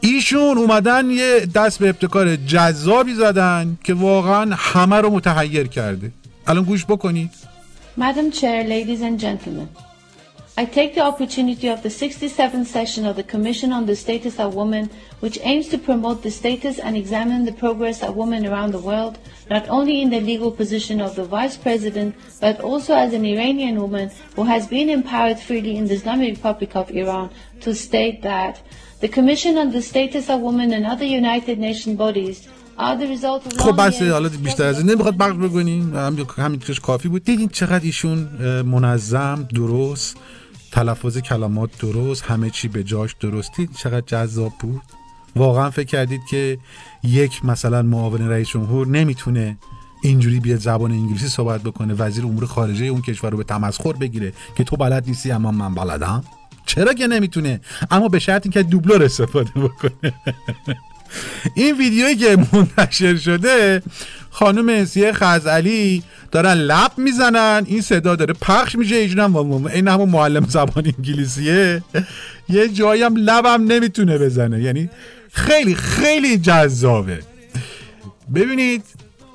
ایشون 0.02 0.58
اومدن 0.58 1.10
یه 1.10 1.48
دست 1.56 1.80
به 1.80 1.90
ابتکار 1.90 2.36
جذابی 2.36 3.14
زدن 3.14 3.78
که 3.84 3.94
واقعا 3.94 4.56
همه 4.56 4.96
رو 4.96 5.10
متحیر 5.10 5.68
کرده 5.68 6.12
الان 6.48 6.64
گوش 6.64 6.86
بکنید 6.86 7.32
Madam 7.98 8.30
Chair, 8.30 8.66
ladies 8.76 9.02
and 9.02 9.18
gentlemen, 9.18 9.70
I 10.58 10.66
take 10.66 10.96
the 10.96 11.06
opportunity 11.12 11.68
of 11.70 11.82
the 11.82 11.90
67th 11.90 12.66
session 12.66 13.06
of 13.06 13.16
the 13.16 13.24
Commission 13.24 13.72
on 13.72 13.86
the 13.86 13.96
Status 13.96 14.40
of 14.40 14.54
Women, 14.54 14.90
which 15.20 15.38
aims 15.44 15.68
to 15.70 15.78
promote 15.78 16.22
the 16.22 16.32
status 16.32 16.80
and 16.80 16.96
examine 16.96 17.44
the 17.46 17.52
progress 17.64 18.04
of 18.04 18.16
women 18.16 18.46
around 18.46 18.72
the 18.72 18.80
world, 18.80 19.18
not 19.50 19.68
only 19.70 20.02
in 20.02 20.10
the 20.10 20.20
legal 20.20 20.52
position 20.52 21.02
of 21.02 21.16
the 21.16 21.24
Vice 21.26 21.58
President, 21.58 22.16
but 22.40 22.60
also 22.60 22.94
as 22.96 23.14
an 23.14 23.26
Iranian 23.26 23.82
woman 23.82 24.12
who 24.36 24.44
has 24.44 24.68
been 24.68 24.90
empowered 24.90 25.40
freely 25.40 25.76
in 25.76 25.88
the 25.88 25.94
Islamic 26.00 26.30
Republic 26.36 26.76
of 26.76 26.92
Iran, 26.92 27.30
to 27.62 27.74
state 27.74 28.22
that 28.22 28.62
the 29.02 29.08
Commission 29.08 29.54
on 29.58 29.72
the 29.72 29.82
Status 29.82 30.26
of 30.34 30.40
Women 30.48 30.70
and 30.78 30.84
other 30.94 31.08
United 31.22 31.58
Nations 31.68 31.98
bodies 32.04 32.38
are 32.86 32.96
the 33.02 33.08
result 33.16 33.42
of 33.46 33.58
خب 33.58 33.86
بس 33.86 34.02
حالا 34.02 34.30
بیشتر 34.30 34.64
از 34.64 34.78
این. 34.78 34.90
نمی‌خواد 34.90 35.18
بکنیم 35.18 35.96
هم 35.96 36.28
همین 36.36 36.60
کش 36.60 36.80
کافی 36.80 37.08
بود. 37.08 37.24
دیدین 37.24 37.50
چقدر 37.50 37.84
ایشون 37.84 38.18
منظم 38.62 39.48
درست 39.56 40.18
تلفظ 40.72 41.18
کلمات 41.18 41.70
درست 41.80 42.24
همه 42.24 42.50
چی 42.50 42.68
به 42.68 42.84
جاش 42.84 43.16
درست. 43.20 43.52
دیدین 43.58 43.76
چقدر 43.76 44.04
جذاب 44.08 44.54
بود. 44.60 44.82
واقعا 45.36 45.70
فکر 45.70 45.86
کردید 45.86 46.22
که 46.30 46.58
یک 47.04 47.46
مثلا 47.46 47.82
معاون 47.82 48.30
رئیس 48.30 48.48
جمهور 48.50 48.88
نمی‌تونه 48.88 49.58
اینجوری 50.04 50.40
بیاد 50.40 50.60
زبان 50.60 50.92
انگلیسی 50.92 51.28
صحبت 51.28 51.62
بکنه. 51.62 51.94
وزیر 51.94 52.26
امور 52.26 52.46
خارجه 52.46 52.86
اون 52.86 53.02
کشور 53.02 53.30
رو 53.30 53.38
به 53.38 53.44
تمسخر 53.44 53.94
بگیره 53.94 54.34
که 54.58 54.64
تو 54.64 54.76
بلد 54.76 55.08
نیستی 55.08 55.32
اما 55.32 55.52
من 55.52 55.76
بلدم. 55.76 56.24
چرا 56.76 56.94
که 56.94 57.08
نمی‌تونه؟ 57.08 57.62
اما 57.92 58.08
به 58.08 58.20
شرط 58.20 58.46
اینکه 58.46 58.64
دوبلور 58.64 59.04
استفاده 59.04 59.52
بکنه. 59.56 60.14
این 61.56 61.78
ویدیویی 61.78 62.16
که 62.16 62.38
منتشر 62.54 63.16
شده 63.16 63.82
خانم 64.30 64.70
انسیه 64.70 65.12
خزعلی 65.14 66.04
دارن 66.32 66.54
لب 66.54 66.92
می‌زنن 66.98 67.64
این 67.66 67.82
صدا 67.82 68.16
داره 68.16 68.34
پخش 68.34 68.76
میشه 68.76 68.96
ایشون 68.96 69.36
این 69.68 69.88
همون 69.88 70.10
معلم 70.10 70.46
زبان 70.46 70.94
انگلیسیه. 70.98 71.84
یه 72.50 72.70
جایی 72.70 73.04
هم 73.04 73.16
لبم 73.16 73.72
نمی‌تونه 73.72 74.18
بزنه. 74.18 74.64
یعنی 74.64 74.90
خیلی 75.32 75.76
خیلی 75.76 76.38
جذابه. 76.38 77.20
ببینید 78.36 78.84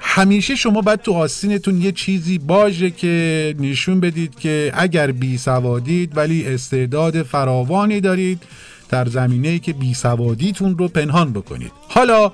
همیشه 0.02 0.54
شما 0.54 0.80
باید 0.80 1.02
تو 1.02 1.12
آستینتون 1.12 1.82
یه 1.82 1.92
چیزی 1.92 2.38
باشه 2.38 2.90
که 2.90 3.54
نشون 3.58 4.00
بدید 4.00 4.38
که 4.38 4.72
اگر 4.74 5.12
بی 5.12 5.38
سوادید 5.38 6.16
ولی 6.16 6.46
استعداد 6.46 7.22
فراوانی 7.22 8.00
دارید 8.00 8.42
در 8.88 9.06
زمینه 9.06 9.58
که 9.58 9.72
بی 9.72 9.94
سوادیتون 9.94 10.78
رو 10.78 10.88
پنهان 10.88 11.32
بکنید. 11.32 11.72
حالا 11.88 12.32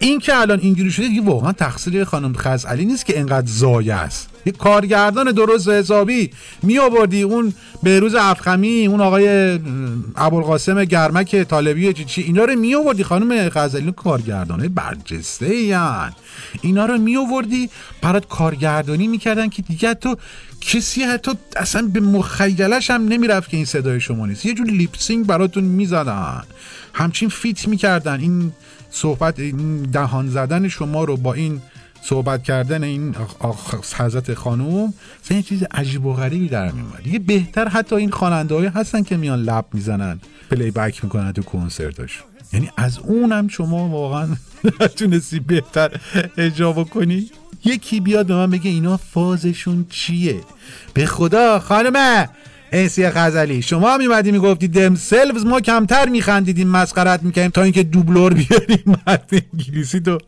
این 0.00 0.18
که 0.18 0.36
الان 0.36 0.60
اینجوری 0.60 0.90
شده 0.90 1.08
دیگه 1.08 1.22
واقعا 1.22 1.52
تقصیر 1.52 2.04
خانم 2.04 2.34
خزعلی 2.36 2.84
نیست 2.84 3.06
که 3.06 3.20
انقدر 3.20 3.46
ضایع 3.46 3.94
است. 3.94 4.28
یه 4.46 4.52
کارگردان 4.52 5.32
درست 5.32 5.68
حسابی 5.68 6.30
می 6.62 6.78
آوردی 6.78 7.22
اون 7.22 7.54
بهروز 7.82 8.14
افخمی 8.14 8.86
اون 8.86 9.00
آقای 9.00 9.58
ابوالقاسم 10.16 10.84
گرمک 10.84 11.36
طالبی 11.36 11.92
چی 11.92 12.04
چی 12.04 12.22
اینا 12.22 12.44
رو 12.44 12.58
می 12.58 12.74
آوردی 12.74 13.04
خانم 13.04 13.48
خزعلی. 13.48 13.92
کارگردانه 13.92 14.68
برجسته 14.68 15.46
این 15.46 16.10
اینا 16.60 16.86
رو 16.86 16.98
می 16.98 17.16
آوردی 17.16 17.70
برات 18.02 18.28
کارگردانی 18.28 19.06
می‌کردن 19.06 19.48
که 19.48 19.62
دیگه 19.62 19.94
تو 19.94 20.16
کسی 20.60 21.02
حتی 21.02 21.32
اصلا 21.56 21.82
به 21.92 22.00
مخیلش 22.00 22.90
هم 22.90 23.08
نمی‌رفت 23.08 23.50
که 23.50 23.56
این 23.56 23.66
صدای 23.66 24.00
شما 24.00 24.26
نیست. 24.26 24.46
یه 24.46 24.54
جور 24.54 24.66
lip 24.66 24.92
sync 24.92 25.26
براتون 25.26 25.64
می‌زدن. 25.64 26.42
همچین 26.92 27.28
فیت 27.28 27.68
می‌کردن. 27.68 28.20
این 28.20 28.52
صحبت 28.96 29.40
این 29.40 29.82
دهان 29.82 30.28
زدن 30.28 30.68
شما 30.68 31.04
رو 31.04 31.16
با 31.16 31.34
این 31.34 31.62
صحبت 32.02 32.42
کردن 32.42 32.84
این 32.84 33.14
حضرت 33.98 34.34
خانوم 34.34 34.94
یه 35.30 35.42
چیز 35.42 35.62
عجیب 35.70 36.06
و 36.06 36.12
غریبی 36.12 36.48
در 36.48 36.72
میومد 36.72 37.02
دیگه 37.02 37.18
بهتر 37.18 37.68
حتی 37.68 37.96
این 37.96 38.10
خواننده 38.10 38.70
هستن 38.70 39.02
که 39.02 39.16
میان 39.16 39.42
لب 39.42 39.64
می‌زنن 39.72 40.20
پلی 40.50 40.70
بک 40.70 41.04
می‌کنن 41.04 41.32
تو 41.32 41.42
کنسرتاشون 41.42 42.26
یعنی 42.52 42.70
از 42.76 42.98
اونم 42.98 43.48
شما 43.48 43.88
واقعا 43.88 44.28
تونستی 44.98 45.40
بهتر 45.40 45.90
اجرا 46.38 46.72
بکنی؟ 46.72 47.30
یکی 47.64 48.00
بیاد 48.00 48.26
به 48.26 48.34
من 48.34 48.50
بگه 48.50 48.70
اینا 48.70 48.96
فازشون 48.96 49.86
چیه؟ 49.90 50.40
به 50.94 51.06
خدا 51.06 51.58
خانمه! 51.58 52.28
انسی 52.72 53.06
غزلی 53.06 53.62
شما 53.62 53.94
هم 53.94 53.98
میمدی 53.98 54.32
می‌گفتی 54.32 54.68
دم 54.68 54.94
سلوز 54.94 55.46
ما 55.46 55.60
کمتر 55.60 56.08
میخندیدیم 56.08 56.68
مسخرت 56.68 57.22
می‌کنیم 57.22 57.50
تا 57.50 57.62
اینکه 57.62 57.82
دوبلور 57.82 58.34
بیاریم 58.34 58.84
مرد 59.06 59.30
انگلیسی 59.52 60.00
تو 60.00 60.18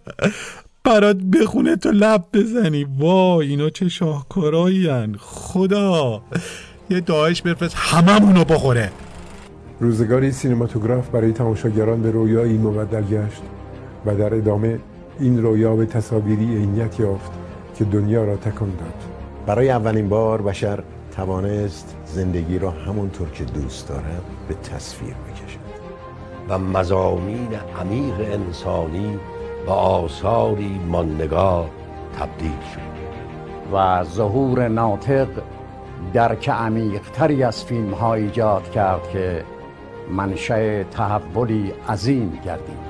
برات 0.84 1.16
بخونه 1.16 1.76
تو 1.76 1.90
لب 1.90 2.24
بزنی. 2.32 2.86
وای 2.98 3.48
اینا 3.48 3.70
چه 3.70 3.88
شاهکارایی 3.88 4.88
خدا. 5.18 6.22
یه 6.90 7.00
داعش 7.00 7.42
بفرست 7.42 7.74
هممونو 7.76 8.44
بخوره. 8.44 8.90
روزگاری 9.80 10.32
سینماتوگراف 10.32 11.08
برای 11.08 11.32
تماشاگران 11.32 12.02
به 12.02 12.10
رویایی 12.10 12.58
مبدل 12.58 13.02
گشت 13.02 13.42
و 14.06 14.14
در 14.14 14.34
ادامه 14.34 14.78
این 15.20 15.42
رویا 15.42 15.76
به 15.76 15.86
تصاویری 15.86 16.56
عینیت 16.56 17.00
یافت 17.00 17.30
که 17.78 17.84
دنیا 17.84 18.24
را 18.24 18.36
تکان 18.36 18.70
داد. 18.70 18.94
برای 19.46 19.70
اولین 19.70 20.08
بار 20.08 20.42
بشر 20.42 20.82
توانست 21.16 21.96
زندگی 22.08 22.58
را 22.58 22.70
همونطور 22.70 23.30
که 23.30 23.44
دوست 23.44 23.88
دارد 23.88 24.22
به 24.48 24.54
تصویر 24.54 25.14
بکشد 25.14 25.58
و 26.48 26.58
مزامین 26.58 27.48
عمیق 27.80 28.20
انسانی 28.20 29.18
به 29.66 29.72
آثاری 29.72 30.80
ماندگار 30.88 31.70
تبدیل 32.18 32.60
شد. 32.74 32.88
و 33.72 34.04
ظهور 34.04 34.68
ناطق 34.68 35.28
درک 36.12 36.48
عمیقتری 36.48 37.42
از 37.42 37.64
فیلم 37.64 37.94
ها 37.94 38.14
ایجاد 38.14 38.70
کرد 38.70 39.10
که 39.12 39.44
منشأ 40.10 40.82
تحولی 40.82 41.72
عظیم 41.88 42.40
گردید. 42.44 42.88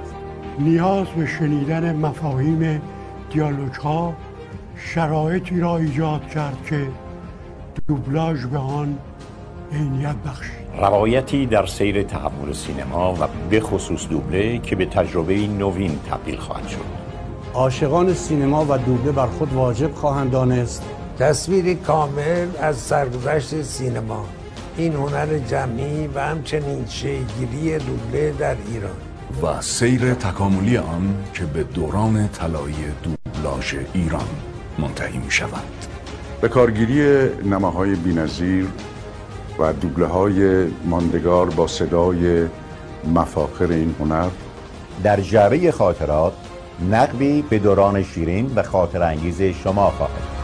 نیاز 0.58 1.06
به 1.06 1.26
شنیدن 1.26 1.96
مفاهیم 1.96 2.82
دیالوگ 3.30 3.72
ها 3.72 4.14
شرایطی 4.76 5.60
را 5.60 5.76
ایجاد 5.76 6.28
کرد 6.28 6.56
که 6.66 6.88
دوبلاژ 7.88 8.46
به 8.46 8.58
آن 8.58 8.98
عینیت 9.72 10.16
بخشید 10.26 10.68
روایتی 10.80 11.46
در 11.46 11.66
سیر 11.66 12.02
تحول 12.02 12.52
سینما 12.52 13.14
و 13.14 13.28
به 13.50 13.60
خصوص 13.60 14.08
دوبله 14.08 14.58
که 14.58 14.76
به 14.76 14.86
تجربه 14.86 15.34
نوین 15.34 15.98
تبدیل 16.10 16.36
خواهد 16.36 16.68
شد. 16.68 16.78
عاشقان 17.54 18.14
سینما 18.14 18.66
و 18.68 18.78
دوبله 18.78 19.12
بر 19.12 19.26
خود 19.26 19.52
واجب 19.52 19.94
خواهند 19.94 20.30
دانست. 20.30 20.82
تصویری 21.18 21.74
کامل 21.74 22.46
از 22.60 22.76
سرگذشت 22.76 23.62
سینما. 23.62 24.24
این 24.76 24.92
هنر 24.92 25.38
جمعی 25.38 26.06
و 26.14 26.20
همچنین 26.20 26.86
شیگیری 26.88 27.78
دوبله 27.78 28.32
در 28.38 28.56
ایران. 28.72 28.90
و 29.42 29.60
سیر 29.60 30.14
تکاملی 30.14 30.76
آن 30.76 31.14
که 31.34 31.44
به 31.44 31.62
دوران 31.62 32.28
طلایی 32.28 32.76
دوبلاژ 33.02 33.74
ایران 33.94 34.28
منتهی 34.78 35.18
می 35.18 35.30
شود 35.30 35.62
به 36.40 36.48
کارگیری 36.48 37.28
نماهای 37.44 37.94
بینظیر 37.94 38.66
و 39.58 39.72
دوبله 39.72 40.06
های 40.06 40.66
ماندگار 40.84 41.50
با 41.50 41.66
صدای 41.66 42.46
مفاخر 43.14 43.70
این 43.70 43.94
هنر. 44.00 44.28
در 45.02 45.20
جعبه 45.20 45.72
خاطرات 45.72 46.32
نقبی 46.90 47.42
به 47.42 47.58
دوران 47.58 48.02
شیرین 48.02 48.52
و 48.56 48.62
خاطر 48.62 49.02
انگیز 49.02 49.42
شما 49.42 49.90
خواهد. 49.90 50.38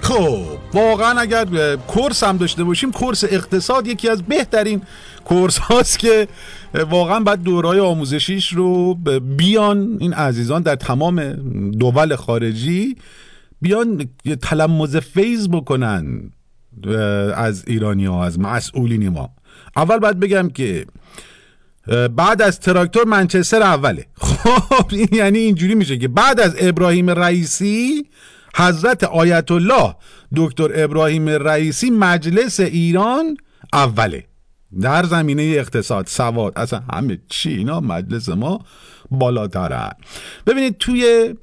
خب 0.00 0.38
واقعا 0.74 1.20
اگر 1.20 1.76
کورس 1.76 2.22
هم 2.22 2.36
داشته 2.36 2.64
باشیم 2.64 2.92
کورس 2.92 3.24
اقتصاد 3.24 3.86
یکی 3.86 4.08
از 4.08 4.22
بهترین 4.22 4.82
کورس 5.24 5.58
هاست 5.58 5.98
که 5.98 6.28
واقعا 6.90 7.20
بعد 7.20 7.42
دورای 7.42 7.80
آموزشیش 7.80 8.52
رو 8.52 8.94
بیان. 9.36 9.96
این 10.00 10.12
عزیزان 10.12 10.62
در 10.62 10.76
تمام 10.76 11.32
دول 11.70 12.16
خارجی 12.16 12.96
بیان 13.60 14.08
تلمز 14.42 14.96
فیض 14.96 15.48
بکنن 15.48 16.30
از 17.34 17.64
ایرانی 17.66 18.06
ها 18.06 18.24
از 18.24 18.40
مسئولین 18.40 19.08
ما. 19.08 19.30
اول 19.76 19.98
باید 19.98 20.20
بگم 20.20 20.48
که 20.48 20.86
بعد 22.16 22.42
از 22.42 22.60
تراکتور 22.60 23.04
منچستر 23.04 23.62
اوله. 23.62 24.06
خب 24.18 24.92
یعنی 25.12 25.38
اینجوری 25.38 25.74
میشه 25.74 25.98
که 25.98 26.08
بعد 26.08 26.40
از 26.40 26.56
ابراهیم 26.58 27.10
رئیسی 27.10 28.06
حضرت 28.56 29.04
آیت 29.04 29.50
الله 29.50 29.94
دکتر 30.36 30.84
ابراهیم 30.84 31.28
رئیسی 31.28 31.90
مجلس 31.90 32.60
ایران 32.60 33.36
اوله. 33.72 34.24
در 34.80 35.04
زمینه 35.04 35.42
اقتصاد 35.42 36.06
سواد 36.06 36.52
اصلا 36.58 36.82
همه 36.92 37.18
چی 37.28 37.50
اینا 37.50 37.80
مجلس 37.80 38.28
ما 38.28 38.60
بالاتره. 39.10 39.90
ببینید 40.46 40.78
توی 40.78 41.34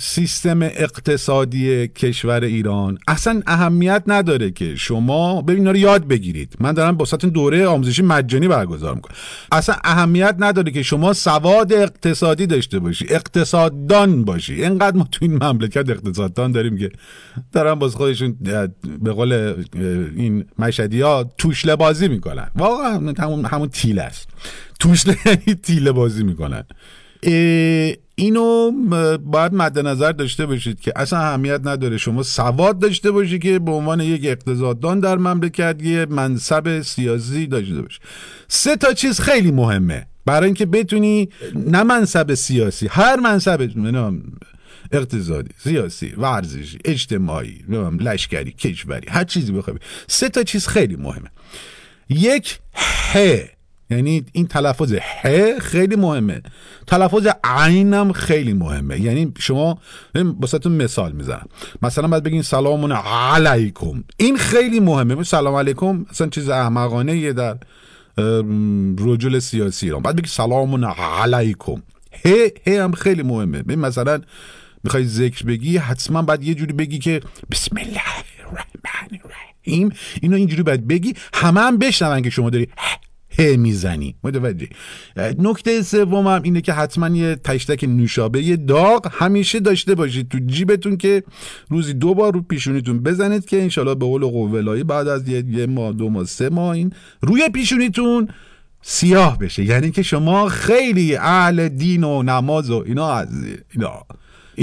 سیستم 0.00 0.62
اقتصادی 0.62 1.88
کشور 1.88 2.44
ایران. 2.44 2.98
اصلا 3.08 3.42
اهمیت 3.46 4.02
نداره 4.06 4.50
که 4.50 4.76
شما 4.76 5.42
ببین 5.42 5.66
رو 5.66 5.76
یاد 5.76 6.08
بگیرید. 6.08 6.54
من 6.60 6.72
دارم 6.72 6.96
باساتون 6.96 7.30
دوره 7.30 7.66
آموزشی 7.66 8.02
مجانی 8.02 8.48
برگزار 8.48 8.94
می‌کنم. 8.94 9.16
اصلا 9.52 9.74
اهمیت 9.84 10.36
نداره 10.38 10.72
که 10.72 10.82
شما 10.82 11.12
سواد 11.12 11.72
اقتصادی 11.72 12.46
داشته 12.46 12.78
باشی 12.78 13.06
اقتصاددان 13.08 14.24
باشی. 14.24 14.64
اینقدر 14.64 14.96
ما 14.96 15.08
تو 15.12 15.18
این 15.22 15.44
مملکت 15.44 15.90
اقتصاددان 15.90 16.52
داریم 16.52 16.78
که 16.78 16.90
دارن 17.52 17.74
باز 17.74 17.94
خودشون 17.94 18.36
به 19.02 19.12
قول 19.12 19.32
این 20.16 20.44
مشهدی 20.58 21.00
ها 21.00 21.32
توشله 21.38 21.76
بازی 21.76 22.08
می‌کنن. 22.08 22.50
واقعا 22.56 23.14
همون 23.18 23.44
همون 23.44 23.68
تیله 23.68 24.02
است. 24.02 24.28
توشله 24.78 25.16
یعنی 25.26 25.54
تیله 25.62 25.92
بازی 25.92 26.22
می‌کنن. 26.24 26.64
اینو 27.22 28.70
باید 29.24 29.54
مد 29.54 29.78
نظر 29.78 30.12
داشته 30.12 30.46
باشید 30.46 30.80
که 30.80 30.92
اصلا 30.96 31.18
اهمیت 31.18 31.60
نداره. 31.64 31.96
شما 31.96 32.22
سواد 32.22 32.78
داشته 32.78 33.10
باشی 33.10 33.38
که 33.38 33.58
به 33.58 33.70
عنوان 33.70 34.00
یک 34.00 34.20
اقتصاددان 34.24 35.00
در 35.00 35.16
مملکت 35.16 35.76
یه 35.82 36.06
منصب 36.06 36.80
سیاسی 36.80 37.46
داشته 37.46 37.82
باشی. 37.82 37.98
سه 38.48 38.76
تا 38.76 38.92
چیز 38.92 39.20
خیلی 39.20 39.50
مهمه. 39.50 40.06
برای 40.26 40.46
اینکه 40.46 40.66
بتونی 40.66 41.28
نه 41.54 41.82
منصب 41.82 42.34
سیاسی 42.34 42.86
هر 42.86 43.16
منصب 43.16 43.70
اقتصادی 44.92 45.50
سیاسی 45.58 46.14
ورزشی 46.18 46.78
اجتماعی 46.84 47.64
لشکری 48.00 48.52
کشوری 48.52 49.08
هر 49.08 49.24
چیزی 49.24 49.52
بخوای. 49.52 49.76
سه 50.06 50.28
تا 50.28 50.42
چیز 50.42 50.66
خیلی 50.66 50.96
مهمه. 50.96 51.30
یک 52.08 52.58
ه 53.12 53.44
یعنی 53.90 54.24
این 54.32 54.46
تلفظ 54.46 54.94
ه 55.22 55.58
خیلی 55.60 55.96
مهمه. 55.96 56.42
تلفظ 56.86 57.26
عینم 57.44 58.12
خیلی 58.12 58.52
مهمه. 58.52 59.00
یعنی 59.00 59.32
شما 59.38 59.78
واسهتون 60.14 60.72
مثال 60.72 61.12
می‌زنم. 61.12 61.46
مثلا 61.82 62.08
باید 62.08 62.22
بگین 62.22 62.42
سلام 62.42 62.92
علیکم. 62.92 64.04
این 64.16 64.36
خیلی 64.36 64.80
مهمه. 64.80 65.22
سلام 65.22 65.54
علیکم 65.54 66.06
اصلا 66.10 66.28
چیز 66.28 66.48
احمقانه 66.48 67.16
یه 67.16 67.32
در 67.32 67.56
رجل 68.98 69.38
سیاسی 69.38 69.86
ایران. 69.86 70.02
بعد 70.02 70.16
بگی 70.16 70.28
سلام 70.28 70.84
علیکم. 70.84 71.82
ه 72.24 72.28
ه 72.66 72.70
هم 72.70 72.92
خیلی 72.92 73.22
مهمه. 73.22 73.62
ببین 73.62 73.78
مثلا 73.78 74.20
می‌خوای 74.84 75.04
ذکر 75.04 75.44
بگی 75.44 75.76
حتما 75.76 76.22
باید 76.22 76.42
یه 76.42 76.54
جوری 76.54 76.72
بگی 76.72 76.98
که 76.98 77.20
بسم 77.50 77.76
الله 77.76 78.00
الرحمن 78.40 79.20
الرحیم. 79.24 79.92
اینو 80.22 80.36
اینجوری 80.36 80.62
باید 80.62 80.88
بگی. 80.88 81.14
همه 81.34 81.60
هم 81.60 81.78
بشنون 81.78 82.22
که 82.22 82.30
شما 82.30 82.50
داری 82.50 82.68
می‌زنی. 83.40 84.14
متوجه. 84.24 84.68
نکته 85.38 85.82
سومم 85.82 86.40
اینه 86.44 86.60
که 86.60 86.72
حتما 86.72 87.08
یه 87.08 87.36
تشتک 87.36 87.84
نوشابه 87.84 88.56
داغ 88.56 89.08
همیشه 89.12 89.60
داشته 89.60 89.94
باشید 89.94 90.28
تو 90.28 90.38
جیبتون 90.46 90.96
که 90.96 91.22
روزی 91.68 91.94
دو 91.94 92.14
بار 92.14 92.34
رو 92.34 92.42
پیشونیتون 92.42 93.02
بزنید 93.02 93.44
که 93.44 93.62
انشالله 93.62 93.94
به 93.94 94.06
قول 94.06 94.24
قولایی 94.24 94.84
بعد 94.84 95.08
از 95.08 95.28
یه, 95.28 95.44
یه 95.48 95.66
ماه 95.66 95.92
دو 95.92 96.10
ماه 96.10 96.24
سه 96.24 96.48
ماه 96.48 96.70
این 96.70 96.92
روی 97.20 97.48
پیشونیتون 97.48 98.28
سیاه 98.82 99.38
بشه. 99.38 99.64
یعنی 99.64 99.90
که 99.90 100.02
شما 100.02 100.48
خیلی 100.48 101.16
اهل 101.16 101.68
دین 101.68 102.04
و 102.04 102.22
نماز 102.22 102.70
و 102.70 102.84
اینا 102.86 103.12
از 103.12 103.28
اینا. 103.74 104.02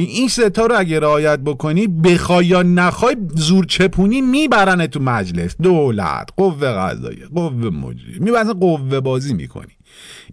این 0.01 0.27
ستا 0.27 0.65
رو 0.65 0.79
اگه 0.79 0.99
رعایت 0.99 1.39
بکنی 1.39 1.87
بخوای 1.87 2.45
یا 2.45 2.63
نخوای 2.63 3.15
زور 3.35 3.65
چپونی 3.65 4.21
می‌برن 4.21 4.87
تو 4.87 4.99
مجلس. 4.99 5.55
دولت 5.61 6.29
قوه 6.37 6.71
قضاییه 6.71 7.25
قوه 7.35 7.69
مجری. 7.69 8.19
می‌برن 8.19 8.53
قوه 8.53 8.99
بازی 8.99 9.33
می‌کنی. 9.33 9.73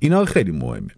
اینا 0.01 0.25
خیلی 0.25 0.51
مهمه. 0.51 0.91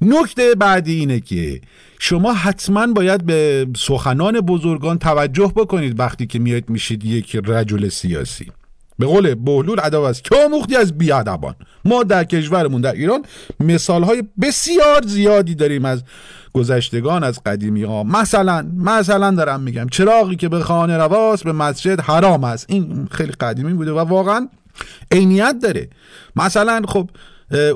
نکته 0.00 0.54
بعدی 0.54 0.94
اینه 0.94 1.20
که 1.20 1.60
شما 1.98 2.32
حتما 2.32 2.86
باید 2.86 3.26
به 3.26 3.66
سخنان 3.76 4.40
بزرگان 4.40 4.98
توجه 4.98 5.52
بکنید 5.56 6.00
وقتی 6.00 6.26
که 6.26 6.38
میاد 6.38 6.70
میشید 6.70 7.04
یک 7.04 7.36
رجل 7.46 7.88
سیاسی. 7.88 8.46
به 8.98 9.06
قول 9.06 9.34
بهلول 9.34 9.80
ادب 9.82 10.00
است 10.00 10.24
که 10.24 10.36
آموختی 10.44 10.76
از 10.76 10.98
بیادبان؟ 10.98 11.54
ما 11.84 12.02
در 12.02 12.24
کشورمون 12.24 12.80
در 12.80 12.92
ایران 12.92 13.22
مثال 13.60 14.02
های 14.02 14.22
بسیار 14.42 15.02
زیادی 15.06 15.54
داریم 15.54 15.84
از 15.84 16.02
گذشتگان 16.52 17.24
از 17.24 17.42
قدیمی 17.46 17.82
ها. 17.82 18.04
مثلا 18.04 18.66
مثلا 18.76 19.30
دارم 19.30 19.60
میگم. 19.60 19.86
چراغی 19.88 20.36
که 20.36 20.48
به 20.48 20.60
خانه 20.60 20.96
رواست 20.96 21.44
به 21.44 21.52
مسجد 21.52 22.00
حرام 22.00 22.44
است. 22.44 22.66
این 22.68 23.08
خیلی 23.10 23.32
قدیمی 23.32 23.72
بوده 23.72 23.92
و 23.92 23.98
واقعا 23.98 24.48
عینیت 25.12 25.56
داره. 25.62 25.88
مثلا 26.36 26.82
خب 26.88 27.10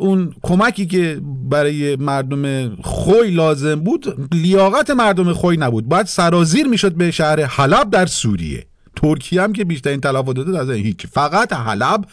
اون 0.00 0.34
کمکی 0.42 0.86
که 0.86 1.20
برای 1.50 1.96
مردم 1.96 2.74
خوی 2.76 3.30
لازم 3.30 3.74
بود 3.74 4.28
لیاقت 4.32 4.90
مردم 4.90 5.32
خوی 5.32 5.56
نبود. 5.56 5.88
باید 5.88 6.06
سرازیر 6.06 6.66
می‌شد 6.66 6.94
به 6.94 7.10
شهر 7.10 7.40
حلب 7.40 7.90
در 7.90 8.06
سوریه. 8.06 8.66
ترکیه 8.96 9.42
هم 9.42 9.52
که 9.52 9.64
بیشترین 9.64 10.00
تلفات 10.00 10.36
داده 10.36 10.58
از 10.58 10.70
هیچ 10.70 11.06
فقط 11.06 11.52
حلب 11.52 12.04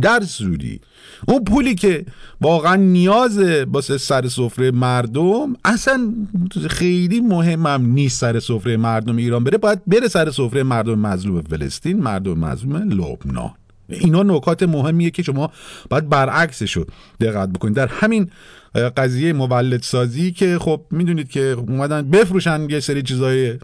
در 0.00 0.20
سوری 0.20 0.80
اون 1.28 1.44
پولی 1.44 1.74
که 1.74 2.04
واقعا 2.40 2.76
نیاز 2.76 3.38
واسه 3.66 3.98
سر 3.98 4.28
سفره 4.28 4.70
مردم 4.70 5.56
اصلا 5.64 6.14
خیلی 6.70 7.20
مهمم 7.20 7.86
نیست 7.86 8.20
سر 8.20 8.40
سفره 8.40 8.76
مردم 8.76 9.16
ایران 9.16 9.44
بره 9.44 9.58
باید 9.58 9.80
بره 9.86 10.08
سر 10.08 10.30
سفره 10.30 10.62
مردم 10.62 10.98
مظلوم 10.98 11.40
فلسطین 11.40 12.00
مردم 12.00 12.38
مظلوم 12.38 12.76
لبنان. 12.76 13.50
اینا 13.88 14.22
نکات 14.22 14.62
مهمیه 14.62 15.10
که 15.10 15.22
شما 15.22 15.52
باید 15.90 16.08
برعکسش 16.08 16.72
رو 16.72 16.86
دقت 17.20 17.48
بکنید. 17.48 17.74
در 17.74 17.86
همین 17.86 18.30
قضیه 18.96 19.32
مولد 19.32 19.82
سازی 19.82 20.32
که 20.32 20.58
خب 20.58 20.80
می‌دونید 20.90 21.30
که 21.30 21.40
اومدن 21.68 22.10
بفروشن 22.10 22.70
یه 22.70 22.80
سری 22.80 23.02
چیزای 23.02 23.58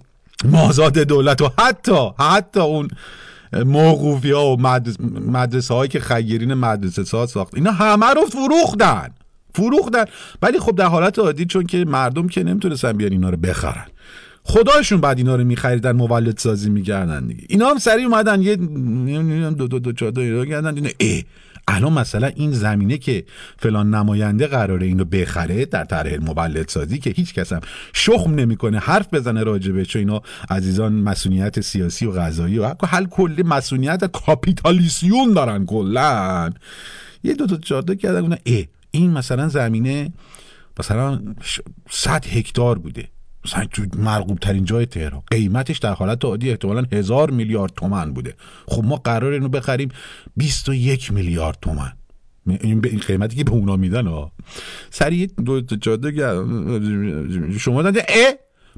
مازاد 0.45 0.99
دولت 0.99 1.43
و 1.43 1.51
حتی 1.59 2.11
حتی 2.19 2.61
اون 2.61 2.89
موقوفی 3.53 4.31
ها 4.31 4.47
و 4.47 4.61
مدرسه 5.27 5.75
هایی 5.75 5.89
که 5.89 6.01
خیرین 6.01 6.55
مدرسه 6.55 7.05
ساز 7.05 7.31
ساخت. 7.31 7.55
اینا 7.55 7.73
همه 7.73 8.07
رو 8.07 8.27
فروختن. 8.27 9.11
فروختن. 9.55 10.05
ولی 10.43 10.59
خب 10.59 10.77
در 10.77 10.87
حالت 10.87 11.19
عادی 11.19 11.45
چون 11.45 11.67
که 11.67 11.85
مردم 11.85 12.29
که 12.29 12.43
نمی‌تونستن 12.43 12.93
بیان 12.93 13.13
اینا 13.13 13.31
رو 13.31 13.37
بخرن. 13.37 13.87
خدایشون 14.45 15.01
بعد 15.01 15.19
اینا 15.19 15.37
رو 15.37 15.45
میخریدن 15.45 15.93
مولد 15.93 16.39
سازی 16.39 16.71
می‌کردن 16.71 17.27
دیگه. 17.27 17.45
اینا 17.49 17.69
هم 17.69 17.79
سریع 17.79 18.07
اومدن 18.07 18.43
یه 18.43 18.57
دو 19.51 19.69
دو 19.69 19.79
دو 19.79 19.93
چهار 19.93 20.13
دو 20.13 20.21
اینا 20.21 20.71
دیدن 20.71 20.91
اه. 21.01 21.23
الان 21.71 21.93
مثلا 21.93 22.27
این 22.27 22.53
زمینه 22.53 22.99
که 22.99 23.25
فلان 23.59 23.95
نماینده 23.95 24.47
قراره 24.47 24.87
اینو 24.87 25.05
بخره 25.05 25.65
در 25.65 25.85
طرح 25.85 26.17
مولد 26.17 26.69
سازی 26.69 26.99
که 26.99 27.11
هیچ 27.11 27.35
کس 27.35 27.53
هم 27.53 27.61
شخم 27.93 28.35
نمی‌کنه 28.35 28.79
حرف 28.79 29.15
بزنه 29.15 29.43
راجبه 29.43 29.85
چون 29.85 30.01
اینا 30.01 30.23
عزیزان 30.51 30.93
مسئولیت 30.93 31.61
سیاسی 31.61 32.07
و 32.07 32.11
قضایی 32.11 32.59
و 32.59 32.75
حل 32.87 33.05
کلی 33.07 33.43
مسئولیت 33.43 34.05
کاپیتالیسیون 34.05 35.33
دارن 35.33 35.67
کلا. 35.67 36.51
یه 37.25 37.35
دو 37.35 37.47
تا 37.47 37.57
چهار 37.57 37.83
تا 37.83 37.95
کردن 37.95 38.33
اه 38.47 38.65
این 38.91 39.11
مثلا 39.11 39.49
زمینه 39.49 40.13
مثلا 40.79 41.21
ش- 41.43 41.61
100 41.91 42.27
هکتار 42.27 42.79
بوده. 42.79 43.09
مرغوب 43.97 44.39
ترین 44.39 44.65
جای 44.65 44.87
تهران. 44.87 45.23
قیمتش 45.31 45.79
در 45.79 45.93
حالت 45.93 46.25
عادی 46.25 46.51
احتمالا 46.51 46.85
هزار 46.93 47.31
میلیارد 47.31 47.73
تومن 47.77 48.13
بوده. 48.13 48.35
خب 48.67 48.85
ما 48.85 48.97
قرار 48.97 49.33
اینو 49.33 49.49
بخریم 49.49 49.89
21 50.37 51.13
میلیارد 51.13 51.59
تومن 51.63 51.93
این 52.49 52.81
به 52.81 52.89
این 52.89 52.99
قیمتی 52.99 53.37
که 53.37 53.45
به 53.45 53.51
اونا 53.51 53.77
میدن 53.77 54.07
ها 54.07 54.33
سریع 54.91 55.27
دو 55.45 55.61
جاده 55.61 56.11
شما 57.59 57.83
دادن 57.83 58.01
اه؟ 58.09 58.33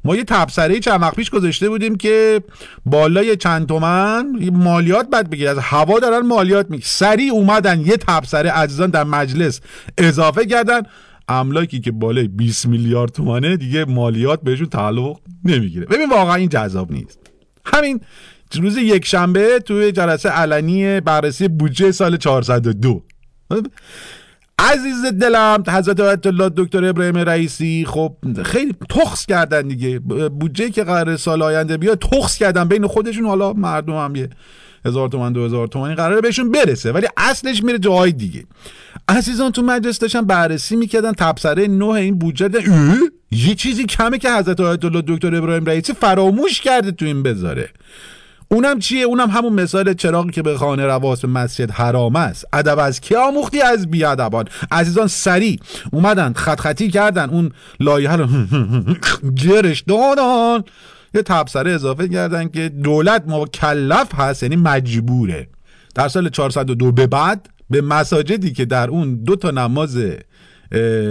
ما 0.04 0.16
یه 0.16 0.24
تبصره 0.24 0.80
چند 0.80 1.02
وقت 1.02 1.16
پیش 1.16 1.30
گذاشته 1.30 1.68
بودیم 1.68 1.96
که 1.96 2.42
بالای 2.86 3.36
چند 3.36 3.68
تومن 3.68 4.50
مالیات 4.52 5.10
بد 5.10 5.30
بگیر. 5.30 5.48
از 5.48 5.58
هوا 5.58 5.98
دارن 5.98 6.26
مالیات 6.26 6.70
می 6.70 6.80
سریع 6.82 7.32
اومدن 7.32 7.80
یه 7.80 7.96
تبصره 7.96 8.50
عزیزان 8.50 8.90
در 8.90 9.04
مجلس 9.04 9.60
اضافه 9.98 10.46
کردن. 10.46 10.82
املاکی 11.30 11.80
که 11.80 11.92
بالای 11.92 12.28
20 12.28 12.66
میلیارد 12.66 13.12
تومنه 13.12 13.56
دیگه 13.56 13.84
مالیات 13.84 14.40
بهشون 14.42 14.66
تعلق 14.66 15.16
نمی‌گیره. 15.44 15.86
ببین 15.86 16.10
واقعا 16.10 16.34
این 16.34 16.48
جذاب 16.48 16.92
نیست. 16.92 17.18
همین 17.64 18.00
روز 18.54 18.76
یک 18.76 19.04
شنبه 19.06 19.58
توی 19.58 19.92
جلسه 19.92 20.28
علنی 20.28 21.00
بررسی 21.00 21.48
بودجه 21.48 21.92
سال 21.92 22.16
402 22.16 23.02
عزیز 24.58 25.04
دلم 25.04 25.62
حضرت 25.68 26.00
آیت 26.00 26.26
الله 26.26 26.50
دکتر 26.56 26.84
ابراهیم 26.84 27.16
رئیسی 27.16 27.84
خب 27.88 28.16
خیلی 28.44 28.74
تخص 28.88 29.26
کردن 29.26 29.68
دیگه. 29.68 29.98
بودجه 30.28 30.70
که 30.70 30.84
قرار 30.84 31.16
سال 31.16 31.42
آینده 31.42 31.76
بیاد 31.76 31.98
تخص 31.98 32.38
کردن 32.38 32.64
بین 32.64 32.86
خودشون. 32.86 33.24
حالا 33.24 33.52
مردم 33.52 33.96
هم 33.96 34.16
یه 34.16 34.30
هزار 34.84 35.08
تومن 35.08 35.32
دو 35.32 35.44
هزار 35.44 35.66
تومنی 35.66 35.94
قراره 35.94 36.20
بهشون 36.20 36.50
برسه 36.50 36.92
ولی 36.92 37.06
اصلش 37.16 37.62
میره 37.62 37.78
جای 37.78 38.12
دیگه. 38.12 38.44
عزیزان 39.08 39.52
تو 39.52 39.62
مجلس 39.62 39.98
داشتن 39.98 40.22
بررسی 40.22 40.76
می‌کردن 40.76 41.12
تبصره 41.12 41.66
نه 41.66 41.84
این 41.88 42.18
بودجه؟ 42.18 42.48
یه 43.30 43.54
چیزی 43.54 43.84
کمه 43.84 44.18
که 44.18 44.32
حضرت 44.32 44.60
آیت 44.60 44.84
الله 44.84 45.02
دکتر 45.06 45.36
ابراهیم 45.36 45.64
رئیسی 45.64 45.92
فراموش 45.92 46.60
کرده 46.60 46.90
تو 46.90 47.04
این 47.04 47.22
بذاره. 47.22 47.70
اونم 48.52 48.78
چیه؟ 48.78 49.02
اونم 49.02 49.30
همون 49.30 49.52
مثال 49.52 49.94
چراغی 49.94 50.30
که 50.30 50.42
به 50.42 50.56
خانه 50.56 50.86
رواس 50.86 51.20
به 51.20 51.28
مسجد 51.28 51.70
حرام 51.70 52.16
است. 52.16 52.44
ادب 52.52 52.78
از 52.78 53.00
کی 53.00 53.14
آموختی؟ 53.14 53.60
از 53.60 53.90
بیادبان. 53.90 54.44
عزیزان 54.70 55.06
سریع. 55.06 55.58
اومدن 55.92 56.32
خط 56.32 56.60
خطی 56.60 56.90
کردن. 56.90 57.30
اون 57.30 57.52
لایه 57.80 58.16
رو 58.16 58.26
جرش 59.34 59.84
دادن. 59.88 60.64
یه 61.14 61.22
تبصره 61.22 61.70
اضافه 61.70 62.08
کردن 62.08 62.48
که 62.48 62.68
دولت 62.68 63.24
مکلف 63.26 64.14
هست 64.14 64.42
یعنی 64.42 64.56
مجبوره. 64.56 65.48
در 65.94 66.08
سال 66.08 66.28
402 66.28 66.92
به 66.92 67.06
بعد 67.06 67.48
به 67.70 67.80
مساجدی 67.80 68.52
که 68.52 68.64
در 68.64 68.90
اون 68.90 69.14
دو 69.14 69.36
تا 69.36 69.50
نماز 69.50 69.98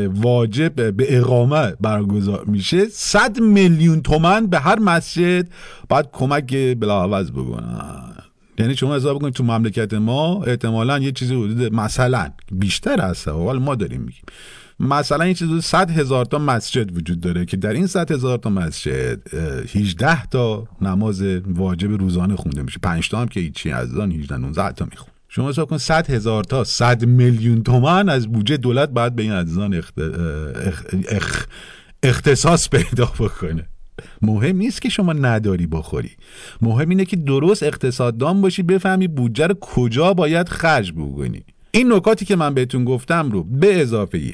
واجب 0.08 0.96
به 0.96 1.18
اقامه 1.18 1.74
برگزار 1.82 2.46
میشه 2.46 2.86
100 2.86 3.40
میلیون 3.40 4.02
تومن 4.02 4.48
به 4.48 4.60
هر 4.60 4.80
مسجد 4.80 5.48
باید 5.90 6.06
کمک 6.14 6.56
بلاعوض 6.80 7.32
بکنن. 7.32 8.16
یعنی 8.58 8.76
شما 8.76 8.96
حساب 8.96 9.18
بکنید 9.18 9.34
تو 9.34 9.44
مملکت 9.44 9.94
ما 9.94 10.44
احتمالا 10.44 11.00
یه 11.00 11.12
چیزی 11.12 11.36
حدود 11.36 11.74
مثلا 11.74 12.30
بیشتر 12.52 13.02
هست 13.02 13.28
ولی 13.28 13.60
ما 13.60 13.76
داریم 13.76 14.02
میگیم. 14.02 14.24
مثلا 14.80 15.34
چیزی 15.34 15.46
حدود 15.46 15.62
100 15.62 15.92
هزار 15.92 16.26
تا 16.26 16.40
مسجد 16.40 16.98
وجود 16.98 17.20
داره 17.20 17.46
که 17.46 17.58
در 17.58 17.74
این 17.74 17.88
100 17.88 18.12
هزار 18.12 18.38
تا 18.38 18.50
مسجد 18.50 19.20
اه، 19.34 19.42
18 19.80 20.26
تا 20.26 20.68
نماز 20.82 21.22
واجب 21.48 21.92
روزانه 21.92 22.36
خونده 22.36 22.62
میشه. 22.62 22.80
5 22.84 23.10
تا 23.10 23.22
هم 23.22 23.28
که 23.28 23.40
هیچی 23.40 23.72
از 23.72 23.98
آن 23.98 24.12
18 24.12 24.38
19 24.38 24.72
تا 24.72 24.86
میخون 24.86 25.14
شما 25.30 25.50
حساب 25.50 25.70
کن 25.70 25.78
100 25.78 26.10
هزار 26.10 26.44
تا 26.44 26.64
100 26.64 27.06
میلیون 27.06 27.64
تومن 27.64 28.10
از 28.10 28.28
بودجه 28.28 28.58
دولت 28.58 28.90
باید 28.90 29.16
به 29.16 29.24
این 29.24 29.32
عزیزان 29.32 29.74
اخت... 29.74 30.00
اخ... 30.00 30.86
اخ... 31.10 31.46
اختصاص 32.04 32.70
پیدا 32.70 33.06
بکنه. 33.06 33.66
مهم 34.22 34.58
نیست 34.58 34.82
که 34.82 34.90
شما 34.90 35.14
نداری 35.14 35.68
بخوری. 35.68 36.12
مهم 36.62 36.90
اینه 36.90 37.06
که 37.06 37.16
درست 37.16 37.64
اقتصاددان 37.64 38.42
باشی 38.42 38.64
بفهمی 38.64 39.08
بودجه 39.08 39.48
رو 39.48 39.54
کجا 39.54 40.14
باید 40.14 40.50
خرج 40.50 40.92
بکنی. 40.92 41.44
این 41.72 41.94
نکاتی 41.94 42.26
که 42.26 42.36
من 42.36 42.54
بهتون 42.54 42.86
گفتم 42.86 43.32
رو 43.32 43.44
به 43.44 43.82
اضافه 43.82 44.34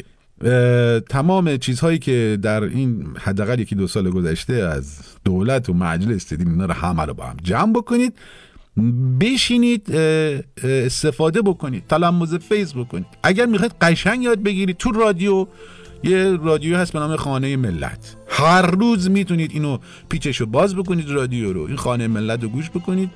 تمام 1.09 1.57
چیزهایی 1.57 1.99
که 1.99 2.38
در 2.41 2.63
این 2.63 3.05
حداقل 3.19 3.59
یکی 3.59 3.75
دو 3.75 3.88
سال 3.88 4.09
گذشته 4.09 4.53
از 4.53 4.99
دولت 5.25 5.69
و 5.69 5.73
مجلس 5.73 6.29
دیدیم 6.29 6.49
اینا 6.49 6.65
رو 6.65 6.73
همه 6.73 7.03
رو 7.03 7.13
با 7.13 7.23
هم 7.23 7.38
جمع 7.43 7.73
بکنید 7.73 8.13
بشینید 9.19 9.95
استفاده 10.63 11.41
بکنید 11.41 11.88
تلموز 11.88 12.36
فیض 12.36 12.73
بکنید. 12.73 13.05
اگر 13.23 13.45
می‌خواید 13.45 13.75
قشنگ 13.81 14.23
یاد 14.23 14.43
بگیرید 14.43 14.77
تو 14.77 14.91
رادیو 14.91 15.47
یه 16.03 16.38
رادیو 16.43 16.77
هست 16.77 16.93
به 16.93 16.99
نام 16.99 17.15
خانه 17.15 17.57
ملت. 17.57 18.15
هر 18.27 18.61
روز 18.61 19.09
می‌تونید 19.09 19.51
اینو 19.51 19.77
پیچش 20.09 20.38
رو 20.38 20.45
باز 20.45 20.75
بکنید 20.75 21.09
رادیو 21.09 21.53
رو 21.53 21.61
این 21.61 21.75
خانه 21.75 22.07
ملت 22.07 22.43
رو 22.43 22.49
گوش 22.49 22.69
بکنید. 22.69 23.09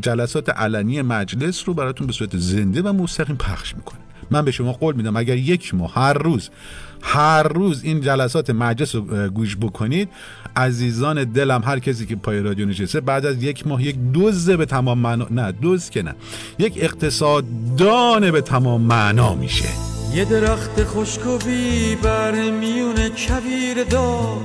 جلسات 0.00 0.48
علنی 0.48 1.02
مجلس 1.02 1.62
رو 1.66 1.74
براتون 1.74 2.06
به 2.06 2.12
صورت 2.12 2.36
زنده 2.36 2.82
و 2.82 2.92
مستقیم 2.92 3.36
پخش 3.36 3.74
می‌کنه. 3.74 4.00
من 4.30 4.44
به 4.44 4.50
شما 4.50 4.72
قول 4.72 4.94
میدم 4.94 5.16
اگر 5.16 5.36
یک 5.36 5.74
ماه 5.74 5.94
هر 5.94 6.12
روز 6.12 6.50
هر 7.02 7.42
روز 7.42 7.84
این 7.84 8.00
جلسات 8.00 8.50
مجلس 8.50 8.94
رو 8.94 9.28
گوش 9.28 9.56
بکنید 9.56 10.08
عزیزان 10.56 11.24
دلم 11.24 11.62
هر 11.64 11.78
کسی 11.78 12.06
که 12.06 12.16
پای 12.16 12.40
رادیو 12.40 12.66
نشسته 12.66 13.00
بعد 13.00 13.26
از 13.26 13.42
یک 13.42 13.66
ماه 13.66 13.82
یک 13.82 13.96
دوز 14.12 14.50
به 14.50 14.66
تمام 14.66 14.98
معنا 14.98 15.26
نه 15.30 15.52
دوز 15.52 15.90
که 15.90 16.02
نه 16.02 16.14
یک 16.58 16.72
اقتصاددان 16.76 18.30
به 18.30 18.40
تمام 18.40 18.80
معنا 18.80 19.34
میشه. 19.34 19.68
یه 20.14 20.24
درخت 20.24 20.84
خشک 20.84 21.26
و 21.26 21.38
بی 21.38 21.96
بر 21.96 22.50
میون 22.50 22.96
کویر 23.08 23.84
دار 23.84 24.40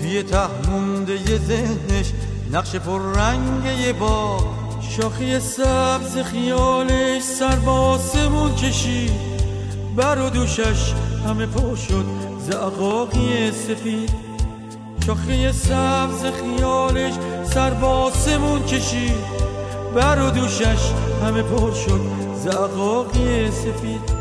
توی 0.00 0.22
ته 0.22 0.70
مونده 0.70 1.12
یه 1.12 1.38
ذهنش 1.38 2.12
نقش 2.52 2.76
پر 2.76 3.00
رنگ 3.00 3.64
یه 3.80 3.92
با 3.92 4.65
شاخی 4.88 5.40
سبز 5.40 6.18
خیالش 6.18 7.22
سر 7.22 7.56
با 7.56 7.72
آسمون 7.72 8.54
کشید. 8.54 9.10
بر 9.96 10.18
و 10.18 10.30
دوشش 10.30 10.92
همه 11.26 11.46
پر 11.46 11.76
شد 11.76 12.04
زعقاقی 12.38 13.50
سفید. 13.50 14.10
شاخه 15.06 15.52
سبز 15.52 16.24
خیالش 16.24 17.12
سر 17.44 17.70
با 17.70 17.88
آسمون 17.88 18.62
کشید. 18.62 19.36
بر 19.94 20.22
و 20.22 20.30
دوشش 20.30 20.92
همه 21.22 21.42
پر 21.42 21.72
شد 21.72 22.00
زعقاقی 22.44 23.50
سفید. 23.50 24.16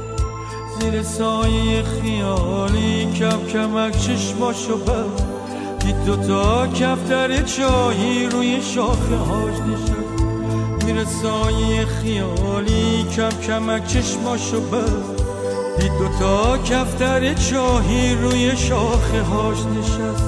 زیر 0.80 1.04
سایه 1.04 1.84
خیالی 1.84 3.14
کم 3.14 3.46
کمک 3.54 4.00
چشماشو 4.00 4.78
بست 4.78 5.24
دید 5.80 6.06
دوتا 6.06 6.68
کفتر 6.68 7.42
چایی 7.42 8.26
روی 8.26 8.62
شاخه 8.62 9.16
هاش 9.16 9.54
نشست. 9.60 10.05
زیر 10.86 11.06
سایه 11.06 11.86
خیالی 11.86 13.04
کم 13.16 13.30
کمک 13.30 13.88
چشماشو 13.88 14.62
بست 14.62 15.24
دید 15.80 15.92
دوتا 16.00 16.58
کفتر 16.58 17.34
چاهی 17.34 18.16
روی 18.16 18.58
شاخه 18.58 19.22
هاش 19.22 19.58
نشست. 19.58 20.24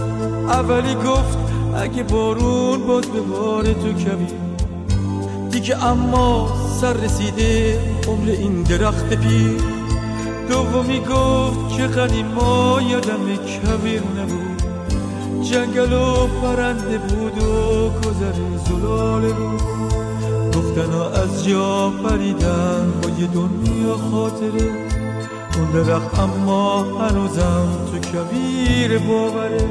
اولی 0.50 0.96
گفت 0.96 1.38
اگه 1.76 2.04
بارون 2.04 2.88
باز 2.88 3.06
به 3.06 3.22
بار 3.22 3.64
تو 3.64 3.94
کبیر 3.94 4.38
دیگه 5.52 5.86
اما 5.86 6.54
سر 6.82 6.94
رسیده 6.94 7.80
عمر 8.08 8.30
این 8.30 8.64
درخت 8.64 9.14
پیر. 9.14 9.62
دومی 10.50 11.00
گفت 11.00 11.78
که 11.78 11.84
قدیما 11.84 12.82
یادم 12.90 13.36
کبیر 13.36 14.02
نبود. 14.02 14.64
جنگل 15.44 15.94
و 15.94 16.28
پرنده 16.28 16.98
بود 16.98 17.44
و 17.44 17.90
گذر 17.90 18.34
زلال 18.68 19.34
بود 19.34 19.77
گفتن 20.58 20.94
و 20.94 21.02
از 21.02 21.46
جا 21.46 21.90
پریدن 21.90 22.94
با 23.02 23.10
یه 23.10 23.28
دنیا 23.28 23.98
خاطره. 24.12 24.72
اون 25.58 25.72
درخت 25.74 26.20
اما 26.20 26.84
هنوزم 26.84 27.68
تو 27.92 28.12
کویر 28.12 28.98
باوره. 28.98 29.70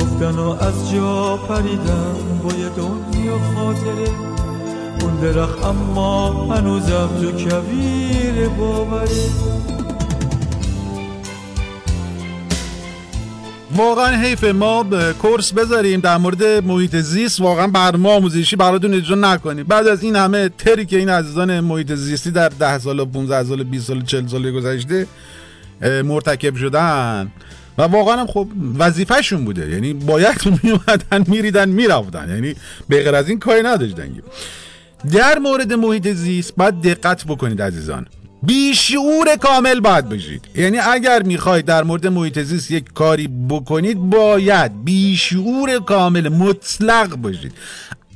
گفتن 0.00 0.38
و 0.38 0.48
از 0.60 0.92
جا 0.92 1.36
پریدن 1.36 2.14
با 2.42 2.52
یه 2.52 2.68
دنیا 2.68 3.38
خاطره. 3.54 4.10
اون 5.00 5.16
درخت 5.22 5.64
اما 5.64 6.30
هنوزم 6.54 7.08
تو 7.20 7.30
کویر 7.32 8.48
باوره. 8.48 9.24
واقعا 13.76 14.16
حیف 14.16 14.44
ما 14.44 14.84
کورس 15.22 15.52
بذاریم 15.52 16.00
در 16.00 16.16
مورد 16.16 16.44
محیط 16.44 16.96
زیست. 16.96 17.40
واقعا 17.40 17.66
برنامه 17.66 18.10
آموزشی 18.10 18.56
براتون 18.56 18.94
اجرا 18.94 19.16
نکنیم. 19.16 19.64
بعد 19.64 19.86
از 19.86 20.02
این 20.02 20.16
همه 20.16 20.48
تری 20.48 20.86
که 20.86 20.98
این 20.98 21.08
عزیزان 21.08 21.60
محیط 21.60 21.92
زیستی 21.92 22.30
در 22.30 22.48
10 22.48 22.78
سال 22.78 23.00
و 23.00 23.04
15 23.04 23.44
سال 23.44 23.60
و 23.60 23.64
20 23.64 23.86
سال 23.86 23.98
و 23.98 24.02
40 24.02 24.26
سال 24.26 24.50
گذشته 24.50 25.06
مرتکب 26.04 26.56
شدن. 26.56 27.32
و 27.78 27.82
واقعا 27.82 28.16
هم 28.16 28.26
خب 28.26 28.48
وظیفهشون 28.78 29.44
بوده. 29.44 29.70
یعنی 29.70 29.92
باید 29.92 30.36
میومدن 30.62 31.24
میریدن 31.26 31.68
می‌رفتن. 31.68 32.28
یعنی 32.28 32.54
به 32.88 33.02
غیر 33.02 33.14
از 33.14 33.28
این 33.28 33.38
کاری 33.38 33.62
نداشتن. 33.62 34.10
در 35.12 35.38
مورد 35.38 35.72
محیط 35.72 36.08
زیست 36.08 36.54
باید 36.56 36.80
دقت 36.82 37.24
بکنید 37.24 37.62
عزیزان. 37.62 38.06
بیشعور 38.46 39.36
کامل 39.40 39.80
باید 39.80 40.08
باشید 40.08 40.48
یعنی 40.54 40.78
اگر 40.78 41.22
می‌خواید 41.22 41.64
در 41.64 41.82
مورد 41.82 42.06
محیط 42.06 42.38
زیست 42.38 42.70
یک 42.70 42.92
کاری 42.92 43.28
بکنید 43.48 43.98
باید 43.98 44.84
بیشعور 44.84 45.78
کامل 45.78 46.28
مطلق 46.28 47.16
باشید. 47.16 47.52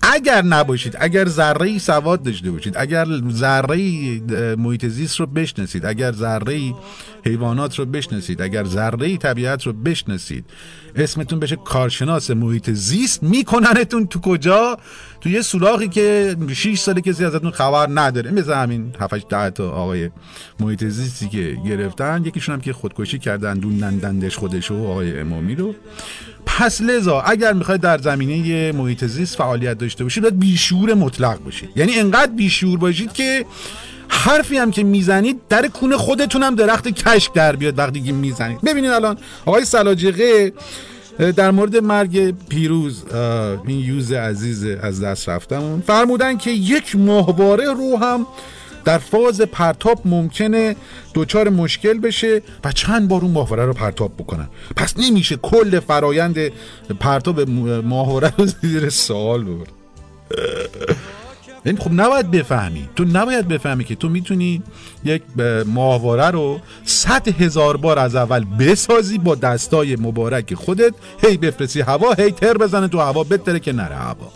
اگر 0.02 0.42
نباشید 0.42 0.96
اگر 1.00 1.28
ذره 1.28 1.78
سواد 1.78 2.22
داشته 2.22 2.50
باشید 2.50 2.74
اگر 2.76 3.06
ذره 3.30 3.76
محیط 4.56 4.86
زیست 4.86 5.20
رو 5.20 5.26
بشناسید 5.26 5.86
اگر 5.86 6.12
ذره 6.12 6.74
حیوانات 7.26 7.78
رو 7.78 7.84
بشناسید 7.84 8.42
اگر 8.42 8.64
ذره 8.64 9.16
طبیعت 9.16 9.62
رو 9.66 9.72
بشناسید 9.72 10.44
اسمتون 10.96 11.38
بشه 11.38 11.56
کارشناس 11.56 12.30
محیط 12.30 12.70
زیست. 12.70 13.22
میکننتون 13.22 14.06
تو 14.06 14.20
کجا؟ 14.20 14.78
تو 15.20 15.28
یه 15.28 15.42
سوراخی 15.42 15.88
که 15.88 16.36
6 16.54 16.78
ساله 16.78 17.00
کسی 17.00 17.24
ازتون 17.24 17.50
خبر 17.50 17.88
نداره. 17.94 18.30
مثل 18.30 18.52
همین 18.52 18.92
7 19.00 19.28
ده 19.28 19.50
تا 19.50 19.70
آقای 19.70 20.10
محیط 20.60 20.84
زیستی 20.84 21.28
که 21.28 21.56
گرفتن. 21.66 22.22
یکیشون 22.24 22.54
هم 22.54 22.60
که 22.60 22.72
خودکشی 22.72 23.18
کردن 23.18 23.58
دوندندش 23.58 24.36
خودشو 24.36 24.86
آقای 24.86 25.20
امامی 25.20 25.54
رو. 25.54 25.74
پس 26.46 26.80
لذا 26.80 27.20
اگر 27.20 27.52
می‌خواید 27.52 27.80
در 27.80 27.98
زمینه 27.98 28.72
محیط 28.72 29.04
زیست 29.04 29.36
فعالیت 29.36 29.78
داشته 29.78 30.04
باشید 30.04 30.22
باید 30.22 30.38
بیشعور 30.38 30.94
مطلق 30.94 31.38
باشید. 31.44 31.68
یعنی 31.76 31.94
انقدر 31.94 32.32
بیشعور 32.32 32.78
باشید 32.78 33.12
که 33.12 33.44
حرفی 34.08 34.56
هم 34.56 34.70
که 34.70 34.84
می‌زنید 34.84 35.40
در 35.48 35.68
کونه 35.68 35.96
خودتون 35.96 36.42
هم 36.42 36.54
درخت 36.54 36.88
کشک 36.88 37.32
در 37.32 37.56
بیاد 37.56 37.78
وقتی 37.78 38.12
می‌زنید. 38.12 38.60
ببینید 38.60 38.90
الان 38.90 39.16
آقای 39.46 39.64
سلاجقه 39.64 40.52
در 41.18 41.50
مورد 41.50 41.76
مرگ 41.76 42.34
پیروز 42.48 43.04
این 43.66 43.80
یوز 43.80 44.12
عزیز 44.12 44.64
از 44.64 45.02
دست 45.02 45.28
رفتمون 45.28 45.80
فرمودن 45.80 46.36
که 46.36 46.50
یک 46.50 46.96
ماهواره 46.96 47.64
رو 47.64 47.96
هم 47.96 48.26
در 48.84 48.98
فاز 48.98 49.40
پرتاب 49.40 50.00
ممکنه 50.04 50.76
دچار 51.14 51.48
مشکل 51.48 51.98
بشه 51.98 52.42
و 52.64 52.72
چند 52.72 53.08
بار 53.08 53.22
اون 53.22 53.30
ماهواره 53.30 53.64
رو 53.64 53.72
پرتاب 53.72 54.14
بکنن. 54.18 54.48
پس 54.76 54.94
نمیشه 54.98 55.36
کل 55.36 55.80
فرایند 55.80 56.38
پرتاب 57.00 57.40
ماهواره 57.84 58.32
رو 58.38 58.46
زیر 58.46 58.88
سوال 58.88 59.44
برد. 59.44 59.72
یعنی 61.64 61.78
خب 61.78 61.90
نباید 61.92 62.30
بفهمی. 62.30 62.88
تو 62.96 63.04
نباید 63.04 63.48
بفهمی 63.48 63.84
که 63.84 63.94
تو 63.94 64.08
می‌تونی 64.08 64.62
یک 65.04 65.22
ماهواره 65.66 66.30
رو 66.30 66.60
صد 66.84 67.28
هزار 67.28 67.76
بار 67.76 67.98
از 67.98 68.16
اول 68.16 68.44
بسازی 68.44 69.18
با 69.18 69.34
دستای 69.34 69.96
مبارک 69.96 70.54
خودت. 70.54 70.94
هی 71.22 71.36
بفرستی 71.36 71.80
هوا 71.80 72.12
هی 72.12 72.30
تر 72.30 72.58
بزنه 72.58 72.88
تو 72.88 72.98
هوا 72.98 73.24
بتره 73.24 73.60
که 73.60 73.72
نره 73.72 73.96
هوا. 73.96 74.32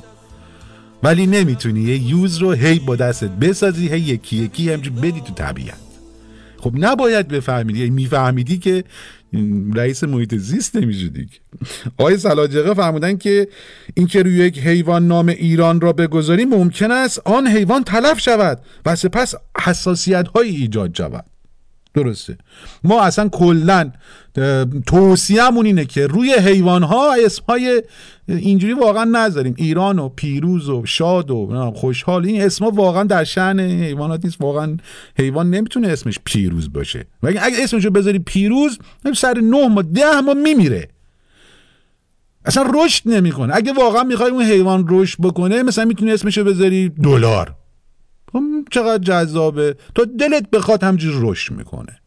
ولی 1.02 1.26
نمی‌تونی. 1.26 1.80
یه 1.80 1.98
یوز 1.98 2.36
رو 2.36 2.52
هی 2.52 2.78
با 2.78 2.96
دستت 2.96 3.30
بسازی 3.30 3.88
هی 3.88 4.00
یکی 4.00 4.36
یکی 4.36 4.72
همجور 4.72 4.92
بدی 4.92 5.20
تو 5.20 5.34
طبیعت. 5.34 5.78
خب 6.60 6.72
نباید 6.74 7.28
بفهمیدی 7.28 7.78
یعنی 7.78 7.90
میفهمیدی 7.90 8.58
که 8.58 8.84
رئیس 9.74 10.04
محیط 10.04 10.34
زیست 10.34 10.76
نمی‌شدی 10.76 11.28
آقای 11.98 12.16
سلاجقه 12.16 12.74
فرمودن 12.74 13.16
که 13.16 13.48
اینکه 13.94 14.22
روی 14.22 14.34
یک 14.36 14.58
حیوان 14.58 15.08
نام 15.08 15.28
ایران 15.28 15.80
را 15.80 15.92
بگذاری 15.92 16.44
ممکن 16.44 16.90
است 16.90 17.18
آن 17.24 17.46
حیوان 17.46 17.84
تلف 17.84 18.20
شود 18.20 18.60
و 18.86 18.96
سپس 18.96 19.34
حساسیت 19.60 20.28
های 20.28 20.48
ایجاد 20.48 20.94
شود. 20.94 21.31
درسته. 21.94 22.38
ما 22.84 23.02
اصلا 23.02 23.28
کلا 23.28 23.90
توصیهمون 24.86 25.66
اینه 25.66 25.84
که 25.84 26.06
روی 26.06 26.32
حیوان 26.32 26.82
ها 26.82 27.14
اسم 27.24 27.42
های 27.48 27.82
اینجوری 28.28 28.72
واقعا 28.72 29.04
نذاریم. 29.04 29.54
ایران 29.56 29.98
و 29.98 30.08
پیروز 30.08 30.68
و 30.68 30.86
شاد 30.86 31.30
و 31.30 31.72
خوشحال 31.74 32.26
این 32.26 32.42
اسما 32.42 32.70
واقعا 32.70 33.04
در 33.04 33.24
شأن 33.24 33.60
حیوانات 33.60 34.24
نیست. 34.24 34.36
واقعا 34.40 34.76
حیوان 35.18 35.50
نمی‌تونه 35.50 35.88
اسمش 35.88 36.18
پیروز 36.24 36.72
باشه. 36.72 37.06
و 37.22 37.26
اگه 37.26 37.62
اسمشو 37.62 37.90
بذاری 37.90 38.18
پیروز 38.18 38.78
سر 39.14 39.40
نه 39.40 39.68
ما 39.68 39.82
ده 39.82 40.20
ما 40.20 40.34
میمیره. 40.34 40.88
اصلا 42.44 42.72
رشد 42.74 43.08
نمی‌کنه. 43.08 43.56
اگه 43.56 43.72
واقعا 43.72 44.02
می‌خوای 44.02 44.30
اون 44.30 44.42
حیوان 44.42 44.86
رشد 44.88 45.18
بکنه 45.22 45.62
مثلا 45.62 45.84
می‌تونی 45.84 46.12
اسمشو 46.12 46.44
بذاری 46.44 46.88
دلار. 46.88 47.54
چقدر 48.70 48.98
جذابه. 48.98 49.76
تا 49.94 50.04
دلت 50.18 50.50
بخواد 50.50 50.82
همجور 50.84 51.30
رشد 51.30 51.52
می‌کنه. 51.54 51.98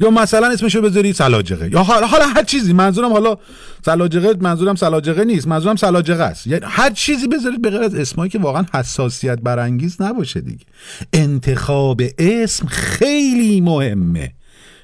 یا 0.00 0.10
مثلا 0.10 0.46
اسمشو 0.46 0.80
بذاری 0.80 1.12
سلاجقه. 1.12 1.70
یا 1.72 1.82
حالا, 1.82 2.06
حالا 2.06 2.26
هر 2.26 2.42
چیزی. 2.42 2.72
منظورم 2.72 3.12
حالا 3.12 3.36
سلاجقه 3.84 4.34
منظورم 4.40 4.74
سلاجقه 4.74 5.24
نیست. 5.24 5.48
منظورم 5.48 5.76
سلاجقه 5.76 6.22
است. 6.22 6.46
یعنی 6.46 6.64
هر 6.64 6.90
چیزی 6.90 7.28
بذارید 7.28 7.62
به 7.62 7.70
غیر 7.70 7.80
از 7.80 7.94
اسمایی 7.94 8.30
که 8.30 8.38
واقعا 8.38 8.64
حساسیت 8.74 9.38
برانگیز 9.40 10.02
نباشه 10.02 10.40
دیگه. 10.40 10.64
انتخاب 11.12 12.02
اسم 12.18 12.66
خیلی 12.66 13.60
مهمه. 13.60 14.32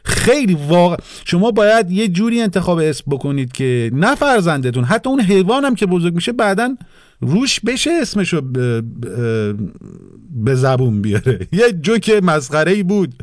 خیلی 0.04 0.54
واقع. 0.68 0.96
شما 1.24 1.50
باید 1.50 1.90
یه 1.90 2.08
جوری 2.08 2.40
انتخاب 2.40 2.78
اسم 2.78 3.04
بکنید 3.10 3.52
که 3.52 3.90
نه 3.94 4.14
فرزندتون 4.14 4.84
حتی 4.84 5.10
اون 5.10 5.20
حیوان 5.20 5.64
هم 5.64 5.74
که 5.74 5.86
بزرگ 5.86 6.14
میشه 6.14 6.32
بعدا 6.32 6.76
روش 7.20 7.60
بشه 7.60 7.90
اسمشو 7.90 8.40
به 10.30 10.54
زبون 10.54 11.02
بیاره. 11.02 11.48
یه 11.52 11.72
جوک 11.72 12.10
مسخره 12.22 12.72
ای 12.72 12.82
بود. 12.82 13.14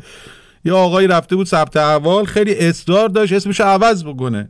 یه 0.64 0.72
آقایی 0.72 1.08
رفته 1.08 1.36
بود 1.36 1.46
ثبت 1.46 1.76
احوال 1.76 2.24
خیلی 2.24 2.54
اصرار 2.54 3.08
داشت 3.08 3.32
اسمشو 3.32 3.64
عوض 3.64 4.04
بکنه. 4.04 4.48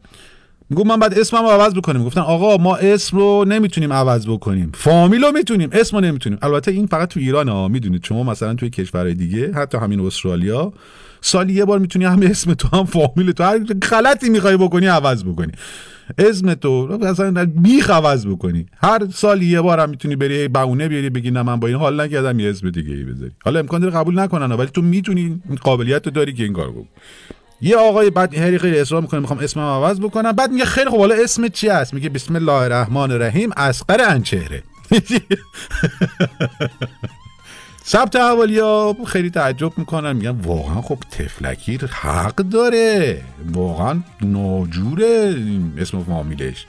میگو 0.70 0.84
من 0.84 0.97
بعد 0.97 1.18
اسممو 1.18 1.49
عوض 1.49 1.74
بکنیم 1.74 2.05
گفتن 2.05 2.20
آقا 2.20 2.57
ما 2.57 2.76
اسم 2.76 3.16
رو 3.16 3.44
نمی‌تونیم 3.49 3.92
عوض 3.92 4.26
بکنیم. 4.26 4.72
فامیل 4.74 5.24
رو 5.24 5.32
می‌تونیم 5.32 5.68
اسم 5.72 5.97
رو 5.97 6.05
نمی‌تونیم. 6.05 6.38
البته 6.42 6.70
این 6.70 6.86
فقط 6.86 7.09
تو 7.09 7.20
ایران 7.20 7.49
ها 7.49 7.68
می‌دونید. 7.68 8.05
شما 8.05 8.22
مثلا 8.22 8.55
توی 8.55 8.70
کشورهای 8.70 9.14
دیگه 9.14 9.53
حتی 9.53 9.78
همین 9.78 10.01
استرالیا 10.01 10.72
سالی 11.27 11.53
یه 11.53 11.64
بار 11.64 11.79
می‌تونی 11.79 12.05
هم 12.05 12.22
اسم 12.22 12.55
تو 12.55 12.68
هم 12.77 12.85
فامیل 12.85 13.33
تو 13.33 13.45
هر 13.45 13.59
غلطی 13.91 14.29
می‌خوای 14.31 14.57
بکنی 14.57 14.87
عوض 14.87 15.24
بکنی. 15.24 15.53
اسم 16.18 16.55
تو 16.55 16.99
مثلا 17.01 17.45
بیخ 17.45 17.91
عوض 17.91 18.27
بکنی. 18.27 18.66
هر 18.83 18.99
سال 19.14 19.43
یه 19.43 19.61
بار 19.61 19.81
هم 19.81 19.91
می‌تونی 19.91 20.16
بری 20.16 20.49
بهونه 20.49 20.89
بیاری 20.89 21.11
بگی 21.11 21.31
نه 21.31 21.43
من 21.43 21.61
با 21.61 21.68
این 21.68 21.77
حال 21.77 22.01
نکردم 22.01 22.41
یه 22.41 22.51
اسم 22.51 22.70
دیگه 22.70 22.95
ای 22.95 23.05
بذاری. 23.05 23.33
حالا 23.45 23.61
امکان 23.61 23.81
داره 23.81 23.95
قبول 23.95 24.18
نکنن 24.18 24.53
ولی 24.53 24.68
تو 24.68 24.83
می‌تونی 24.83 25.43
قابلیت 25.61 26.07
رو 26.07 26.12
داری 26.12 26.33
که 26.33 26.43
این 26.43 26.53
کارو 26.53 26.72
بکنی. 26.72 26.89
یه 27.61 27.77
آقای 27.77 28.11
بعد 28.11 28.39
هری 28.39 28.59
خیلی 28.59 28.79
اصرار 28.79 29.03
می‌کنه 29.03 29.20
می‌خوام 29.20 29.39
اسمم 29.39 29.62
عوض 29.62 30.01
بکنم. 30.01 30.33
بعد 30.33 30.51
میگه 30.51 30.64
خیلی 30.64 30.91
خب 30.91 30.99
حالا 30.99 31.14
اسم 31.14 31.49
چی 31.49 31.68
هست؟ 31.68 31.95
میگه 31.95 32.09
بسم 32.09 32.37
الله 32.37 32.53
الرحمن 32.53 33.11
الرحیم 33.11 33.51
اسقر 33.57 34.01
انچهره. 34.09 34.62
ثبت 37.89 38.16
اولیا 38.16 38.97
خیلی 39.07 39.30
تعجب 39.30 39.72
می‌کنن 39.76 40.12
میگن 40.12 40.30
واقعا 40.30 40.82
خب 40.82 40.99
تفلکی 41.11 41.78
حق 41.91 42.34
داره. 42.34 43.22
واقعا 43.53 44.01
ناجوره 44.22 45.34
اسم 45.78 46.05
فامیلش. 46.05 46.66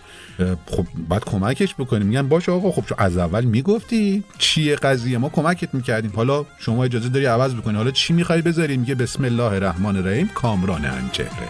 خب 0.66 0.86
بعد 1.10 1.26
کمکش 1.26 1.76
بکنیم. 1.76 2.08
میگن 2.08 2.30
باشه 2.30 2.52
آقا 2.52 2.72
خب 2.72 2.84
از 2.98 3.18
اول 3.18 3.46
می‌گفتی 3.46 4.24
چیه 4.38 4.76
قضیه؟ 4.76 5.18
ما 5.18 5.30
کمکت 5.30 5.74
می‌کردیم. 5.74 6.12
حالا 6.16 6.46
شما 6.60 6.84
اجازه 6.84 7.10
داری 7.10 7.26
عوض 7.26 7.56
بکنی. 7.56 7.78
حالا 7.78 7.92
چی 7.92 8.14
می‌خوای 8.14 8.42
بذاری؟ 8.42 8.78
میگه 8.78 8.96
بسم 8.96 9.26
الله 9.26 9.44
الرحمن 9.44 9.98
الرحیم 9.98 10.28
کامران 10.28 10.86
انچهره 10.86 11.48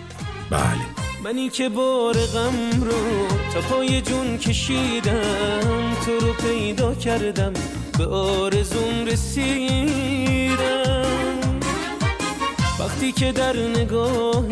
بله. 0.49 1.06
منی 1.23 1.49
که 1.49 1.69
بار 1.69 2.13
غم 2.13 2.83
رو 2.83 3.27
تا 3.53 3.61
پای 3.61 4.01
جون 4.01 4.37
کشیدم 4.37 5.95
تو 6.05 6.11
رو 6.19 6.33
پیدا 6.33 6.95
کردم 6.95 7.53
به 7.97 8.05
آرزوم 8.05 9.05
رسیدم. 9.05 10.57
وقتی 12.79 13.11
که 13.11 13.31
در 13.31 13.55
نگاه 13.55 14.45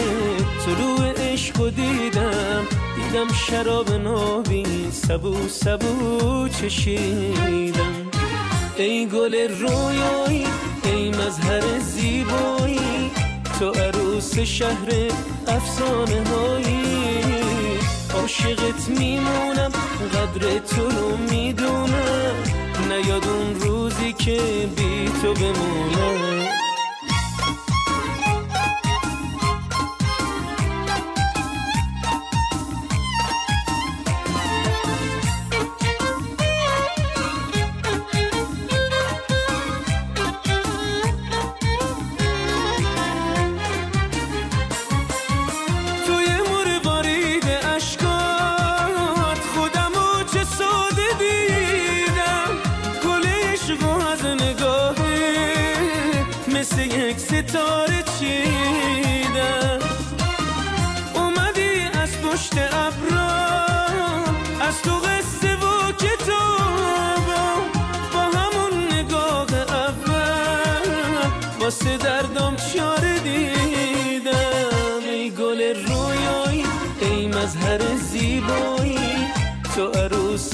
طلوع 0.66 1.13
عشق 1.18 1.70
دیدم 1.70 2.66
دیدم 2.95 3.34
شراب 3.47 3.91
نابی 3.91 4.66
سبو 4.91 5.47
سبو 5.47 6.47
چشیدم. 6.47 7.95
ای 8.78 9.05
گل 9.05 9.36
رویایی 9.36 10.45
ای 10.84 11.09
مظهر 11.09 11.80
زیبایی 11.80 12.85
تو 13.60 13.72
عروس 13.72 14.39
شهر 14.39 14.89
افسانه 15.47 16.24
هایی. 16.30 17.80
عاشقت 18.14 18.89
میمونم 18.99 19.72
قدر 20.14 20.60
تو 20.60 20.89
رو 20.89 21.18
می‌دونم 21.32 22.36
نیاد 22.89 23.28
اون 23.28 23.56
روزی 23.60 24.14
که 24.14 24.39
بی 24.76 25.12
تو 25.22 25.34
بمونم. 25.34 26.64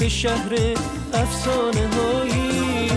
عروس 0.02 0.12
شهر 0.12 0.54
افسانه 1.14 1.88
هایی. 1.88 2.90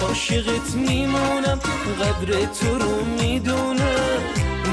عاشقت 0.00 0.74
میمونم 0.74 1.60
قدر 2.00 2.46
تو 2.60 2.78
رو 2.78 3.04
می‌دونم. 3.20 4.20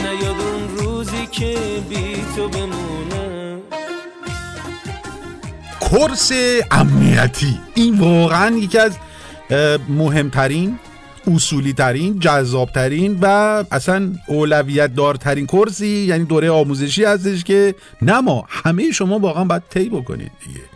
نیاد 0.01 0.41
اون 0.41 0.78
روزی 0.78 1.28
که 1.32 1.58
بی 1.89 2.16
تو 2.36 2.49
بمونم. 2.49 3.60
کورس 5.80 6.32
امنیتی. 6.72 7.60
این 7.76 7.99
واقعا 7.99 8.58
یکی 8.58 8.78
از 8.78 8.97
مهمترین 9.89 10.80
اصولی 11.36 11.74
ترین 11.74 12.20
جذاب 12.20 12.70
ترین 12.70 13.20
و 13.22 13.26
اصلا 13.72 14.12
اولویت 14.28 14.95
دارترین 14.95 15.45
کورسی 15.45 15.88
یعنی 15.88 16.26
دوره 16.26 16.51
آموزشی 16.51 17.04
هستش 17.04 17.43
که 17.43 17.76
نما 18.01 18.45
همه 18.49 18.91
شما 18.91 19.20
واقعا 19.20 19.45
باید 19.45 19.64
طی 19.70 19.89
بکنید 19.89 20.32
دیگه. 20.47 20.72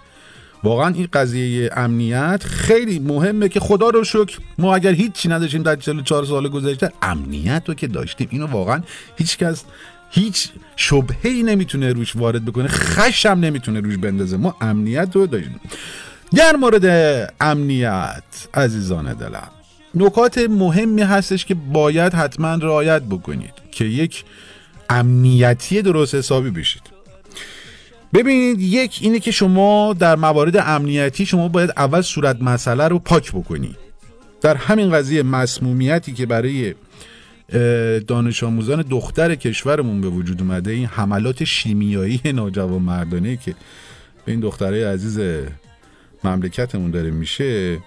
واقعا 0.68 0.93
این 0.93 1.07
قضیه 1.13 1.70
امنیت 1.74 2.43
خیلی 2.43 2.99
مهمه 2.99 3.49
که 3.49 3.59
خدا 3.59 3.89
رو 3.89 4.03
شکر 4.03 4.39
ما 4.57 4.76
اگر 4.76 4.91
هیچی 4.91 5.30
نداشتیم 5.30 5.63
در 5.63 5.76
44 5.76 6.26
سال 6.26 6.49
گذشته 6.49 6.91
امنیت 7.01 7.63
رو 7.65 7.74
که 7.74 7.88
داشتیم. 7.88 8.28
اینو 8.32 8.45
واقعا 8.45 8.82
هیچ 9.18 9.38
کس 9.38 9.63
هیچ 10.11 10.49
شبهه 10.76 11.28
نمی‌تونه 11.28 11.93
روش 11.93 12.15
وارد 12.15 12.45
بکنه 12.45 12.68
خشم 12.68 13.30
نمی‌تونه 13.30 13.80
روش 13.80 13.97
بندازه. 13.97 14.38
ما 14.38 14.55
امنیت 14.61 15.09
رو 15.13 15.28
داشتیم. 15.28 15.59
در 16.36 16.55
مورد 16.55 16.86
امنیت 17.41 18.24
عزیزان 18.53 19.13
دلم 19.13 19.49
نکات 19.95 20.38
مهمی 20.38 21.01
هستش 21.01 21.45
که 21.45 21.55
باید 21.55 22.13
حتما 22.13 22.55
رعایت 22.55 23.01
بکنید 23.01 23.53
که 23.72 23.86
یک 23.86 24.24
امنیتی 24.89 25.82
درست 25.82 26.15
حسابی 26.15 26.49
بشید. 26.49 26.96
ببینید 28.14 28.62
یک 28.62 28.99
اینه 29.01 29.20
که 29.20 29.32
شما 29.32 29.95
در 29.99 30.16
موارد 30.16 30.58
امنیتی 30.58 31.26
شما 31.26 31.47
باید 31.47 31.72
اول 31.78 32.01
صورت 32.01 32.41
مسئله 32.41 32.88
رو 32.88 32.99
پاک 32.99 33.32
بکنی. 33.32 33.76
در 34.41 34.55
همین 34.55 34.91
قضیه 34.91 35.24
مسمومیتی 35.24 36.14
که 36.14 36.26
برای 36.26 36.76
دانش 38.08 38.43
آموزان 38.43 38.82
دختر 38.82 39.36
کشورمون 39.36 40.01
به 40.01 40.08
وجود 40.08 40.41
اومده 40.41 40.72
این 40.72 40.86
حملات 40.86 41.43
شیمیایی 41.43 42.22
ناجوان 42.26 42.82
مردانه 42.82 43.38
که 43.38 43.55
به 44.26 44.32
این 44.32 44.39
دخترای 44.39 44.84
عزیز 44.84 45.20
مملکتمون 46.24 46.91
داره 46.91 47.12
میشه 47.12 47.78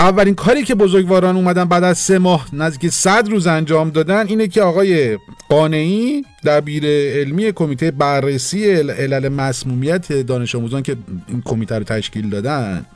اولین 0.00 0.34
کاری 0.34 0.62
که 0.62 0.74
بزرگواران 0.74 1.36
اومدن 1.36 1.64
بعد 1.64 1.84
از 1.84 1.98
سه 1.98 2.18
ماه 2.18 2.46
نزدیک 2.52 2.92
صد 2.92 3.28
روز 3.28 3.46
انجام 3.46 3.90
دادن 3.90 4.26
اینه 4.26 4.48
که 4.48 4.62
آقای 4.62 5.18
قانعی 5.48 6.24
دبیر 6.44 6.84
علمی 7.20 7.52
کمیته 7.52 7.90
بررسی 7.90 8.70
عل- 8.70 8.90
علل 8.90 9.28
مسمومیت 9.28 10.12
دانش 10.12 10.54
آموزان 10.54 10.82
که 10.82 10.96
این 11.28 11.42
کمیته 11.44 11.78
رو 11.78 11.84
تشکیل 11.84 12.30
دادن 12.30 12.86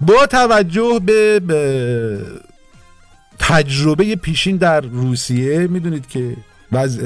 با 0.00 0.26
توجه 0.26 1.00
به, 1.04 1.40
به 1.40 2.18
تجربه 3.38 4.16
پیشین 4.16 4.56
در 4.56 4.80
روسیه 4.80 5.66
می‌دونید 5.66 6.06
که 6.06 6.36
وز 6.72 7.00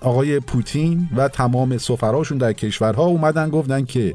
آقای 0.00 0.40
پوتین 0.40 1.08
و 1.16 1.28
تمام 1.28 1.78
سفراشون 1.78 2.38
در 2.38 2.52
کشورها 2.52 3.04
اومدن 3.04 3.48
گفتن 3.48 3.84
که 3.84 4.14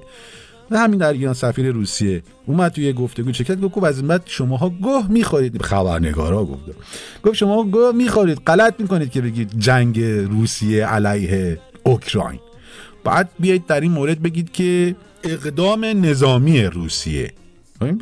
و 0.71 0.77
همین 0.77 0.99
در 0.99 1.33
سفیر 1.33 1.71
روسیه 1.71 2.23
اومد 2.45 2.71
توی 2.71 2.93
گفتگو 2.93 3.31
چکت 3.31 3.61
گفت 3.61 3.83
از 3.83 3.97
این 3.97 4.07
بعد 4.07 4.21
شماها 4.25 4.69
گوه 4.69 5.07
می‌خورید. 5.09 5.61
خبرنگارا 5.61 6.45
گفت. 6.45 6.61
گفت 7.23 7.35
شما 7.35 7.63
گوه 7.63 7.91
می‌خورید. 7.91 8.37
غلط 8.47 8.73
می‌کنید 8.79 9.11
که 9.11 9.21
بگید 9.21 9.59
جنگ 9.59 9.99
روسیه 10.03 10.85
علیه 10.85 11.59
اوکراین. 11.83 12.39
بعد 13.03 13.29
بیایید 13.39 13.65
در 13.65 13.81
این 13.81 13.91
مورد 13.91 14.21
بگید 14.21 14.51
که 14.51 14.95
اقدام 15.23 15.85
نظامی 15.85 16.63
روسیه. 16.63 17.31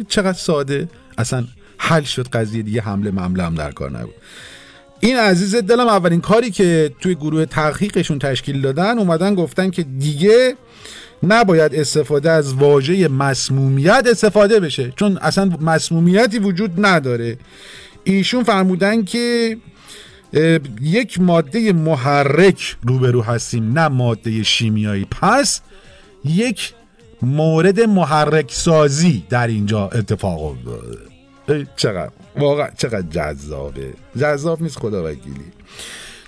چقدر 0.07 0.37
ساده. 0.37 0.87
اصلا 1.17 1.43
حل 1.77 2.03
شد 2.03 2.27
قضیه 2.27 2.63
دیگه 2.63 2.81
حمله 2.81 3.11
ممله 3.11 3.43
هم 3.43 3.55
در 3.55 3.71
کار 3.71 3.91
نبود. 3.91 4.13
این 4.99 5.17
عزیز 5.17 5.55
دلم 5.55 5.87
اولین 5.87 6.21
کاری 6.21 6.51
که 6.51 6.91
توی 6.99 7.15
گروه 7.15 7.45
تحقیقشون 7.45 8.19
تشکیل 8.19 8.61
دادن 8.61 8.97
اومدن 8.99 9.35
گفتن 9.35 9.69
که 9.69 9.83
دیگه 9.83 10.55
نباید 11.23 11.75
استفاده 11.75 12.31
از 12.31 12.53
واژه 12.53 13.07
مسمومیت 13.07 14.03
استفاده 14.11 14.59
بشه 14.59 14.93
چون 14.95 15.17
اصلا 15.17 15.51
مسمومیتی 15.61 16.39
وجود 16.39 16.85
نداره. 16.85 17.37
ایشون 18.03 18.43
فرمودن 18.43 19.03
که 19.03 19.57
یک 20.81 21.21
ماده 21.21 21.73
محرک 21.73 22.75
روبرو 22.87 23.21
هستیم 23.21 23.79
نه 23.79 23.87
ماده 23.87 24.43
شیمیایی. 24.43 25.05
پس 25.21 25.61
یک 26.25 26.73
مورد 27.21 27.79
محرک 27.79 28.51
سازی 28.51 29.23
در 29.29 29.47
اینجا 29.47 29.87
اتفاق 29.87 30.43
افتاده. 30.43 31.67
چقدر 31.75 32.11
واقعا 32.35 32.67
چقدر 32.77 33.07
جذابه. 33.09 33.93
جذاب 34.19 34.61
نیست 34.61 34.79
خدا 34.79 35.03
وکیلی 35.03 35.45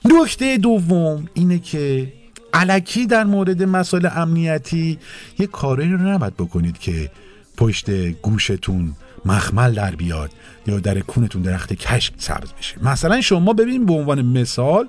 نکته 0.05 0.57
دوم 0.57 1.27
اینه 1.33 1.59
که 1.59 2.13
علکی 2.55 3.05
در 3.05 3.23
مورد 3.23 3.63
مسائل 3.63 4.09
امنیتی 4.15 4.99
یه 5.39 5.47
کاری 5.47 5.91
رو 5.91 5.97
نباید 5.97 6.33
بکنید 6.33 6.77
که 6.77 7.09
پشت 7.57 7.89
گوشتون 8.09 8.93
مخمل 9.25 9.73
در 9.73 9.95
بیاد 9.95 10.31
یا 10.67 10.79
در 10.79 10.99
کونتون 10.99 11.41
درخت 11.41 11.73
کشک 11.73 12.13
سبز 12.17 12.53
بشه. 12.59 12.75
مثلا 12.83 13.21
شما 13.21 13.53
ببین 13.53 13.85
به 13.85 13.93
عنوان 13.93 14.21
مثال 14.21 14.87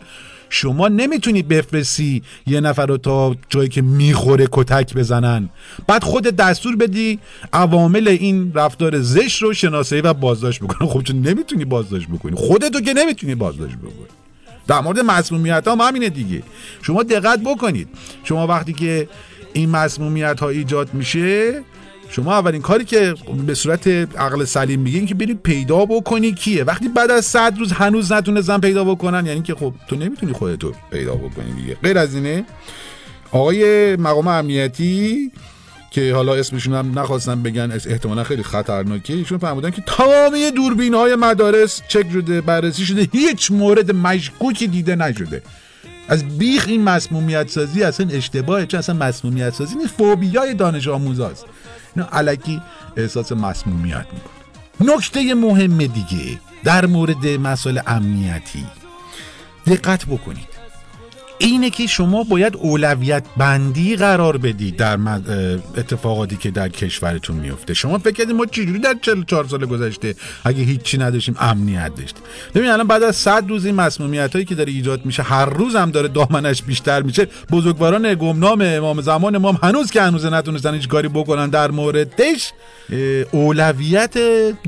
شما 0.49 0.89
نمی‌تونی 0.89 1.43
بفرستی 1.43 2.23
یه 2.47 2.61
نفر 2.61 2.87
رو 2.87 2.97
تا 2.97 3.37
جایی 3.49 3.69
که 3.69 3.83
می‌خوره 3.83 4.47
کتک 4.53 4.95
بزنن. 4.95 5.49
بعد 5.87 6.05
خود 6.05 6.25
دستور 6.25 6.77
بدی 6.77 7.19
عوامل 7.53 8.09
این 8.09 8.53
رفتار 8.55 9.01
زشت 9.01 9.43
رو 9.43 9.53
شناسایی 9.53 10.03
و 10.03 10.13
بازداشت 10.13 10.61
بکنه 10.61 10.89
خب 10.89 11.03
چون 11.03 11.21
نمی‌تونی 11.21 11.65
بازداشت 11.65 12.09
بکنی. 12.09 12.37
خودتو 12.37 12.81
که 12.81 12.93
نمی‌تونی 12.95 13.35
بازداشت 13.35 13.77
بکنی. 13.77 14.26
در 14.69 14.81
مورد 14.81 15.01
مسمومیت 15.01 15.69
هم 15.69 15.81
همینه 15.81 16.09
دیگه. 16.09 16.43
شما 16.83 17.03
دقت 17.03 17.41
بکنید. 17.41 17.89
شما 18.25 18.47
وقتی 18.47 18.73
که 18.73 19.09
این 19.53 19.71
مسمومیت 19.71 20.41
ها 20.41 20.49
ایجاد 20.49 20.95
میشه 20.95 21.63
شما 22.09 22.33
اولین 22.35 22.63
کاری 22.63 22.85
که 22.85 23.15
به 23.47 23.55
صورت 23.55 23.87
عقل 24.17 24.45
سلیم 24.45 24.81
میگین 24.81 25.07
که 25.07 25.15
برید 25.15 25.43
پیدا 25.43 25.85
بکنی 25.85 26.33
کیه؟ 26.33 26.65
وقتی 26.65 26.89
بعد 26.89 27.11
از 27.11 27.25
صد 27.25 27.59
روز 27.59 27.73
هنوز 27.73 28.13
نتونستن 28.13 28.59
پیدا 28.59 28.85
بکنن 28.85 29.27
یعنی 29.27 29.43
که 29.43 29.55
خب 29.55 29.75
تو 29.89 29.97
نمی‌تونی 29.97 30.33
خودتو 30.33 30.73
پیدا 30.91 31.15
بکنی 31.15 31.53
دیگه. 31.53 31.77
غیر 31.83 31.99
از 31.99 32.15
اینه 32.15 32.45
آقای 33.33 33.97
مقام 33.97 34.29
امنیتی 34.29 35.33
که 35.91 36.15
حالا 36.15 36.35
اسمشون 36.35 36.75
هم 36.75 36.99
نخواستن 36.99 37.43
بگن 37.43 37.71
احتمالا 37.87 38.25
خیلی 38.25 38.43
خطرناکه 38.43 39.15
ایشون 39.15 39.39
فهمیدن 39.39 39.71
که 39.71 39.83
تمامی 39.83 40.51
دوربین 40.51 40.95
های 40.95 41.15
مدارس 41.15 41.83
چک 41.89 42.13
شده 42.13 42.41
بررسی 42.41 42.87
شده 42.87 43.09
هیچ 43.13 43.51
مورد 43.51 43.91
مشکوکی 43.91 44.67
دیده 44.67 44.97
نشده. 44.97 45.43
از 46.09 46.39
بیخ 46.39 46.65
این 46.69 46.83
مسمومیت 46.83 47.51
سازی 47.51 47.83
اصلا 47.83 48.09
اشتباهه 48.11 48.67
چون 48.67 48.79
اصلا 48.79 48.95
مسمومیت 48.95 49.55
سازی 49.55 49.79
این 49.79 49.87
فوبیای 49.87 50.55
دانش 50.55 50.89
آموزاست. 50.89 51.45
اینا 51.97 52.09
علکی 52.13 52.63
احساس 52.97 53.33
مسمومیت 53.33 54.07
می‌کنه. 54.13 54.95
نکته 54.95 55.35
مهم 55.35 55.79
دیگه 55.79 56.41
در 56.65 56.87
مورد 56.87 57.27
مسائل 57.27 57.81
امنیتی. 57.87 58.67
دقت 59.67 60.07
بکنید. 60.07 60.56
اینه 61.39 61.71
که 61.71 61.87
شما 61.87 62.25
باید 62.25 62.57
اولویت 62.57 63.25
بندی 63.37 63.97
قرار 63.97 64.37
بدید 64.37 64.77
در 64.77 64.99
اتفاقاتی 65.77 66.37
که 66.37 66.51
در 66.51 66.69
کشورتون 66.69 67.37
میفته. 67.37 67.75
شما 67.75 67.99
فکر 67.99 68.13
کردید 68.13 68.37
ما 68.37 68.47
چجوری 68.47 68.79
در 68.79 68.97
44 69.03 69.45
سال 69.45 69.67
گذشته 69.67 70.15
اگه 70.45 70.63
هیچی 70.63 70.99
نداشتیم 70.99 71.37
امنیت 71.41 71.95
داشتیم. 71.97 72.23
ببین 72.55 72.71
الان 72.71 72.87
بعد 72.87 73.03
از 73.03 73.17
100 73.17 73.49
روز 73.49 73.67
این 73.67 73.75
مسمومیت 73.75 74.33
هایی 74.33 74.45
که 74.45 74.55
داره 74.55 74.73
ایجاد 74.73 75.07
میشه 75.07 75.23
هر 75.23 75.45
روز 75.45 75.77
هم 75.77 75.91
داره 75.91 76.09
دامنش 76.09 76.63
بیشتر 76.63 77.03
میشه. 77.03 77.29
بزرگواران 77.51 78.15
گمنام 78.15 78.61
امام 78.61 79.01
زمان 79.01 79.39
ما 79.39 79.53
هنوز 79.53 79.91
که 79.91 80.03
هنوز 80.03 80.27
نتونستن 80.27 80.75
هیچ 80.75 80.89
کاری 80.89 81.09
بکنن 81.09 81.51
در 81.51 81.71
موردش 81.71 82.53
اولویت 83.33 84.15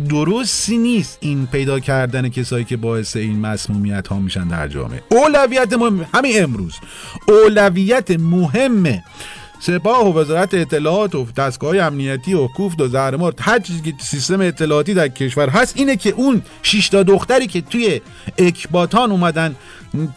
درستی 0.08 0.78
نیست 0.78 1.18
این 1.20 1.46
پیدا 1.46 1.80
کردن 1.80 2.28
کسایی 2.28 2.64
که 2.64 2.76
باعث 2.76 3.16
این 3.16 3.38
مسمومیت 3.40 4.08
ها 4.08 4.18
میشن 4.18 4.48
در 4.48 4.68
جامعه. 4.68 5.02
اولویت 5.08 5.72
ما 5.72 5.92
همین 6.14 6.36
اولویت 7.28 8.10
مهمه 8.10 9.04
سپاه 9.60 10.08
و 10.08 10.18
وزارت 10.18 10.54
اطلاعات 10.54 11.14
و 11.14 11.26
دستگاه 11.36 11.78
امنیتی 11.78 12.34
و 12.34 12.46
کوفت 12.46 12.80
و 12.80 12.88
زهرمار 12.88 13.34
هر 13.40 13.58
چیزی 13.58 13.80
که 13.82 13.94
سیستم 14.00 14.40
اطلاعاتی 14.40 14.94
در 14.94 15.08
کشور 15.08 15.48
هست. 15.48 15.76
اینه 15.76 15.96
که 15.96 16.10
اون 16.10 16.42
شیشتا 16.62 17.02
دختری 17.02 17.46
که 17.46 17.60
توی 17.60 18.00
اکباتان 18.38 19.10
اومدن 19.10 19.56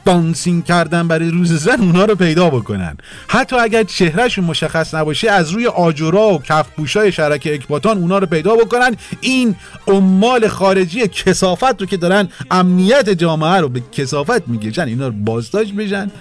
دانسینگ 0.05 0.65
کردن 0.65 1.07
برای 1.07 1.29
روز 1.29 1.53
زن 1.53 1.81
اونا 1.81 2.05
رو 2.05 2.15
پیدا 2.15 2.49
بکنن. 2.49 2.97
حتی 3.27 3.55
اگر 3.55 3.83
چهرهشون 3.83 4.45
مشخص 4.45 4.93
نباشه 4.93 5.31
از 5.31 5.49
روی 5.49 5.67
آجورا 5.67 6.33
و 6.33 6.41
کفپوشای 6.41 7.11
شرک 7.11 7.49
اکباتان 7.51 7.97
اونا 7.97 8.17
رو 8.17 8.25
پیدا 8.25 8.55
بکنن. 8.55 8.95
این 9.21 9.55
عمال 9.87 10.47
خارجی 10.47 11.07
کسافت 11.07 11.81
رو 11.81 11.85
که 11.85 11.97
دارن 11.97 12.27
امنیت 12.51 13.09
جامعه 13.09 13.61
رو 13.61 13.69
به 13.69 13.81
کسافت 13.91 14.47
می‌گیرن 14.47 14.87
اینا 14.87 15.07
رو 15.07 15.13
بازداشت 15.13 15.73
بشن 15.73 16.11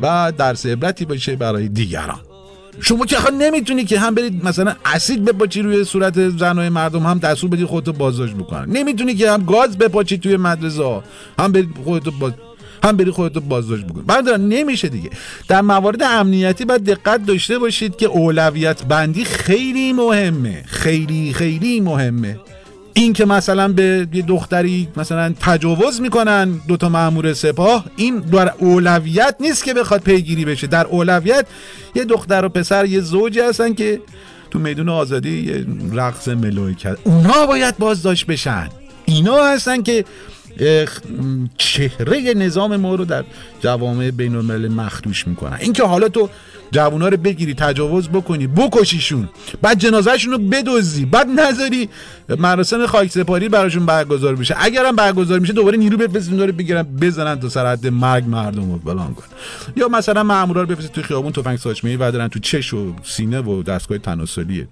و 0.00 0.32
درس 0.38 0.66
عبرتی 0.66 1.04
باشه 1.04 1.36
برای 1.36 1.68
دیگران. 1.68 2.18
شما 2.80 3.06
که 3.06 3.16
نمی‌تونی 3.38 3.84
که 3.84 4.00
هم 4.00 4.14
برید 4.14 4.44
مثلا 4.44 4.74
اسید 4.84 5.24
بپاچی 5.24 5.62
روی 5.62 5.84
صورت 5.84 6.28
زنای 6.28 6.68
مردم 6.68 7.06
هم 7.06 7.18
دستور 7.18 7.50
بدی 7.50 7.64
خودتو 7.64 7.92
بازداشت 7.92 8.34
بکنن. 8.34 8.76
نمی‌تونی 8.76 9.14
که 9.14 9.30
هم 9.30 9.44
گاز 9.44 9.78
بپاچی 9.78 10.18
توی 10.18 10.36
مدرسه 10.36 11.02
هم 11.38 11.52
برید 11.52 11.68
خودتو 11.84 12.10
باز 12.10 12.32
هم 12.86 12.96
بری 12.96 13.10
خودتو 13.10 13.40
بازداشت 13.40 13.84
بکن. 13.84 14.02
برادران 14.02 14.48
نمیشه 14.48 14.88
دیگه. 14.88 15.10
در 15.48 15.60
موارد 15.60 16.02
امنیتی 16.02 16.64
باید 16.64 16.84
دقت 16.84 17.26
داشته 17.26 17.58
باشید 17.58 17.96
که 17.96 18.06
اولویت 18.06 18.84
بندی 18.84 19.24
خیلی 19.24 19.92
مهمه. 19.92 20.64
خیلی 20.66 21.32
خیلی 21.32 21.80
مهمه. 21.80 22.38
این 22.94 23.12
که 23.12 23.24
مثلا 23.24 23.68
به 23.68 24.08
یه 24.12 24.22
دختری 24.22 24.88
مثلا 24.96 25.34
تجاوز 25.40 26.00
می‌کنن 26.00 26.60
دوتا 26.68 26.88
مامور 26.88 27.32
سپاه 27.32 27.84
این 27.96 28.18
در 28.18 28.52
اولویت 28.58 29.36
نیست 29.40 29.64
که 29.64 29.74
بخواد 29.74 30.00
پیگیری 30.00 30.44
بشه. 30.44 30.66
در 30.66 30.86
اولویت 30.86 31.46
یه 31.94 32.04
دختر 32.04 32.44
و 32.44 32.48
پسر 32.48 32.84
یه 32.84 33.00
زوجی 33.00 33.40
هستن 33.40 33.74
که 33.74 34.00
تو 34.50 34.58
میدون 34.58 34.88
آزادی 34.88 35.42
یه 35.42 35.66
رقص 35.92 36.28
ملوی 36.28 36.74
کرد. 36.74 36.98
اونا 37.04 37.46
باید 37.46 37.78
بازداشت 37.78 38.26
بشن. 38.26 38.68
اینا 39.04 39.44
هستن 39.44 39.82
که 39.82 40.04
چهره 41.58 42.34
نظام 42.34 42.76
ما 42.76 42.94
رو 42.94 43.04
در 43.04 43.24
جوامع 43.60 44.10
بین 44.10 44.36
الملل 44.36 44.68
مخدوش 44.68 45.28
می‌کنن. 45.28 45.58
اینکه 45.60 45.82
حالا 45.82 46.08
تو 46.08 46.28
جوونا 46.70 47.08
رو 47.08 47.16
بگیری 47.16 47.54
تجاوز 47.54 48.08
بکنی 48.08 48.46
بکشیشون 48.46 49.28
بعد 49.62 49.78
جنازهشون 49.78 50.32
رو 50.32 50.38
بدزدی 50.38 51.04
بعد 51.04 51.26
نذاری 51.28 51.88
مراسم 52.38 52.86
خاک 52.86 53.10
سپاری 53.10 53.48
براشون 53.48 53.86
برگزار 53.86 54.36
بشه. 54.36 54.54
اگرم 54.58 54.96
برگزار 54.96 55.38
میشه 55.38 55.52
دوباره 55.52 55.78
نیرو 55.78 55.96
بفرستین 55.96 56.36
داره 56.36 56.52
بگیرن 56.52 56.82
بزنن 56.82 57.40
تا 57.40 57.48
سر 57.48 57.72
حد 57.72 57.86
مرگ 57.86 58.24
مردم 58.28 58.72
رو 58.72 58.78
فلان 58.78 59.14
کن 59.14 59.24
یا 59.76 59.88
مثلا 59.88 60.22
مامورا 60.22 60.62
رو 60.62 60.68
بفرستین 60.68 60.92
تو 60.92 61.02
خیابون 61.02 61.32
تفنگ 61.32 61.58
ساچمه 61.58 61.96
و 61.96 62.10
دارن 62.10 62.28
تو 62.28 62.38
چش 62.38 62.74
و 62.74 62.94
سینه 63.04 63.40
و 63.40 63.62
دستگاه 63.62 63.98
تناسلی 63.98 64.66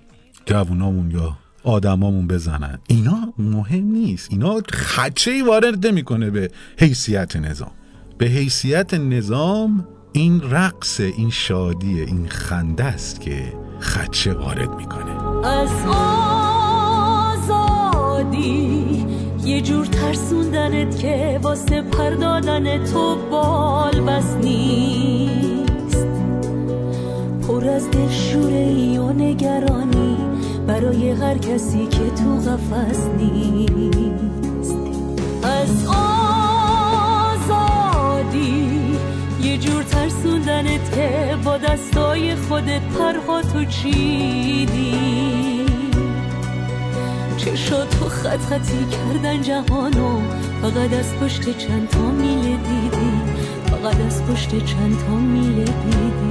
جوونامون 0.47 1.11
یا 1.11 1.37
آدمامون 1.65 2.27
بزنن. 2.27 2.79
اینا 2.89 3.33
مهم 3.39 3.85
نیست. 3.85 4.29
اینا 4.31 4.61
خدچه 4.73 5.31
ای 5.31 5.43
وارد 5.43 5.87
نمی‌کنه 5.87 6.31
به 6.31 6.51
حیثیت 6.79 7.37
نظام. 7.37 7.71
به 8.19 8.27
حیثیت 8.27 8.95
نظام 8.95 9.89
این 10.13 10.41
رقص 10.51 11.01
این 11.01 11.31
شادی 11.31 12.01
این 12.01 12.29
خنده 12.29 12.85
است 12.85 13.21
که 13.21 13.53
خدچه 13.81 14.33
وارد 14.33 14.75
می‌کنه. 14.75 15.47
از 15.47 15.71
آزادی 17.49 19.07
یه 19.45 19.61
جور 19.61 19.87
ترسوندنت 19.87 20.99
که 20.99 21.41
واسه 21.43 21.83
پردادن 21.83 22.85
تو 22.85 23.17
بال 23.31 24.01
بس 24.01 24.37
نیست. 24.43 26.07
پر 27.49 27.69
از 27.69 27.91
دلشوره 27.91 28.99
و 28.99 29.13
نگرانی. 29.13 30.14
برای 30.75 31.11
هر 31.11 31.39
کسی 31.39 31.87
که 31.87 32.11
تو 32.11 32.37
قفس 32.37 33.07
نیست. 33.19 34.77
از 35.43 35.87
آزادی 38.27 38.99
یه 39.43 39.59
جور 39.59 39.83
ترسوندنت 39.83 40.95
که 40.95 41.37
با 41.45 41.59
دستای 41.59 42.35
خودت 42.35 42.81
پرها 42.99 43.43
تو 43.43 43.65
چیدی. 43.65 44.95
چشا 47.37 47.85
تو 47.85 48.09
خط 48.09 48.41
خطی 48.41 48.87
کردن 48.91 49.43
جهانو 49.43 50.21
فقط 50.63 50.93
از 50.93 51.15
پشت 51.21 51.59
چند 51.59 51.89
تا 51.89 52.11
میله 52.11 52.57
دیدی. 52.57 53.21
فقط 53.67 54.01
از 54.01 54.23
پشت 54.23 54.65
چند 54.65 54.99
تا 54.99 55.15
میله 55.17 55.65
دیدی. 55.65 56.24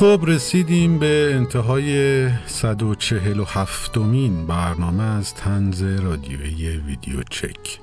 خب 0.00 0.24
رسیدیم 0.26 0.98
به 0.98 1.30
انتهای 1.34 2.28
147 2.46 3.98
مین 3.98 4.46
برنامه 4.46 5.02
از 5.02 5.34
تنز 5.34 5.82
رادیویی 5.82 6.68
ویدیو 6.68 7.22
چک. 7.30 7.78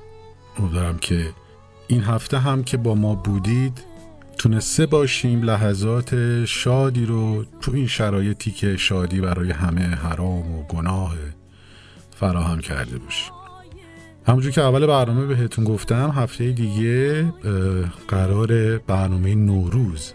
امیدوارم 0.58 0.98
که 0.98 1.26
این 1.88 2.02
هفته 2.02 2.38
هم 2.38 2.64
که 2.64 2.76
با 2.76 2.94
ما 2.94 3.14
بودید 3.14 3.84
تونسته 4.38 4.86
باشیم 4.86 5.42
لحظات 5.42 6.44
شادی 6.44 7.06
رو 7.06 7.44
تو 7.60 7.72
این 7.74 7.86
شرایطی 7.86 8.50
که 8.50 8.76
شادی 8.76 9.20
برای 9.20 9.50
همه 9.50 9.82
حرام 9.82 10.58
و 10.58 10.62
گناه 10.62 11.14
فراهم 12.10 12.58
کرده 12.60 12.98
باشیم. 12.98 13.32
همونجور 14.26 14.52
که 14.52 14.62
اول 14.62 14.86
برنامه 14.86 15.26
بهتون 15.26 15.64
گفتم 15.64 16.10
هفته 16.10 16.52
دیگه 16.52 17.24
قرار 18.08 18.78
برنامه 18.78 19.34
نوروز 19.34 20.12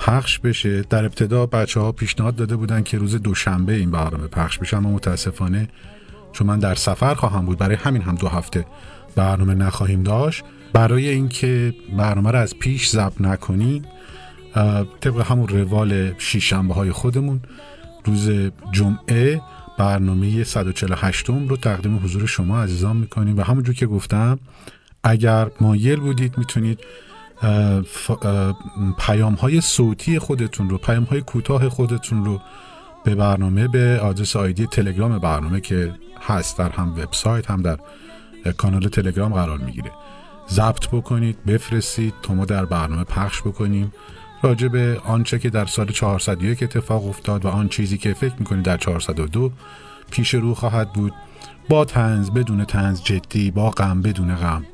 پخش 0.00 0.38
بشه. 0.38 0.82
در 0.82 1.04
ابتدا 1.04 1.46
بچه 1.46 1.80
ها 1.80 1.92
پیشنهاد 1.92 2.36
داده 2.36 2.56
بودن 2.56 2.82
که 2.82 2.98
روز 2.98 3.14
دوشنبه 3.14 3.74
این 3.74 3.90
برنامه 3.90 4.26
پخش 4.26 4.58
بشه 4.58 4.76
اما 4.76 4.90
متاسفانه 4.90 5.68
چون 6.32 6.46
من 6.46 6.58
در 6.58 6.74
سفر 6.74 7.14
خواهم 7.14 7.46
بود 7.46 7.58
برای 7.58 7.76
همین 7.76 8.02
هم 8.02 8.14
دو 8.14 8.28
هفته 8.28 8.66
برنامه 9.16 9.54
نخواهیم 9.54 10.02
داشت. 10.02 10.44
برای 10.72 11.08
اینکه 11.08 11.74
برنامه 11.96 12.30
رو 12.30 12.38
از 12.38 12.58
پیش 12.58 12.88
ضبط 12.90 13.20
نکنیم 13.20 13.84
طبق 15.00 15.20
همون 15.30 15.48
روال 15.48 16.12
شیشنبه 16.18 16.74
های 16.74 16.92
خودمون 16.92 17.40
روز 18.04 18.30
جمعه 18.72 19.40
برنامه 19.78 20.44
148 20.44 21.28
رو 21.28 21.56
تقدیم 21.56 22.00
حضور 22.04 22.26
شما 22.26 22.62
عزیزان 22.62 22.96
می‌کنیم. 22.96 23.38
و 23.38 23.42
همونجور 23.42 23.74
که 23.74 23.86
گفتم 23.86 24.38
اگر 25.04 25.50
مایل 25.60 26.00
بودید 26.00 26.38
می‌تونید 26.38 26.80
پیام 28.98 29.34
های 29.34 29.60
صوتی 29.60 30.18
خودتون 30.18 30.70
رو 30.70 30.78
پیام 30.78 31.04
های 31.04 31.20
کوتاه 31.20 31.68
خودتون 31.68 32.24
رو 32.24 32.40
به 33.04 33.14
برنامه 33.14 33.68
به 33.68 34.00
آدرس 34.02 34.36
آیدی 34.36 34.66
تلگرام 34.66 35.18
برنامه 35.18 35.60
که 35.60 35.94
هست 36.22 36.58
در 36.58 36.68
هم 36.68 36.94
وبسایت 36.98 37.50
هم 37.50 37.62
در 37.62 37.78
کانال 38.56 38.88
تلگرام 38.88 39.32
قرار 39.32 39.58
می‌گیره. 39.58 39.90
ضبط 40.50 40.88
بکنید 40.88 41.44
بفرستید 41.44 42.14
تا 42.22 42.34
ما 42.34 42.44
در 42.44 42.64
برنامه 42.64 43.04
پخش 43.04 43.40
بکنیم. 43.40 43.92
راجع 44.42 44.68
به 44.68 45.00
آنچه 45.04 45.38
که 45.38 45.50
در 45.50 45.66
سال 45.66 45.86
401 45.86 46.62
اتفاق 46.62 47.06
افتاد 47.06 47.44
و 47.44 47.48
آن 47.48 47.68
چیزی 47.68 47.98
که 47.98 48.14
فکر 48.14 48.34
می‌کنید 48.38 48.64
در 48.64 48.76
402 48.76 49.52
پیش 50.10 50.34
رو 50.34 50.54
خواهد 50.54 50.92
بود. 50.92 51.12
با 51.68 51.84
تنز 51.84 52.30
بدون 52.30 52.64
تنز 52.64 53.02
جدی 53.02 53.50
با 53.50 53.70
غم 53.70 54.02
بدون 54.02 54.34
غم. 54.34 54.64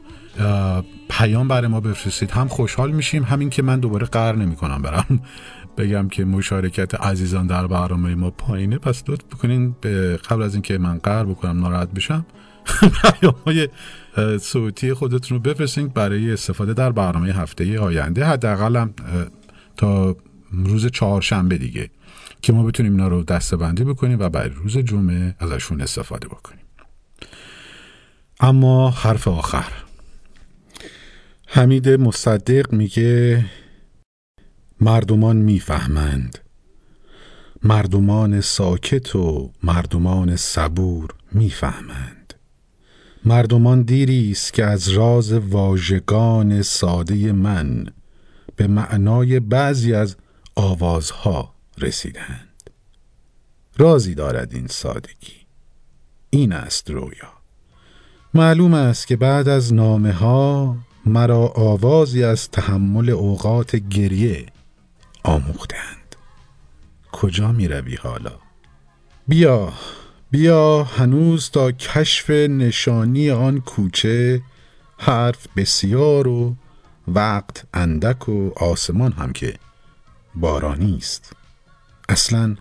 پیام 1.08 1.48
برای 1.48 1.68
ما 1.68 1.80
بفرستید. 1.80 2.30
هم 2.30 2.48
خوشحال 2.48 2.92
میشیم 2.92 3.22
همین 3.22 3.50
که 3.50 3.62
من 3.62 3.80
دوباره 3.80 4.06
قهر 4.06 4.36
نمی‌کنم 4.36 4.82
برم 4.82 5.20
بگم 5.78 6.08
که 6.08 6.24
مشارکت 6.24 6.94
عزیزان 6.94 7.46
در 7.46 7.66
برنامه 7.66 8.14
ما 8.14 8.30
پایینه. 8.30 8.78
پس 8.78 9.02
لطف 9.08 9.24
بکنین 9.24 9.76
به 9.80 10.16
قبل 10.16 10.42
از 10.42 10.54
اینکه 10.54 10.78
من 10.78 10.98
قهر 10.98 11.24
بکنم 11.24 11.60
ناراحت 11.60 11.90
بشم 11.90 12.26
پیام 13.02 13.34
های 13.46 13.68
صوتی 14.38 14.94
خودتون 14.94 15.38
رو 15.38 15.42
بفرستید 15.42 15.94
برای 15.94 16.32
استفاده 16.32 16.74
در 16.74 16.92
برنامه 16.92 17.32
هفته 17.32 17.78
آینده. 17.78 18.26
حداقل 18.26 18.86
تا 19.76 20.16
روز 20.52 20.86
چهارشنبه 20.86 21.58
دیگه 21.58 21.90
که 22.42 22.52
ما 22.52 22.62
بتونیم 22.62 22.92
اینا 22.92 23.08
رو 23.08 23.22
دستبندی 23.22 23.84
بکنیم 23.84 24.18
و 24.20 24.28
برای 24.28 24.48
روز 24.48 24.78
جمعه 24.78 25.36
ازشون 25.38 25.80
استفاده 25.80 26.28
بکنیم. 26.28 26.60
اما 28.40 28.90
حرف 28.90 29.28
آخر. 29.28 29.85
حمید 31.48 31.88
مصدق 31.88 32.72
میگه 32.72 33.44
مردمان 34.80 35.36
می‌فهمند. 35.36 36.38
مردمان 37.62 38.40
ساکت 38.40 39.16
و 39.16 39.52
مردمان 39.62 40.36
صبور 40.36 41.14
می‌فهمند. 41.32 42.34
مردمان 43.24 43.82
دیری 43.82 44.30
است 44.30 44.52
که 44.52 44.64
از 44.64 44.88
راز 44.88 45.32
واژگان 45.32 46.62
ساده 46.62 47.32
من 47.32 47.86
به 48.56 48.66
معنای 48.66 49.40
بعضی 49.40 49.94
از 49.94 50.16
آوازها 50.54 51.54
رسیدند. 51.78 52.70
رازی 53.78 54.14
دارد 54.14 54.54
این 54.54 54.66
سادگی. 54.66 55.46
این 56.30 56.52
است 56.52 56.90
رویا. 56.90 57.32
معلوم 58.34 58.74
است 58.74 59.06
که 59.06 59.16
بعد 59.16 59.48
از 59.48 59.74
نامه 59.74 60.12
ها 60.12 60.76
مرا 61.06 61.46
آوازی 61.46 62.24
از 62.24 62.50
تحمل 62.50 63.10
اوقات 63.10 63.76
گریه 63.76 64.46
آموختند. 65.24 66.16
کجا 67.12 67.52
می 67.52 67.68
روی 67.68 67.96
حالا؟ 67.96 68.32
بیا 69.28 69.72
بیا 70.30 70.84
هنوز 70.84 71.50
تا 71.50 71.72
کشف 71.72 72.30
نشانی 72.30 73.30
آن 73.30 73.60
کوچه 73.60 74.42
حرف 74.98 75.46
بسیار 75.56 76.28
و 76.28 76.56
وقت 77.08 77.64
اندک 77.74 78.28
و 78.28 78.50
آسمان 78.56 79.12
هم 79.12 79.32
که 79.32 79.54
بارانی 80.34 80.96
است. 80.96 81.32
اصلا 82.08 82.56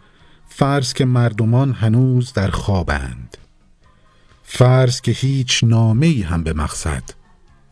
فرض 0.49 0.93
که 0.93 1.05
مردمان 1.05 1.73
هنوز 1.73 2.33
در 2.33 2.49
خوابند. 2.49 3.37
فرض 4.43 5.01
که 5.01 5.11
هیچ 5.11 5.63
نامه 5.63 6.25
هم 6.29 6.43
به 6.43 6.53
مقصد 6.53 7.24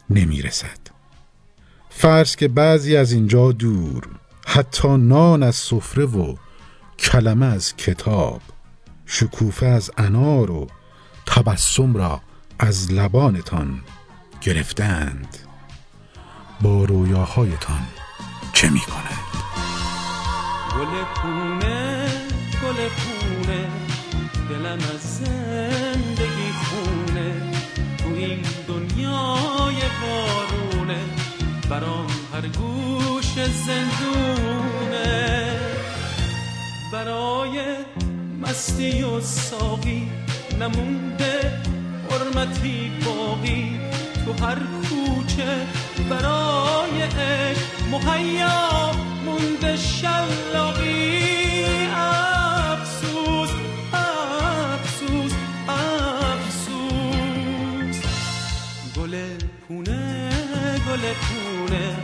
نمی 0.10 0.42
رسد 0.42 0.80
فرض 1.90 2.36
که 2.36 2.48
بعضی 2.48 2.96
از 2.98 3.12
اینجا 3.12 3.52
دور 3.52 4.08
حتی 4.48 4.98
نان 4.98 5.44
از 5.44 5.56
سفره 5.56 6.06
و 6.06 6.36
کلمه 7.00 7.46
از 7.46 7.76
کتاب 7.76 8.42
شکوفه 9.06 9.66
از 9.66 9.92
انار 9.98 10.52
و 10.52 10.68
تبسم 11.26 11.96
را 11.96 12.22
از 12.60 12.92
لبانتان 12.92 13.82
گرفتند 14.42 15.38
با 16.62 16.86
رویاهایتان 16.86 17.88
چه 18.54 18.70
می 18.70 18.80
کنند 18.80 19.34
گل 20.76 21.04
پونه 21.16 22.08
گل 22.64 22.90
پونه 22.90 23.70
دلم 24.50 24.80
از 24.94 25.18
زندگی 25.18 26.52
خونه. 26.64 27.54
تو 27.98 28.10
این 28.10 28.46
بارونه 30.02 31.00
برام 31.70 32.08
هر 32.34 32.48
گوش 32.48 33.34
زندونه. 33.66 35.04
برای 36.94 37.76
مستی 38.42 39.04
و 39.04 39.22
ساقی 39.22 40.10
نمونده 40.60 41.62
حرمتی 42.12 42.92
باقی. 43.06 43.80
تو 44.26 44.46
هر 44.46 44.58
کوچه 44.90 45.68
برای 46.10 47.02
عشق 47.02 47.68
مهیا 47.92 48.92
مونده 49.26 49.78
شلاقی. 49.78 51.14
پونه 61.14 61.96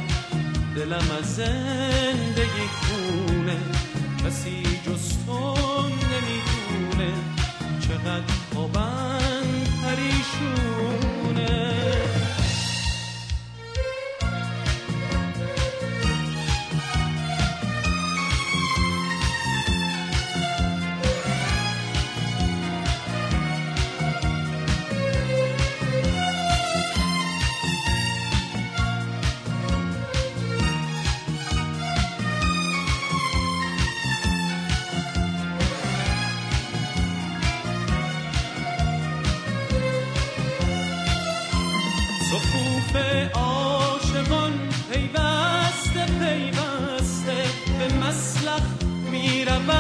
دلم 0.76 1.12
از 1.20 1.36
زندگی 1.36 2.68
خونه. 2.82 3.58
کسی 4.26 4.64
جز 4.86 5.26
تو 5.26 5.56
نمی‌دونه 5.88 7.14
چقدر 7.80 8.34
خوابم 8.54 9.48
پریشونه. 9.84 11.09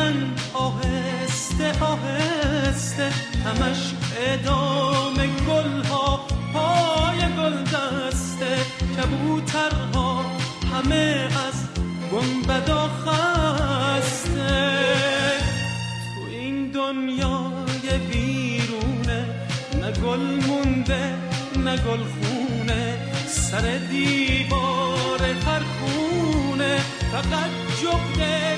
می‌روند 0.09 0.41
آهسته 0.53 1.83
آهسته 1.83 3.09
همش 3.45 3.93
ادامه 4.17 5.27
گلها 5.47 6.27
پای 6.53 7.19
گل 7.37 7.63
دسته 7.63 8.57
کبوترها 8.97 10.25
همه 10.73 11.27
از 11.47 11.53
گنبدا 12.11 12.89
خسته 13.05 14.39
تو 16.15 16.31
این 16.31 16.71
دنیای 16.71 17.97
بیرونه 18.11 19.25
نه 19.81 19.91
گل 19.91 20.45
مونده 20.47 21.13
نه 21.57 21.77
گل 21.77 22.03
خونه 22.03 22.97
سر 23.27 23.77
دیوار 23.91 25.21
هر 25.21 25.61
خونه 25.79 26.77
فقط 27.11 27.49
جغده 27.81 28.57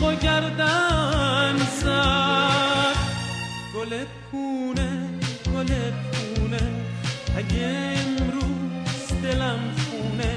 عشق 0.00 0.08
و 0.08 0.14
گردن 0.14 1.56
زد. 1.82 2.96
گل 3.74 4.04
پونه 4.30 5.08
گل 5.54 5.66
پونه 5.90 6.60
اگه 7.36 7.94
امروز 7.96 9.22
دلم 9.22 9.60
خونه 9.90 10.34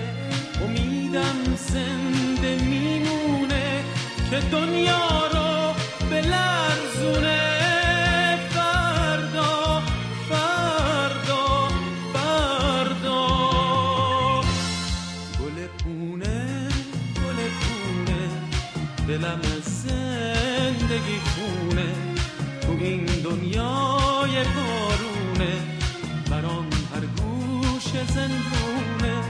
امیدم 0.66 1.56
زنده 1.56 2.64
میمونه. 2.64 3.84
که 4.30 4.40
دنیا 4.52 5.13
گوش 28.23 28.23
زندونه 28.23 29.23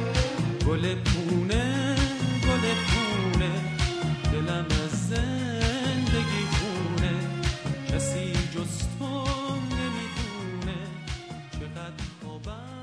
گل 0.66 0.94
پونه 0.94 1.94
گل 2.42 2.64
پونه 2.88 3.50
دلم 4.32 4.66
از 4.84 5.08
زندگی 5.08 6.44
خونه 6.50 7.14
کسی 7.88 8.32
جز 8.32 8.78
تو 8.98 9.24
نمیدونه 9.78 10.78
چقدر 11.52 12.04
خوابم 12.22 12.78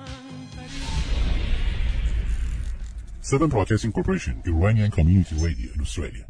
Seven 3.22 3.50
Broadcasting 3.50 3.92
Corporation, 3.92 4.36
Iranian 4.46 4.92
Community 4.92 5.36
Radio 5.48 5.70
in 5.76 5.82
Australia. 5.82 6.26